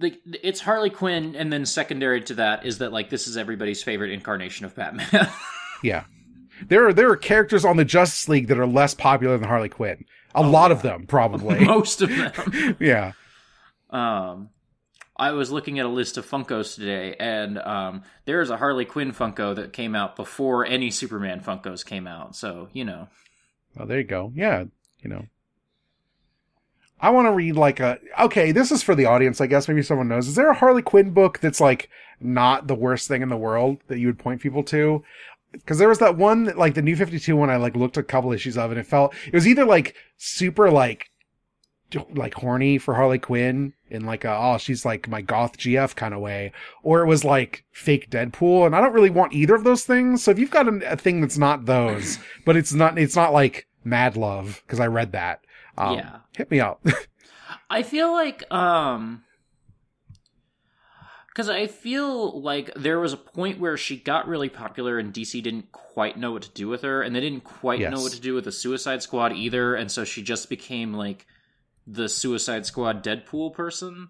like 0.00 0.20
it's 0.42 0.60
Harley 0.60 0.90
Quinn, 0.90 1.36
and 1.36 1.52
then 1.52 1.66
secondary 1.66 2.20
to 2.22 2.34
that 2.34 2.66
is 2.66 2.78
that 2.78 2.92
like 2.92 3.10
this 3.10 3.28
is 3.28 3.36
everybody's 3.36 3.82
favorite 3.82 4.10
incarnation 4.10 4.66
of 4.66 4.74
Batman. 4.74 5.28
yeah. 5.82 6.04
There 6.68 6.88
are, 6.88 6.92
there 6.92 7.10
are 7.10 7.16
characters 7.16 7.64
on 7.64 7.78
the 7.78 7.86
Justice 7.86 8.28
League 8.28 8.48
that 8.48 8.58
are 8.58 8.66
less 8.66 8.92
popular 8.92 9.38
than 9.38 9.48
Harley 9.48 9.70
Quinn. 9.70 10.04
A 10.34 10.42
lot 10.42 10.70
of 10.70 10.82
them, 10.82 11.06
probably. 11.06 11.58
Most 11.64 12.02
of 12.02 12.10
them. 12.10 12.76
yeah. 12.80 13.12
Um, 13.88 14.50
I 15.16 15.32
was 15.32 15.50
looking 15.50 15.78
at 15.78 15.86
a 15.86 15.88
list 15.88 16.18
of 16.18 16.28
Funkos 16.28 16.74
today, 16.74 17.16
and 17.18 17.58
um, 17.58 18.02
there 18.26 18.42
is 18.42 18.50
a 18.50 18.58
Harley 18.58 18.84
Quinn 18.84 19.12
Funko 19.12 19.56
that 19.56 19.72
came 19.72 19.94
out 19.94 20.16
before 20.16 20.66
any 20.66 20.90
Superman 20.90 21.40
Funkos 21.40 21.84
came 21.84 22.06
out. 22.06 22.36
So 22.36 22.68
you 22.74 22.84
know, 22.84 23.08
Oh, 23.78 23.86
there 23.86 23.98
you 23.98 24.04
go. 24.04 24.32
Yeah. 24.34 24.64
You 25.00 25.10
know. 25.10 25.26
I 27.02 27.10
want 27.10 27.26
to 27.26 27.32
read 27.32 27.56
like 27.56 27.80
a, 27.80 27.98
okay, 28.20 28.52
this 28.52 28.70
is 28.70 28.82
for 28.82 28.94
the 28.94 29.06
audience, 29.06 29.40
I 29.40 29.46
guess. 29.46 29.68
Maybe 29.68 29.82
someone 29.82 30.08
knows. 30.08 30.28
Is 30.28 30.34
there 30.34 30.50
a 30.50 30.54
Harley 30.54 30.82
Quinn 30.82 31.10
book 31.10 31.40
that's 31.40 31.60
like 31.60 31.88
not 32.20 32.66
the 32.66 32.74
worst 32.74 33.08
thing 33.08 33.22
in 33.22 33.30
the 33.30 33.36
world 33.36 33.78
that 33.88 33.98
you 33.98 34.06
would 34.06 34.18
point 34.18 34.40
people 34.40 34.62
to? 34.64 35.02
Cause 35.66 35.78
there 35.78 35.88
was 35.88 35.98
that 35.98 36.16
one, 36.16 36.52
like 36.56 36.74
the 36.74 36.82
new 36.82 36.94
52 36.94 37.34
one, 37.34 37.50
I 37.50 37.56
like 37.56 37.74
looked 37.74 37.96
a 37.96 38.02
couple 38.04 38.32
issues 38.32 38.56
of 38.56 38.70
and 38.70 38.78
it 38.78 38.86
felt, 38.86 39.14
it 39.26 39.34
was 39.34 39.48
either 39.48 39.64
like 39.64 39.96
super 40.16 40.70
like, 40.70 41.10
like 42.14 42.34
horny 42.34 42.78
for 42.78 42.94
Harley 42.94 43.18
Quinn 43.18 43.72
in 43.88 44.06
like 44.06 44.24
a, 44.24 44.30
oh, 44.32 44.58
she's 44.58 44.84
like 44.84 45.08
my 45.08 45.22
goth 45.22 45.58
GF 45.58 45.96
kind 45.96 46.14
of 46.14 46.20
way, 46.20 46.52
or 46.84 47.00
it 47.02 47.06
was 47.06 47.24
like 47.24 47.64
fake 47.72 48.10
Deadpool. 48.10 48.64
And 48.66 48.76
I 48.76 48.80
don't 48.80 48.92
really 48.92 49.10
want 49.10 49.32
either 49.32 49.56
of 49.56 49.64
those 49.64 49.84
things. 49.84 50.22
So 50.22 50.30
if 50.30 50.38
you've 50.38 50.52
got 50.52 50.68
a, 50.68 50.92
a 50.92 50.96
thing 50.96 51.20
that's 51.20 51.38
not 51.38 51.66
those, 51.66 52.18
but 52.44 52.56
it's 52.56 52.72
not, 52.72 52.96
it's 52.96 53.16
not 53.16 53.32
like 53.32 53.66
Mad 53.82 54.16
Love, 54.16 54.62
cause 54.68 54.78
I 54.78 54.86
read 54.86 55.10
that. 55.12 55.40
Um, 55.76 55.96
Yeah. 55.96 56.18
Hit 56.36 56.50
me 56.50 56.60
up. 56.60 56.84
I 57.70 57.82
feel 57.82 58.12
like 58.12 58.50
um 58.52 59.24
because 61.28 61.48
I 61.48 61.68
feel 61.68 62.40
like 62.42 62.72
there 62.74 62.98
was 62.98 63.12
a 63.12 63.16
point 63.16 63.60
where 63.60 63.76
she 63.76 63.96
got 63.96 64.26
really 64.26 64.48
popular 64.48 64.98
and 64.98 65.14
DC 65.14 65.40
didn't 65.42 65.70
quite 65.70 66.18
know 66.18 66.32
what 66.32 66.42
to 66.42 66.50
do 66.50 66.66
with 66.68 66.82
her, 66.82 67.02
and 67.02 67.14
they 67.14 67.20
didn't 67.20 67.44
quite 67.44 67.78
Yes. 67.78 67.92
know 67.92 68.00
what 68.02 68.12
to 68.12 68.20
do 68.20 68.34
with 68.34 68.44
the 68.44 68.52
Suicide 68.52 69.00
Squad 69.02 69.32
either, 69.32 69.74
and 69.76 69.90
so 69.90 70.04
she 70.04 70.22
just 70.22 70.48
became 70.48 70.92
like 70.92 71.26
the 71.86 72.08
Suicide 72.08 72.66
Squad 72.66 73.04
Deadpool 73.04 73.54
person. 73.54 74.08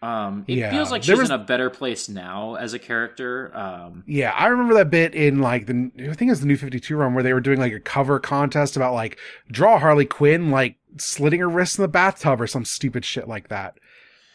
Um, 0.00 0.44
it 0.46 0.58
Yeah. 0.58 0.70
feels 0.70 0.92
like 0.92 1.02
she's 1.02 1.18
was- 1.18 1.28
in 1.30 1.34
a 1.34 1.42
better 1.42 1.70
place 1.70 2.08
now 2.08 2.54
as 2.54 2.72
a 2.72 2.78
character. 2.78 3.50
Um, 3.56 4.04
Yeah, 4.06 4.30
I 4.32 4.46
remember 4.46 4.74
that 4.74 4.90
bit 4.90 5.12
in 5.14 5.40
like 5.40 5.66
the 5.66 5.90
I 5.98 6.14
think 6.14 6.22
it 6.22 6.30
was 6.30 6.40
the 6.40 6.46
new 6.46 6.56
52 6.56 6.96
run 6.96 7.14
where 7.14 7.22
they 7.24 7.32
were 7.32 7.40
doing 7.40 7.58
like 7.58 7.72
a 7.72 7.80
cover 7.80 8.20
contest 8.20 8.76
about 8.76 8.94
like 8.94 9.18
draw 9.50 9.78
Harley 9.80 10.04
Quinn 10.06 10.50
like 10.52 10.76
slitting 10.98 11.40
her 11.40 11.48
wrists 11.48 11.78
in 11.78 11.82
the 11.82 11.88
bathtub 11.88 12.40
or 12.40 12.46
some 12.46 12.64
stupid 12.64 13.04
shit 13.04 13.26
like 13.26 13.48
that. 13.48 13.74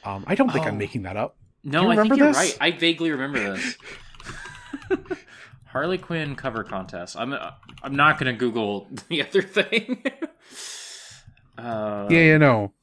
Um, 0.03 0.25
I 0.27 0.35
don't 0.35 0.51
think 0.51 0.65
Oh. 0.65 0.67
I'm 0.69 0.77
making 0.77 1.03
that 1.03 1.15
up. 1.15 1.37
no, 1.63 1.89
I 1.89 1.95
think 1.95 2.17
you're 2.17 2.27
this? 2.27 2.35
right. 2.37 2.57
I 2.59 2.71
vaguely 2.71 3.11
remember 3.11 3.39
this. 3.55 3.77
Harley 5.67 5.97
Quinn 5.97 6.35
cover 6.35 6.63
contest. 6.65 7.15
I'm 7.17 7.33
I'm 7.81 7.95
not 7.95 8.19
gonna 8.19 8.33
Google 8.33 8.89
the 9.07 9.23
other 9.25 9.41
thing. 9.41 10.03
uh, 11.57 12.07
yeah, 12.09 12.19
you 12.19 12.37
know. 12.39 12.73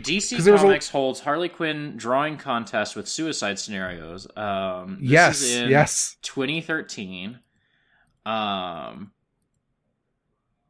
DC 0.00 0.36
was 0.36 0.46
a- 0.46 0.56
Comics 0.56 0.88
holds 0.90 1.20
Harley 1.20 1.48
Quinn 1.48 1.96
drawing 1.96 2.36
contest 2.36 2.96
with 2.96 3.08
suicide 3.08 3.58
scenarios. 3.58 4.26
Um, 4.36 4.98
this 5.00 5.10
Yes, 5.10 5.42
is 5.42 5.54
in 5.56 5.68
yes. 5.70 6.16
2013. 6.22 7.38
Um, 8.26 9.12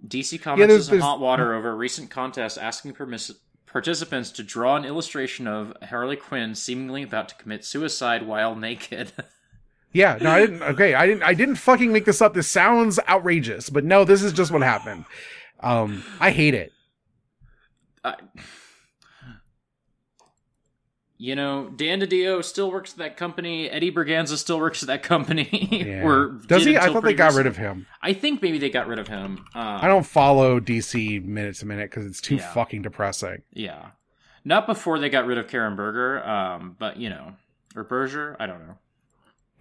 DC 0.07 0.39
Comics 0.39 0.61
Yeah, 0.61 0.67
there's- 0.67 0.83
is 0.83 0.89
in 0.93 1.01
hot 1.01 1.21
water 1.21 1.55
over 1.55 1.71
a 1.71 1.75
recent 1.75 2.11
contest 2.11 2.59
asking 2.59 2.93
permis- 2.93 3.33
participants 3.67 4.31
to 4.33 4.43
draw 4.43 4.77
an 4.77 4.85
illustration 4.85 5.47
of 5.49 5.73
Harley 5.89 6.17
Quinn 6.17 6.55
seemingly 6.55 7.03
about 7.03 7.29
to 7.31 7.35
commit 7.37 7.65
suicide 7.65 8.23
while 8.27 8.55
naked. 8.55 9.13
Yeah, 9.97 10.19
no, 10.21 10.29
I 10.33 10.41
didn't. 10.41 10.61
Okay, 10.61 10.93
I 10.95 11.07
didn't. 11.07 11.23
I 11.23 11.35
didn't 11.35 11.55
fucking 11.55 11.93
make 11.93 12.05
this 12.05 12.21
up. 12.21 12.35
This 12.35 12.51
sounds 12.51 12.99
outrageous, 13.09 13.71
but 13.71 13.85
no, 13.85 14.05
this 14.05 14.25
is 14.25 14.33
just 14.33 14.51
what 14.51 14.61
happened. 14.63 15.05
Um, 15.61 16.03
I 16.19 16.33
hate 16.33 16.53
it. 16.55 16.73
I- 18.03 18.17
you 21.17 21.37
know, 21.37 21.71
Dan 21.77 22.01
DiDio 22.01 22.43
still 22.45 22.71
works 22.71 22.93
at 22.93 22.99
that 22.99 23.17
company. 23.17 23.71
Eddie 23.71 23.93
Berganza 23.93 24.37
still 24.37 24.59
works 24.59 24.83
at 24.83 24.89
that 24.89 25.03
company. 25.03 25.49
Yeah. 25.85 26.05
or 26.05 26.29
Does 26.47 26.65
he? 26.65 26.77
I 26.77 26.93
thought 26.93 27.05
they 27.05 27.15
got 27.15 27.27
recently. 27.27 27.43
rid 27.45 27.47
of 27.47 27.57
him. 27.57 27.87
I 28.03 28.13
think 28.13 28.43
maybe 28.43 28.59
they 28.59 28.71
got 28.71 28.87
rid 28.89 28.99
of 28.99 29.09
him. 29.09 29.39
Um, 29.55 29.79
I 29.83 29.87
don't 29.87 30.05
follow 30.07 30.59
DC 30.61 31.25
minute 31.25 31.57
to 31.57 31.67
minute 31.67 31.91
because 31.91 32.07
it's 32.07 32.21
too 32.21 32.37
Yeah. 32.37 32.53
fucking 32.53 32.83
depressing. 32.83 33.43
Yeah, 33.53 33.91
not 34.45 34.67
before 34.67 34.99
they 34.99 35.09
got 35.09 35.27
rid 35.27 35.39
of 35.39 35.49
Karen 35.49 35.77
Berger. 35.77 36.27
Um, 36.27 36.77
but 36.79 36.97
you 36.97 37.11
know, 37.11 37.35
or 37.77 37.85
Berger. 37.85 38.37
I 38.41 38.47
don't 38.47 38.67
know. 38.67 38.79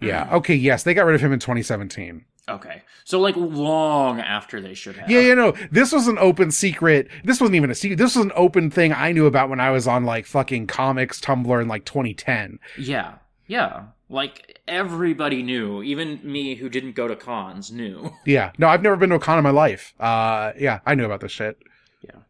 Yeah. 0.00 0.28
Okay. 0.36 0.54
Yes, 0.54 0.82
they 0.82 0.92
got 0.94 1.06
rid 1.06 1.14
of 1.14 1.20
him 1.20 1.32
in 1.32 1.38
2017. 1.38 2.24
Okay, 2.46 2.82
so 3.04 3.18
like 3.20 3.36
long 3.36 4.20
after 4.20 4.60
they 4.60 4.74
should 4.74 4.96
have. 4.96 5.10
Yeah, 5.10 5.20
you 5.20 5.34
know, 5.34 5.54
this 5.70 5.92
was 5.92 6.08
an 6.08 6.18
open 6.18 6.50
secret. 6.50 7.08
This 7.24 7.40
wasn't 7.40 7.56
even 7.56 7.70
a 7.70 7.74
secret. 7.74 7.96
This 7.96 8.16
was 8.16 8.24
an 8.26 8.32
open 8.36 8.70
thing 8.70 8.92
I 8.92 9.12
knew 9.12 9.24
about 9.24 9.48
when 9.48 9.60
I 9.60 9.70
was 9.70 9.86
on 9.88 10.04
like 10.04 10.26
fucking 10.26 10.66
comics 10.66 11.20
Tumblr 11.20 11.62
in 11.62 11.68
like 11.68 11.84
2010. 11.86 12.58
yeah, 12.78 13.14
yeah. 13.46 13.84
Like 14.10 14.60
everybody 14.68 15.42
knew, 15.42 15.82
even 15.82 16.20
me 16.22 16.54
who 16.56 16.68
didn't 16.68 16.94
go 16.94 17.08
to 17.08 17.16
cons 17.16 17.72
knew. 17.72 18.12
Yeah. 18.26 18.52
No, 18.58 18.68
I've 18.68 18.82
never 18.82 18.96
been 18.96 19.08
to 19.08 19.16
a 19.16 19.18
con 19.18 19.38
in 19.38 19.44
my 19.44 19.50
life. 19.50 19.94
Uh, 19.98 20.52
yeah, 20.58 20.80
I 20.84 20.94
knew 20.94 21.06
about 21.06 21.20
this 21.20 21.32
shit. 21.32 21.56
Yeah. 22.02 22.20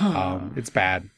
um, 0.00 0.54
it's 0.56 0.70
bad. 0.70 1.10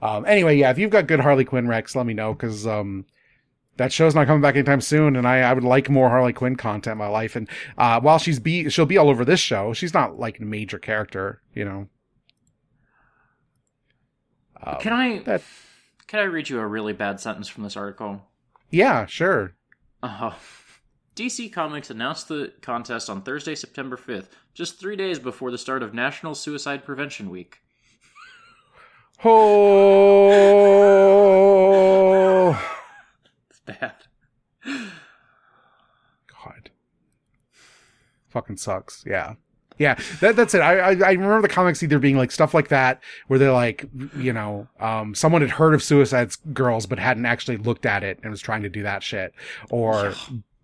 Um, 0.00 0.24
anyway, 0.26 0.56
yeah, 0.56 0.70
if 0.70 0.78
you've 0.78 0.90
got 0.90 1.06
good 1.08 1.20
Harley 1.20 1.44
Quinn 1.44 1.66
Rex, 1.66 1.96
let 1.96 2.06
me 2.06 2.14
know 2.14 2.32
because 2.32 2.66
um, 2.66 3.06
that 3.76 3.92
show's 3.92 4.14
not 4.14 4.26
coming 4.26 4.40
back 4.42 4.54
anytime 4.56 4.80
soon, 4.80 5.16
and 5.16 5.26
I, 5.28 5.40
I 5.40 5.52
would 5.52 5.64
like 5.64 5.90
more 5.90 6.08
Harley 6.08 6.32
Quinn 6.32 6.56
content 6.56 6.92
in 6.92 6.98
my 6.98 7.08
life. 7.08 7.36
And 7.36 7.48
uh, 7.76 8.00
while 8.00 8.18
she's 8.18 8.38
be 8.38 8.68
she'll 8.70 8.86
be 8.86 8.96
all 8.98 9.10
over 9.10 9.24
this 9.24 9.40
show, 9.40 9.72
she's 9.72 9.94
not 9.94 10.18
like 10.18 10.38
a 10.40 10.44
major 10.44 10.78
character, 10.78 11.42
you 11.54 11.64
know. 11.64 11.88
Um, 14.62 14.76
can 14.80 14.92
I 14.92 15.18
that- 15.20 15.42
can 16.06 16.20
I 16.20 16.24
read 16.24 16.48
you 16.48 16.60
a 16.60 16.66
really 16.66 16.92
bad 16.92 17.20
sentence 17.20 17.48
from 17.48 17.64
this 17.64 17.76
article? 17.76 18.22
Yeah, 18.70 19.06
sure. 19.06 19.54
Oh. 20.02 20.36
DC 21.16 21.52
Comics 21.52 21.90
announced 21.90 22.28
the 22.28 22.52
contest 22.60 23.08
on 23.10 23.22
Thursday, 23.22 23.54
September 23.54 23.96
5th, 23.96 24.26
just 24.54 24.78
three 24.78 24.96
days 24.96 25.18
before 25.18 25.50
the 25.50 25.56
start 25.58 25.82
of 25.82 25.94
National 25.94 26.34
Suicide 26.34 26.84
Prevention 26.84 27.30
Week. 27.30 27.58
Oh, 31.68 32.52
It's 33.50 33.60
bad. 33.60 33.94
God, 34.64 36.70
fucking 38.36 38.58
sucks. 38.58 39.02
Yeah, 39.06 39.34
yeah. 39.78 39.98
That, 40.20 40.36
that's 40.36 40.52
it. 40.54 40.60
I, 40.60 40.78
I 40.78 40.90
I 40.90 41.12
remember 41.12 41.40
the 41.40 41.48
comics 41.48 41.82
either 41.82 41.98
being 41.98 42.18
like 42.18 42.30
stuff 42.30 42.52
like 42.52 42.68
that, 42.68 43.02
where 43.28 43.38
they're 43.38 43.50
like, 43.50 43.86
you 44.14 44.34
know, 44.34 44.68
um, 44.78 45.14
someone 45.14 45.40
had 45.40 45.50
heard 45.50 45.72
of 45.72 45.82
Suicide 45.82 46.32
Girls 46.52 46.84
but 46.84 46.98
hadn't 46.98 47.24
actually 47.24 47.56
looked 47.56 47.86
at 47.86 48.04
it 48.04 48.18
and 48.22 48.30
was 48.30 48.42
trying 48.42 48.62
to 48.62 48.68
do 48.68 48.82
that 48.82 49.02
shit, 49.02 49.32
or. 49.70 50.14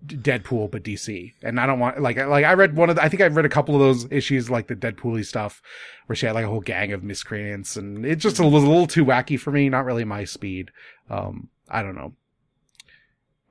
Deadpool, 0.04 0.68
but 0.68 0.82
DC. 0.82 1.32
And 1.44 1.60
I 1.60 1.66
don't 1.66 1.78
want 1.78 2.02
like 2.02 2.16
like 2.16 2.44
I 2.44 2.54
read 2.54 2.74
one 2.74 2.90
of 2.90 2.96
the, 2.96 3.02
I 3.04 3.08
think 3.08 3.22
I 3.22 3.28
read 3.28 3.44
a 3.44 3.48
couple 3.48 3.76
of 3.76 3.80
those 3.80 4.10
issues 4.10 4.50
like 4.50 4.66
the 4.66 4.74
Deadpool 4.74 5.24
stuff 5.24 5.62
where 6.06 6.16
she 6.16 6.26
had 6.26 6.34
like 6.34 6.44
a 6.44 6.48
whole 6.48 6.60
gang 6.60 6.92
of 6.92 7.04
miscreants 7.04 7.76
and 7.76 8.04
it 8.04 8.16
just 8.16 8.40
was 8.40 8.64
a 8.64 8.66
little 8.66 8.88
too 8.88 9.04
wacky 9.04 9.38
for 9.38 9.52
me, 9.52 9.68
not 9.68 9.84
really 9.84 10.04
my 10.04 10.24
speed. 10.24 10.72
Um 11.08 11.50
I 11.68 11.84
don't 11.84 11.94
know. 11.94 12.14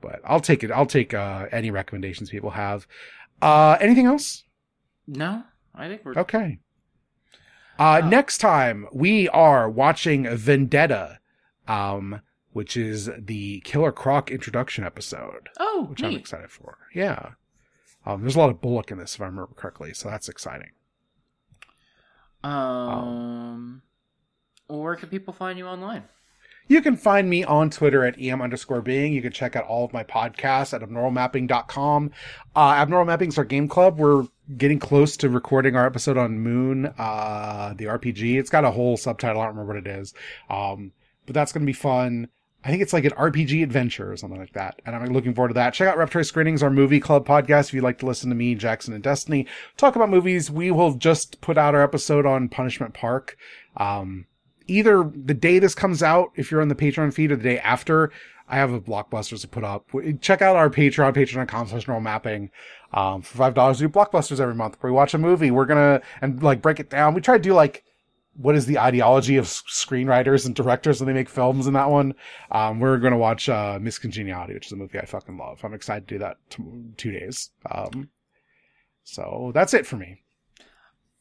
But 0.02 0.20
I'll 0.26 0.40
take 0.40 0.62
it. 0.62 0.70
I'll 0.70 0.84
take 0.84 1.14
uh 1.14 1.46
any 1.52 1.70
recommendations 1.70 2.28
people 2.28 2.50
have. 2.50 2.86
Uh 3.42 3.76
anything 3.80 4.06
else? 4.06 4.44
No, 5.06 5.42
I 5.74 5.88
think 5.88 6.04
we're. 6.04 6.14
Okay. 6.14 6.58
Uh, 7.78 8.00
next 8.04 8.38
time 8.38 8.86
we 8.92 9.28
are 9.30 9.68
watching 9.68 10.28
Vendetta, 10.36 11.18
um, 11.66 12.20
which 12.52 12.76
is 12.76 13.10
the 13.18 13.60
Killer 13.60 13.90
Croc 13.90 14.30
introduction 14.30 14.84
episode, 14.84 15.48
Oh, 15.58 15.86
which 15.90 16.02
I'm 16.02 16.14
excited 16.14 16.50
for. 16.50 16.78
Yeah. 16.94 17.30
Um, 18.06 18.20
there's 18.20 18.36
a 18.36 18.38
lot 18.38 18.50
of 18.50 18.60
Bullock 18.60 18.90
in 18.92 18.98
this, 18.98 19.14
if 19.16 19.20
I 19.20 19.24
remember 19.24 19.52
correctly, 19.56 19.94
so 19.94 20.08
that's 20.10 20.28
exciting. 20.28 20.70
Um, 22.44 23.82
where 24.68 24.96
can 24.96 25.08
people 25.08 25.32
find 25.32 25.58
you 25.58 25.66
online? 25.66 26.04
You 26.68 26.80
can 26.80 26.96
find 26.96 27.28
me 27.28 27.44
on 27.44 27.70
Twitter 27.70 28.04
at 28.04 28.20
em 28.20 28.40
underscore 28.40 28.80
being. 28.80 29.12
You 29.12 29.22
can 29.22 29.32
check 29.32 29.56
out 29.56 29.64
all 29.64 29.84
of 29.84 29.92
my 29.92 30.04
podcasts 30.04 30.72
at 30.72 30.82
abnormalmapping.com. 30.82 32.10
Uh, 32.54 32.74
Abnormal 32.78 33.06
Mapping 33.06 33.28
is 33.28 33.38
our 33.38 33.44
game 33.44 33.68
club. 33.68 33.98
We're 33.98 34.26
getting 34.56 34.78
close 34.78 35.16
to 35.18 35.28
recording 35.28 35.76
our 35.76 35.86
episode 35.86 36.16
on 36.16 36.38
Moon, 36.38 36.92
uh, 36.98 37.74
the 37.76 37.86
RPG. 37.86 38.38
It's 38.38 38.50
got 38.50 38.64
a 38.64 38.70
whole 38.70 38.96
subtitle. 38.96 39.40
I 39.40 39.46
don't 39.46 39.56
remember 39.56 39.74
what 39.74 39.86
it 39.86 39.90
is. 40.00 40.14
Um, 40.48 40.92
but 41.26 41.34
that's 41.34 41.52
going 41.52 41.62
to 41.62 41.66
be 41.66 41.72
fun. 41.72 42.28
I 42.64 42.70
think 42.70 42.80
it's 42.80 42.92
like 42.92 43.04
an 43.04 43.12
RPG 43.12 43.62
adventure 43.62 44.12
or 44.12 44.16
something 44.16 44.38
like 44.38 44.52
that. 44.52 44.80
And 44.86 44.94
I'm 44.94 45.12
looking 45.12 45.34
forward 45.34 45.48
to 45.48 45.54
that. 45.54 45.74
Check 45.74 45.88
out 45.88 45.98
Repertory 45.98 46.24
Screenings, 46.24 46.62
our 46.62 46.70
movie 46.70 47.00
club 47.00 47.26
podcast. 47.26 47.68
If 47.68 47.74
you'd 47.74 47.82
like 47.82 47.98
to 47.98 48.06
listen 48.06 48.30
to 48.30 48.36
me, 48.36 48.54
Jackson, 48.54 48.94
and 48.94 49.02
Destiny 49.02 49.46
talk 49.76 49.96
about 49.96 50.10
movies, 50.10 50.50
we 50.50 50.70
will 50.70 50.94
just 50.94 51.40
put 51.40 51.58
out 51.58 51.74
our 51.74 51.82
episode 51.82 52.24
on 52.24 52.48
Punishment 52.48 52.94
Park. 52.94 53.36
Um, 53.76 54.26
either 54.66 55.10
the 55.14 55.34
day 55.34 55.58
this 55.58 55.74
comes 55.74 56.02
out, 56.02 56.32
if 56.36 56.50
you're 56.50 56.62
on 56.62 56.68
the 56.68 56.74
Patreon 56.74 57.12
feed, 57.12 57.32
or 57.32 57.36
the 57.36 57.42
day 57.42 57.58
after, 57.58 58.10
I 58.48 58.56
have 58.56 58.72
a 58.72 58.80
blockbusters 58.80 59.40
to 59.42 59.48
put 59.48 59.64
up. 59.64 59.90
Check 60.20 60.42
out 60.42 60.56
our 60.56 60.68
Patreon, 60.68 61.14
patreon.com 61.14 61.68
slash 61.68 61.86
normal 61.86 62.02
mapping. 62.02 62.50
Um, 62.92 63.22
for 63.22 63.38
five 63.38 63.54
dollars, 63.54 63.80
we 63.80 63.86
do 63.86 63.92
blockbusters 63.92 64.40
every 64.40 64.54
month 64.54 64.76
where 64.80 64.92
we 64.92 64.96
watch 64.96 65.14
a 65.14 65.18
movie. 65.18 65.50
We're 65.50 65.64
gonna, 65.64 66.02
and 66.20 66.42
like 66.42 66.60
break 66.60 66.78
it 66.80 66.90
down. 66.90 67.14
We 67.14 67.20
try 67.20 67.36
to 67.36 67.42
do 67.42 67.54
like, 67.54 67.84
what 68.34 68.54
is 68.54 68.66
the 68.66 68.78
ideology 68.78 69.36
of 69.36 69.46
screenwriters 69.46 70.44
and 70.44 70.54
directors 70.54 71.00
when 71.00 71.06
they 71.06 71.12
make 71.12 71.28
films 71.28 71.66
in 71.66 71.74
that 71.74 71.90
one? 71.90 72.14
Um, 72.50 72.80
we're 72.80 72.98
gonna 72.98 73.16
watch, 73.16 73.48
uh, 73.48 73.78
Miss 73.80 73.98
Congeniality, 73.98 74.54
which 74.54 74.66
is 74.66 74.72
a 74.72 74.76
movie 74.76 74.98
I 74.98 75.06
fucking 75.06 75.38
love. 75.38 75.60
I'm 75.64 75.74
excited 75.74 76.08
to 76.08 76.14
do 76.14 76.18
that 76.18 76.36
t- 76.50 76.62
two 76.96 77.12
days. 77.12 77.50
Um, 77.70 78.10
so 79.04 79.50
that's 79.54 79.74
it 79.74 79.86
for 79.86 79.96
me. 79.96 80.22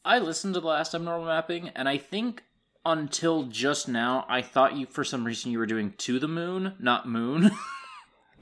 I 0.03 0.19
listened 0.19 0.55
to 0.55 0.59
the 0.59 0.67
last 0.67 0.95
abnormal 0.95 1.27
mapping, 1.27 1.69
and 1.69 1.87
I 1.87 1.97
think 1.97 2.43
until 2.86 3.43
just 3.43 3.88
now, 3.88 4.25
I 4.27 4.41
thought 4.41 4.75
you 4.75 4.86
for 4.86 5.03
some 5.03 5.23
reason 5.25 5.51
you 5.51 5.59
were 5.59 5.65
doing 5.65 5.93
to 5.99 6.19
the 6.19 6.27
moon, 6.27 6.73
not 6.79 7.07
moon. 7.07 7.51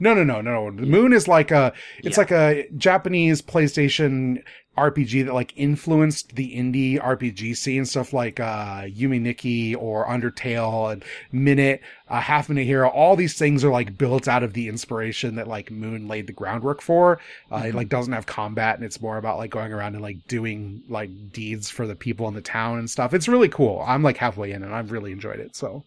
No, 0.00 0.14
no, 0.14 0.24
no, 0.24 0.40
no, 0.40 0.70
no. 0.70 0.80
The 0.80 0.86
Moon 0.86 1.12
is 1.12 1.28
like 1.28 1.50
a, 1.50 1.72
it's 2.02 2.16
Yeah. 2.16 2.20
like 2.22 2.30
a 2.30 2.68
Japanese 2.76 3.42
PlayStation 3.42 4.42
RPG 4.78 5.26
that 5.26 5.34
like 5.34 5.52
influenced 5.56 6.36
the 6.36 6.56
indie 6.56 6.98
RPG 6.98 7.54
scene, 7.54 7.84
stuff 7.84 8.14
like, 8.14 8.40
uh, 8.40 8.82
Yume 8.84 9.20
Nikki 9.20 9.74
or 9.74 10.06
Undertale 10.06 10.90
and 10.92 11.04
Minute, 11.32 11.82
uh, 12.08 12.20
Half 12.20 12.48
Minute 12.48 12.64
Hero. 12.64 12.88
All 12.88 13.14
these 13.14 13.34
things 13.36 13.62
are 13.62 13.70
like 13.70 13.98
built 13.98 14.26
out 14.26 14.42
of 14.42 14.54
the 14.54 14.68
inspiration 14.68 15.34
that 15.34 15.48
like 15.48 15.70
Moon 15.70 16.08
laid 16.08 16.26
the 16.28 16.32
groundwork 16.32 16.80
for. 16.80 17.20
Uh, 17.52 17.64
it 17.66 17.74
like 17.74 17.90
doesn't 17.90 18.12
have 18.14 18.24
combat 18.26 18.76
and 18.76 18.84
it's 18.84 19.02
more 19.02 19.18
about 19.18 19.36
like 19.36 19.50
going 19.50 19.72
around 19.72 19.94
and 19.96 20.02
like 20.02 20.26
doing 20.28 20.82
like 20.88 21.10
deeds 21.30 21.68
for 21.68 21.86
the 21.86 21.96
people 21.96 22.26
in 22.28 22.32
the 22.34 22.40
town 22.40 22.78
and 22.78 22.88
stuff. 22.88 23.12
It's 23.12 23.28
really 23.28 23.48
cool. 23.50 23.84
I'm 23.86 24.02
like 24.02 24.16
halfway 24.16 24.52
in 24.52 24.62
and 24.62 24.74
I've 24.74 24.92
really 24.92 25.12
enjoyed 25.12 25.40
it. 25.40 25.54
So. 25.56 25.84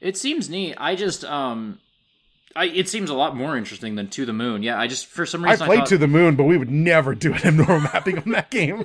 it 0.00 0.16
seems 0.16 0.50
neat. 0.50 0.74
I 0.78 0.96
just 0.96 1.24
um, 1.24 1.78
I 2.54 2.66
it 2.66 2.88
seems 2.88 3.10
a 3.10 3.14
lot 3.14 3.36
more 3.36 3.56
interesting 3.56 3.94
than 3.94 4.08
to 4.08 4.26
the 4.26 4.32
moon. 4.32 4.62
Yeah, 4.62 4.78
I 4.78 4.86
just 4.86 5.06
for 5.06 5.26
some 5.26 5.44
reason 5.44 5.62
I 5.62 5.66
played 5.66 5.78
thought, 5.80 5.88
to 5.88 5.98
the 5.98 6.08
moon, 6.08 6.36
but 6.36 6.44
we 6.44 6.56
would 6.56 6.70
never 6.70 7.14
do 7.14 7.32
an 7.32 7.40
abnormal 7.44 7.80
mapping 7.80 8.18
on 8.18 8.30
that 8.30 8.50
game. 8.50 8.84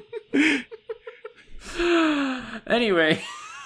anyway, 2.67 3.21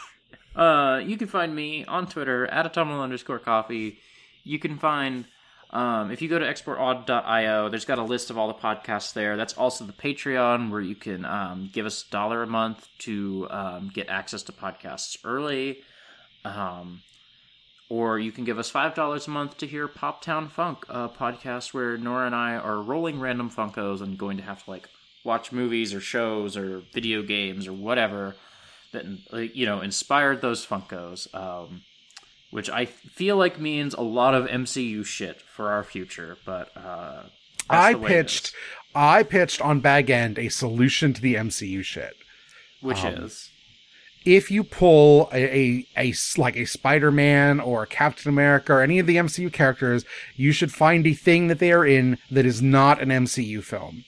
uh, 0.55 1.01
you 1.05 1.17
can 1.17 1.27
find 1.27 1.55
me 1.55 1.85
on 1.85 2.07
Twitter 2.07 2.47
at 2.47 2.65
autumnal 2.65 3.01
underscore 3.01 3.39
coffee. 3.39 3.99
You 4.43 4.57
can 4.57 4.79
find, 4.79 5.25
um, 5.69 6.11
if 6.11 6.21
you 6.21 6.27
go 6.27 6.39
to 6.39 6.45
exportaud.io, 6.45 7.69
there's 7.69 7.85
got 7.85 7.99
a 7.99 8.03
list 8.03 8.31
of 8.31 8.37
all 8.37 8.47
the 8.47 8.55
podcasts 8.55 9.13
there. 9.13 9.37
That's 9.37 9.53
also 9.53 9.85
the 9.85 9.93
Patreon 9.93 10.71
where 10.71 10.81
you 10.81 10.95
can 10.95 11.25
um, 11.25 11.69
give 11.71 11.85
us 11.85 12.05
a 12.07 12.11
dollar 12.11 12.41
a 12.41 12.47
month 12.47 12.87
to 12.99 13.47
um, 13.51 13.91
get 13.93 14.09
access 14.09 14.41
to 14.43 14.51
podcasts 14.51 15.17
early. 15.23 15.83
Um, 16.43 17.01
or 17.91 18.17
you 18.17 18.31
can 18.31 18.45
give 18.45 18.57
us 18.57 18.71
$5 18.71 19.27
a 19.27 19.29
month 19.29 19.57
to 19.57 19.67
hear 19.67 19.85
Pop 19.85 20.21
Town 20.21 20.47
Funk, 20.47 20.85
a 20.87 21.09
podcast 21.09 21.73
where 21.73 21.97
Nora 21.97 22.25
and 22.25 22.33
I 22.33 22.55
are 22.55 22.81
rolling 22.81 23.19
random 23.19 23.49
Funkos 23.49 23.99
and 23.99 24.17
going 24.17 24.37
to 24.37 24.43
have 24.43 24.63
to, 24.63 24.71
like, 24.71 24.87
watch 25.25 25.51
movies 25.51 25.93
or 25.93 25.99
shows 25.99 26.55
or 26.55 26.83
video 26.93 27.21
games 27.21 27.67
or 27.67 27.73
whatever 27.73 28.37
that 28.93 29.05
you 29.53 29.65
know 29.65 29.81
inspired 29.81 30.41
those 30.41 30.65
Funkos, 30.65 31.33
um, 31.35 31.81
which 32.49 32.69
I 32.69 32.85
feel 32.85 33.35
like 33.35 33.59
means 33.59 33.93
a 33.93 34.01
lot 34.01 34.35
of 34.35 34.47
MCU 34.47 35.05
shit 35.05 35.41
for 35.41 35.69
our 35.69 35.83
future. 35.83 36.37
But 36.45 36.71
uh, 36.77 37.23
I 37.69 37.91
the 37.91 37.99
way 37.99 38.05
it 38.05 38.07
pitched, 38.07 38.53
I 38.95 39.23
pitched 39.23 39.59
on 39.59 39.81
Bag 39.81 40.09
End 40.09 40.39
a 40.39 40.47
solution 40.47 41.11
to 41.11 41.21
the 41.21 41.35
MCU 41.35 41.83
shit. 41.83 42.13
which 42.79 43.03
um, 43.03 43.25
is 43.25 43.50
If 44.23 44.51
you 44.51 44.63
pull 44.63 45.29
a 45.33 45.85
a 45.97 46.13
like 46.37 46.55
a 46.55 46.65
Spider-Man 46.65 47.59
or 47.59 47.83
a 47.83 47.87
Captain 47.87 48.29
America 48.29 48.73
or 48.73 48.81
any 48.81 48.99
of 48.99 49.07
the 49.07 49.17
MCU 49.17 49.51
characters, 49.51 50.05
you 50.35 50.51
should 50.51 50.71
find 50.71 51.07
a 51.07 51.13
thing 51.13 51.47
that 51.47 51.59
they 51.59 51.71
are 51.71 51.85
in 51.85 52.17
that 52.29 52.45
is 52.45 52.61
not 52.61 53.01
an 53.01 53.09
MCU 53.09 53.63
film. 53.63 54.05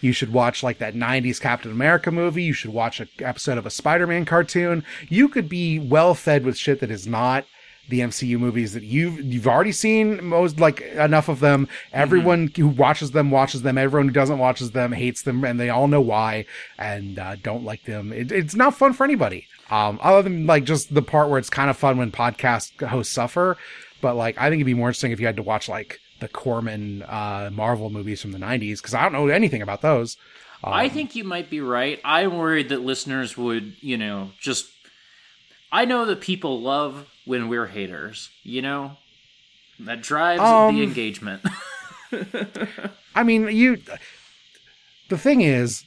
You 0.00 0.12
should 0.12 0.32
watch 0.32 0.64
like 0.64 0.78
that 0.78 0.94
90s 0.94 1.40
Captain 1.40 1.70
America 1.70 2.10
movie. 2.10 2.42
You 2.42 2.52
should 2.52 2.72
watch 2.72 2.98
an 2.98 3.08
episode 3.20 3.56
of 3.56 3.64
a 3.64 3.70
Spider-Man 3.70 4.24
cartoon. 4.24 4.84
You 5.08 5.28
could 5.28 5.48
be 5.48 5.78
well 5.78 6.14
fed 6.14 6.44
with 6.44 6.58
shit 6.58 6.80
that 6.80 6.90
is 6.90 7.06
not 7.06 7.46
the 7.88 8.00
MCU 8.00 8.38
movies 8.38 8.72
that 8.72 8.84
you've 8.84 9.20
you've 9.20 9.46
already 9.46 9.72
seen 9.72 10.24
most 10.24 10.60
like 10.60 10.80
enough 10.80 11.28
of 11.28 11.40
them. 11.40 11.68
Everyone 11.92 12.50
who 12.56 12.68
watches 12.68 13.10
them 13.10 13.30
watches 13.30 13.62
them. 13.62 13.76
Everyone 13.76 14.08
who 14.08 14.14
doesn't 14.14 14.38
watches 14.38 14.70
them 14.70 14.92
hates 14.92 15.22
them, 15.22 15.44
and 15.44 15.58
they 15.58 15.68
all 15.68 15.88
know 15.88 16.00
why 16.00 16.46
and 16.78 17.18
uh, 17.18 17.36
don't 17.36 17.64
like 17.64 17.84
them. 17.84 18.12
It, 18.12 18.30
it's 18.30 18.54
not 18.54 18.74
fun 18.74 18.92
for 18.92 19.04
anybody. 19.04 19.46
Um, 19.70 19.98
other 20.02 20.22
than 20.22 20.46
like 20.46 20.64
just 20.64 20.94
the 20.94 21.02
part 21.02 21.28
where 21.28 21.38
it's 21.38 21.50
kind 21.50 21.70
of 21.70 21.76
fun 21.76 21.98
when 21.98 22.12
podcast 22.12 22.86
hosts 22.86 23.12
suffer, 23.12 23.56
but 24.00 24.16
like 24.16 24.38
I 24.38 24.48
think 24.48 24.60
it'd 24.60 24.66
be 24.66 24.74
more 24.74 24.88
interesting 24.88 25.12
if 25.12 25.20
you 25.20 25.26
had 25.26 25.36
to 25.36 25.42
watch 25.42 25.68
like 25.68 26.00
the 26.20 26.28
Corman 26.28 27.02
uh, 27.02 27.50
Marvel 27.52 27.90
movies 27.90 28.22
from 28.22 28.32
the 28.32 28.38
'90s 28.38 28.78
because 28.78 28.94
I 28.94 29.02
don't 29.02 29.12
know 29.12 29.28
anything 29.28 29.62
about 29.62 29.82
those. 29.82 30.16
I 30.64 30.84
um, 30.84 30.90
think 30.90 31.16
you 31.16 31.24
might 31.24 31.50
be 31.50 31.60
right. 31.60 32.00
I'm 32.04 32.38
worried 32.38 32.68
that 32.68 32.82
listeners 32.82 33.36
would, 33.36 33.74
you 33.80 33.96
know, 33.96 34.30
just. 34.40 34.70
I 35.74 35.86
know 35.86 36.04
that 36.04 36.20
people 36.20 36.60
love 36.60 37.08
when 37.24 37.48
we're 37.48 37.66
haters, 37.66 38.30
you 38.42 38.62
know? 38.62 38.96
That 39.80 40.00
drives 40.02 40.40
Um, 40.42 40.76
the 40.76 40.82
engagement. 40.82 41.42
I 43.14 43.22
mean, 43.22 43.48
you. 43.48 43.78
The 45.08 45.18
thing 45.18 45.40
is, 45.40 45.84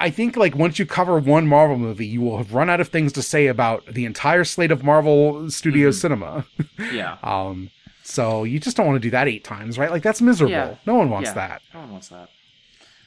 I 0.00 0.10
think 0.10 0.36
like 0.36 0.54
once 0.54 0.78
you 0.78 0.86
cover 0.86 1.18
one 1.18 1.46
Marvel 1.46 1.76
movie, 1.78 2.06
you 2.06 2.20
will 2.20 2.38
have 2.38 2.54
run 2.54 2.70
out 2.70 2.80
of 2.80 2.88
things 2.88 3.12
to 3.14 3.22
say 3.22 3.46
about 3.48 3.86
the 3.86 4.04
entire 4.04 4.44
slate 4.44 4.70
of 4.70 4.82
Marvel 4.84 5.50
Studios 5.50 6.00
cinema. 6.00 6.46
yeah. 6.92 7.16
Um, 7.22 7.70
so 8.02 8.44
you 8.44 8.60
just 8.60 8.76
don't 8.76 8.86
want 8.86 8.96
to 8.96 9.06
do 9.06 9.10
that 9.10 9.26
eight 9.26 9.42
times, 9.42 9.78
right? 9.78 9.90
Like 9.90 10.02
that's 10.04 10.22
miserable. 10.22 10.52
Yeah. 10.52 10.76
No 10.86 10.94
one 10.94 11.10
wants 11.10 11.28
Yeah. 11.30 11.34
that. 11.34 11.62
No 11.74 11.80
one 11.80 11.90
wants 11.92 12.08
that. 12.08 12.28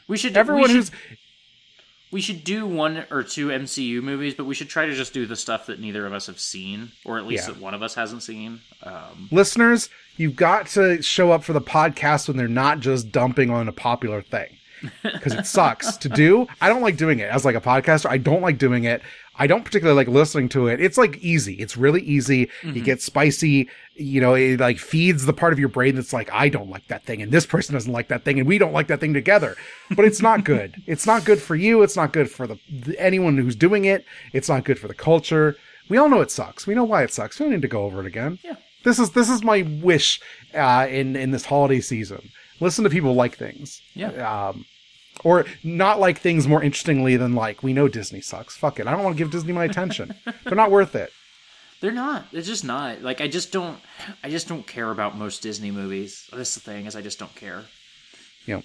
We 0.10 0.18
should. 0.18 0.36
Everyone 0.36 0.64
we 0.64 0.68
should, 0.68 0.76
who's 0.76 0.92
we 2.12 2.22
should 2.22 2.44
do 2.44 2.66
one 2.66 3.06
or 3.12 3.24
two 3.24 3.48
MCU 3.50 4.02
movies, 4.02 4.34
but 4.34 4.46
we 4.46 4.56
should 4.56 4.70
try 4.70 4.86
to 4.86 4.94
just 4.96 5.14
do 5.14 5.26
the 5.26 5.36
stuff 5.36 5.68
that 5.68 5.80
neither 5.80 6.06
of 6.06 6.14
us 6.14 6.28
have 6.28 6.40
seen, 6.40 6.92
or 7.06 7.18
at 7.18 7.26
least 7.28 7.48
Yeah. 7.48 7.54
that 7.54 7.62
one 7.62 7.74
of 7.74 7.82
us 7.84 7.96
hasn't 7.96 8.24
seen. 8.24 8.62
Um, 8.84 9.28
Listeners, 9.32 9.90
you've 10.18 10.36
got 10.36 10.68
to 10.68 11.02
show 11.02 11.32
up 11.32 11.44
for 11.44 11.54
the 11.54 11.62
podcast 11.62 12.28
when 12.28 12.38
they're 12.38 12.48
not 12.48 12.80
just 12.80 13.12
dumping 13.12 13.50
on 13.50 13.68
a 13.68 13.74
popular 13.74 14.22
thing. 14.22 14.56
Because 15.04 15.34
it 15.34 15.46
sucks 15.46 15.98
to 15.98 16.08
do. 16.08 16.48
I 16.62 16.70
don't 16.70 16.82
like 16.82 16.96
doing 16.96 17.20
it 17.20 17.30
as 17.30 17.44
like 17.44 17.56
a 17.58 17.60
podcaster. 17.62 18.10
I 18.10 18.18
don't 18.18 18.42
like 18.42 18.58
doing 18.58 18.86
it. 18.86 19.02
I 19.40 19.48
don't 19.48 19.64
particularly 19.64 19.96
like 19.96 20.10
listening 20.10 20.50
to 20.50 20.68
it. 20.68 20.82
It's 20.82 20.98
like 20.98 21.18
easy. 21.18 21.54
It's 21.56 21.78
really 21.78 22.02
easy. 22.02 22.50
It 22.76 22.84
gets 22.84 23.06
spicy. 23.06 23.70
You 23.96 24.20
know, 24.20 24.34
it 24.34 24.60
like 24.60 24.78
feeds 24.78 25.26
the 25.26 25.34
part 25.34 25.54
of 25.54 25.60
your 25.60 25.70
brain 25.70 25.96
that's 25.96 26.14
like, 26.14 26.30
I 26.32 26.50
don't 26.50 26.70
like 26.70 26.88
that 26.90 27.06
thing, 27.06 27.22
and 27.22 27.32
this 27.32 27.46
person 27.46 27.74
doesn't 27.74 27.92
like 27.92 28.10
that 28.10 28.24
thing, 28.26 28.38
and 28.38 28.48
we 28.48 28.58
don't 28.58 28.74
like 28.74 28.88
that 28.88 29.00
thing 29.00 29.14
together. 29.14 29.56
But 29.96 30.06
it's 30.06 30.22
not 30.22 30.44
good. 30.44 30.76
it's 30.88 31.08
not 31.08 31.26
good 31.26 31.42
for 31.42 31.56
you. 31.56 31.82
It's 31.82 31.96
not 31.96 32.14
good 32.14 32.30
for 32.30 32.48
the, 32.48 32.60
the 32.70 33.00
anyone 33.00 33.38
who's 33.38 33.56
doing 33.56 33.86
it. 33.86 34.06
It's 34.34 34.50
not 34.50 34.66
good 34.66 34.78
for 34.78 34.88
the 34.88 34.94
culture. 34.94 35.56
We 35.90 35.98
all 35.98 36.10
know 36.10 36.22
it 36.22 36.32
sucks. 36.32 36.68
We 36.68 36.76
know 36.76 36.84
why 36.84 37.04
it 37.04 37.14
sucks. 37.14 37.40
We 37.40 37.46
don't 37.46 37.54
need 37.54 37.62
to 37.64 37.68
go 37.68 37.84
over 37.84 38.02
it 38.02 38.06
again. 38.06 38.40
Yeah. 38.44 38.58
This 38.84 39.00
is 39.00 39.12
this 39.12 39.30
is 39.30 39.44
my 39.44 39.62
wish 39.82 40.22
uh, 40.54 40.88
in 40.90 41.16
in 41.16 41.32
this 41.32 41.46
holiday 41.46 41.82
season. 41.82 42.30
Listen 42.60 42.84
to 42.84 42.90
people 42.90 43.14
like 43.14 43.38
things. 43.38 43.82
Yeah. 43.94 44.50
Um, 44.50 44.66
or 45.24 45.46
not 45.64 46.00
like 46.00 46.20
things 46.20 46.48
more 46.48 46.64
interestingly 46.64 47.18
than 47.18 47.34
like 47.34 47.64
we 47.64 47.74
know 47.74 47.88
Disney 47.88 48.22
sucks. 48.22 48.56
Fuck 48.58 48.80
it. 48.80 48.88
I 48.88 48.92
don't 48.92 49.04
want 49.04 49.16
to 49.16 49.24
give 49.24 49.32
Disney 49.32 49.54
my 49.54 49.66
attention. 49.66 50.14
They're 50.44 50.56
not 50.56 50.72
worth 50.72 50.96
it. 50.96 51.12
they're 51.82 51.92
not. 51.92 52.32
They're 52.32 52.42
just 52.42 52.64
not. 52.66 53.02
Like 53.02 53.22
I 53.22 53.28
just 53.28 53.52
don't. 53.52 53.80
I 54.24 54.30
just 54.30 54.48
don't 54.48 54.66
care 54.68 54.92
about 54.92 55.18
most 55.18 55.42
Disney 55.42 55.72
movies. 55.72 56.30
That's 56.32 56.54
the 56.56 56.62
thing 56.62 56.86
is 56.86 56.96
I 56.96 57.02
just 57.02 57.20
don't 57.20 57.36
care. 57.36 57.64
know. 58.48 58.64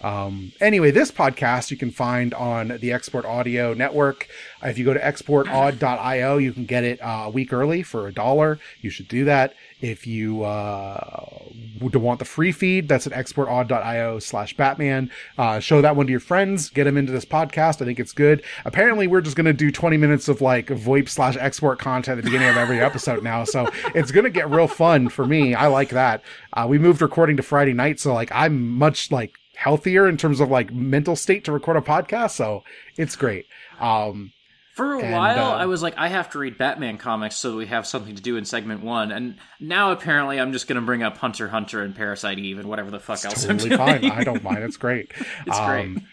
Um, 0.00 0.52
anyway, 0.60 0.90
this 0.90 1.10
podcast 1.10 1.70
you 1.70 1.76
can 1.76 1.90
find 1.90 2.32
on 2.34 2.78
the 2.80 2.92
Export 2.92 3.24
Audio 3.24 3.74
Network. 3.74 4.28
If 4.62 4.78
you 4.78 4.84
go 4.84 4.94
to 4.94 5.00
exportaud.io, 5.00 6.38
you 6.38 6.52
can 6.52 6.64
get 6.66 6.84
it 6.84 7.00
uh, 7.00 7.24
a 7.26 7.30
week 7.30 7.52
early 7.52 7.82
for 7.82 8.06
a 8.06 8.12
dollar. 8.12 8.58
You 8.80 8.90
should 8.90 9.08
do 9.08 9.24
that. 9.24 9.54
If 9.80 10.06
you 10.06 10.42
uh, 10.42 11.38
want 11.80 12.18
the 12.18 12.24
free 12.24 12.50
feed, 12.50 12.88
that's 12.88 13.06
at 13.06 13.12
exportaud.io 13.12 14.18
slash 14.18 14.56
Batman. 14.56 15.10
Uh, 15.36 15.60
show 15.60 15.80
that 15.80 15.94
one 15.94 16.06
to 16.06 16.10
your 16.10 16.20
friends. 16.20 16.70
Get 16.70 16.84
them 16.84 16.96
into 16.96 17.12
this 17.12 17.24
podcast. 17.24 17.80
I 17.80 17.84
think 17.84 18.00
it's 18.00 18.12
good. 18.12 18.42
Apparently, 18.64 19.06
we're 19.06 19.20
just 19.20 19.36
going 19.36 19.46
to 19.46 19.52
do 19.52 19.70
20 19.70 19.96
minutes 19.96 20.28
of 20.28 20.40
like 20.40 20.66
VoIP 20.66 21.08
slash 21.08 21.36
export 21.38 21.78
content 21.78 22.18
at 22.18 22.24
the 22.24 22.30
beginning 22.30 22.48
of 22.48 22.56
every 22.56 22.80
episode 22.88 23.22
now. 23.22 23.44
So 23.44 23.68
it's 23.94 24.10
going 24.10 24.24
to 24.24 24.30
get 24.30 24.50
real 24.50 24.68
fun 24.68 25.08
for 25.08 25.26
me. 25.26 25.54
I 25.54 25.68
like 25.68 25.90
that. 25.90 26.22
Uh, 26.52 26.66
we 26.68 26.78
moved 26.78 27.00
recording 27.00 27.36
to 27.36 27.42
Friday 27.42 27.72
night. 27.72 28.00
So 28.00 28.12
like 28.12 28.30
I'm 28.32 28.76
much 28.76 29.12
like 29.12 29.34
healthier 29.58 30.08
in 30.08 30.16
terms 30.16 30.38
of 30.38 30.48
like 30.50 30.72
mental 30.72 31.16
state 31.16 31.44
to 31.44 31.50
record 31.52 31.76
a 31.76 31.80
podcast. 31.80 32.30
So 32.30 32.62
it's 32.96 33.16
great. 33.16 33.46
Um, 33.80 34.32
For 34.76 34.94
a 34.94 35.00
And, 35.00 35.12
while, 35.12 35.50
uh, 35.52 35.56
I 35.56 35.66
was 35.66 35.82
like, 35.82 35.94
I 35.98 36.06
have 36.06 36.30
to 36.30 36.38
read 36.38 36.56
Batman 36.56 36.96
comics 36.96 37.34
so 37.34 37.50
that 37.50 37.56
we 37.56 37.66
have 37.66 37.84
something 37.84 38.14
to 38.14 38.22
do 38.22 38.36
in 38.36 38.44
segment 38.44 38.84
one. 38.84 39.10
And 39.10 39.34
now 39.58 39.90
apparently, 39.90 40.38
I'm 40.38 40.52
just 40.52 40.68
going 40.68 40.80
to 40.80 40.86
bring 40.86 41.02
up 41.02 41.16
Hunter 41.16 41.48
Hunter 41.48 41.82
and 41.82 41.92
Parasite 41.92 42.38
Eve 42.38 42.60
and 42.60 42.68
whatever 42.68 42.92
the 42.92 43.00
fuck 43.00 43.24
else 43.24 43.44
totally 43.44 43.76
fine. 43.76 44.08
I 44.12 44.22
don't 44.22 44.44
mind. 44.44 44.58
It's 44.58 44.76
great. 44.76 45.10
It's 45.46 45.58
great. 45.66 45.86
Um, 45.86 46.06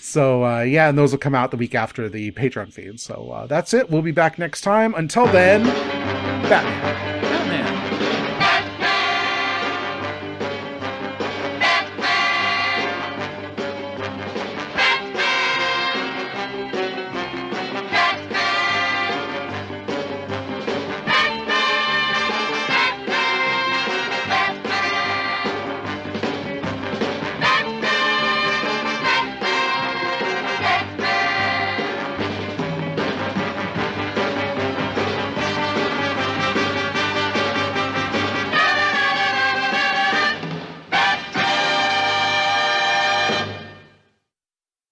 So 0.00 0.44
uh, 0.44 0.60
yeah, 0.62 0.88
and 0.88 0.96
those 0.96 1.10
will 1.12 1.18
come 1.18 1.34
out 1.34 1.50
the 1.50 1.56
week 1.56 1.74
after 1.74 2.08
the 2.08 2.30
Patreon 2.32 2.72
feed. 2.72 3.00
So 3.00 3.30
uh, 3.30 3.46
that's 3.46 3.74
it. 3.74 3.90
We'll 3.90 4.02
be 4.02 4.12
back 4.12 4.38
next 4.38 4.60
time. 4.60 4.94
Until 4.94 5.26
then, 5.26 5.64
Batman. 6.48 7.11